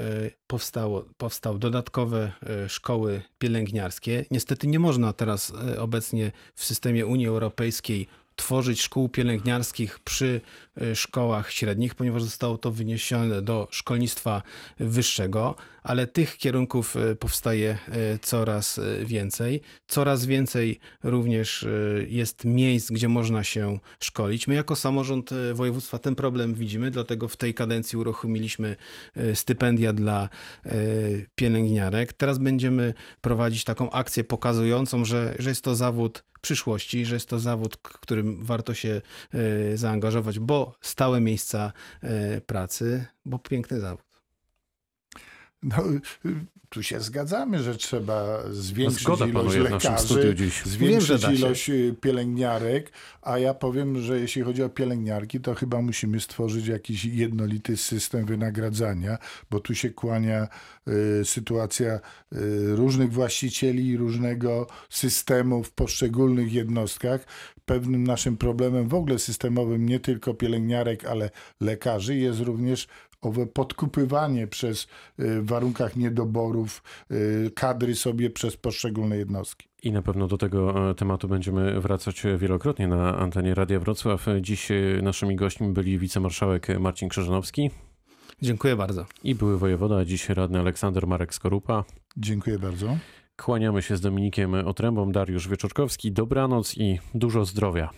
powstało, 0.46 1.04
powstały 1.16 1.58
dodatkowe 1.58 2.32
e, 2.42 2.68
szkoły 2.68 3.22
pielęgniarskie. 3.38 4.24
Niestety 4.30 4.66
nie 4.66 4.78
można 4.78 5.12
teraz 5.12 5.52
e, 5.68 5.80
obecnie 5.80 6.32
w 6.54 6.64
systemie 6.64 7.06
Unii 7.06 7.26
Europejskiej 7.26 8.08
tworzyć 8.42 8.82
szkół 8.82 9.08
pielęgniarskich 9.08 9.98
przy 9.98 10.40
y, 10.82 10.96
szkołach 10.96 11.52
średnich, 11.52 11.94
ponieważ 11.94 12.22
zostało 12.22 12.58
to 12.58 12.70
wyniesione 12.70 13.42
do 13.42 13.68
szkolnictwa 13.70 14.42
wyższego, 14.80 15.54
ale 15.82 16.06
tych 16.06 16.36
kierunków 16.36 16.96
y, 16.96 17.16
powstaje 17.16 17.78
y, 17.88 18.18
coraz 18.22 18.80
więcej. 19.04 19.60
Coraz 19.86 20.26
więcej 20.26 20.80
również 21.02 21.66
jest 22.08 22.44
miejsc, 22.44 22.90
gdzie 22.90 23.08
można 23.08 23.44
się 23.44 23.78
szkolić. 24.00 24.48
My 24.48 24.54
jako 24.54 24.76
samorząd 24.76 25.30
województwa 25.54 25.98
ten 25.98 26.14
problem 26.14 26.54
widzimy, 26.54 26.90
dlatego 26.90 27.28
w 27.28 27.36
tej 27.36 27.54
kadencji 27.54 27.98
uruchomiliśmy 27.98 28.76
stypendia 29.34 29.92
dla 29.92 30.28
pielęgniarek. 31.34 32.12
Teraz 32.12 32.38
będziemy 32.38 32.94
prowadzić 33.20 33.64
taką 33.64 33.90
akcję 33.90 34.24
pokazującą, 34.24 35.04
że, 35.04 35.34
że 35.38 35.48
jest 35.48 35.64
to 35.64 35.74
zawód 35.74 36.24
przyszłości, 36.42 37.06
że 37.06 37.16
jest 37.16 37.28
to 37.28 37.38
zawód, 37.38 37.76
którym 37.76 38.44
warto 38.44 38.74
się 38.74 39.00
e, 39.34 39.76
zaangażować, 39.76 40.38
bo 40.38 40.74
stałe 40.80 41.20
miejsca 41.20 41.72
e, 42.02 42.40
pracy, 42.40 43.06
bo 43.24 43.38
piękny 43.38 43.80
zawód. 43.80 44.11
No, 45.62 45.82
tu 46.72 46.82
się 46.82 47.00
zgadzamy, 47.00 47.62
że 47.62 47.76
trzeba 47.76 48.38
zwiększyć 48.50 49.06
no 49.06 49.26
ilość 49.26 49.56
lekarzy, 49.56 50.36
zwiększyć 50.64 51.22
Wiem, 51.22 51.34
ilość 51.34 51.70
y, 51.70 51.96
pielęgniarek, 52.00 52.92
a 53.22 53.38
ja 53.38 53.54
powiem, 53.54 54.00
że 54.00 54.20
jeśli 54.20 54.42
chodzi 54.42 54.62
o 54.62 54.68
pielęgniarki, 54.68 55.40
to 55.40 55.54
chyba 55.54 55.82
musimy 55.82 56.20
stworzyć 56.20 56.66
jakiś 56.66 57.04
jednolity 57.04 57.76
system 57.76 58.26
wynagradzania, 58.26 59.18
bo 59.50 59.60
tu 59.60 59.74
się 59.74 59.90
kłania 59.90 60.48
y, 61.20 61.24
sytuacja 61.24 61.94
y, 61.94 62.00
różnych 62.76 63.12
właścicieli, 63.12 63.96
różnego 63.96 64.66
systemu 64.90 65.62
w 65.62 65.70
poszczególnych 65.70 66.52
jednostkach. 66.52 67.26
Pewnym 67.66 68.04
naszym 68.04 68.36
problemem 68.36 68.88
w 68.88 68.94
ogóle 68.94 69.18
systemowym 69.18 69.86
nie 69.86 70.00
tylko 70.00 70.34
pielęgniarek, 70.34 71.04
ale 71.04 71.30
lekarzy 71.60 72.16
jest 72.16 72.40
również 72.40 72.88
owe 73.22 73.46
podkupywanie 73.46 74.46
przez 74.46 74.86
w 75.18 75.46
warunkach 75.46 75.96
niedoborów 75.96 76.82
y, 77.10 77.50
kadry 77.54 77.94
sobie 77.94 78.30
przez 78.30 78.56
poszczególne 78.56 79.16
jednostki. 79.16 79.68
I 79.82 79.92
na 79.92 80.02
pewno 80.02 80.28
do 80.28 80.38
tego 80.38 80.90
e, 80.90 80.94
tematu 80.94 81.28
będziemy 81.28 81.80
wracać 81.80 82.22
wielokrotnie 82.38 82.88
na 82.88 83.18
antenie 83.18 83.54
Radia 83.54 83.80
Wrocław. 83.80 84.26
Dziś 84.40 84.70
e, 84.70 84.74
naszymi 85.02 85.36
gośćmi 85.36 85.68
byli 85.68 85.98
wicemarszałek 85.98 86.80
Marcin 86.80 87.08
Krzyżanowski. 87.08 87.70
Dziękuję 88.42 88.76
bardzo. 88.76 89.06
I 89.24 89.34
były 89.34 89.58
wojewoda, 89.58 90.04
dziś 90.04 90.28
radny 90.28 90.58
Aleksander 90.58 91.06
Marek 91.06 91.34
Skorupa. 91.34 91.84
Dziękuję 92.16 92.58
bardzo. 92.58 92.96
Kłaniamy 93.36 93.82
się 93.82 93.96
z 93.96 94.00
Dominikiem 94.00 94.54
Otrębą, 94.54 95.12
Dariusz 95.12 95.48
Wieczorkowski. 95.48 96.12
Dobranoc 96.12 96.78
i 96.78 96.98
dużo 97.14 97.44
zdrowia. 97.44 97.90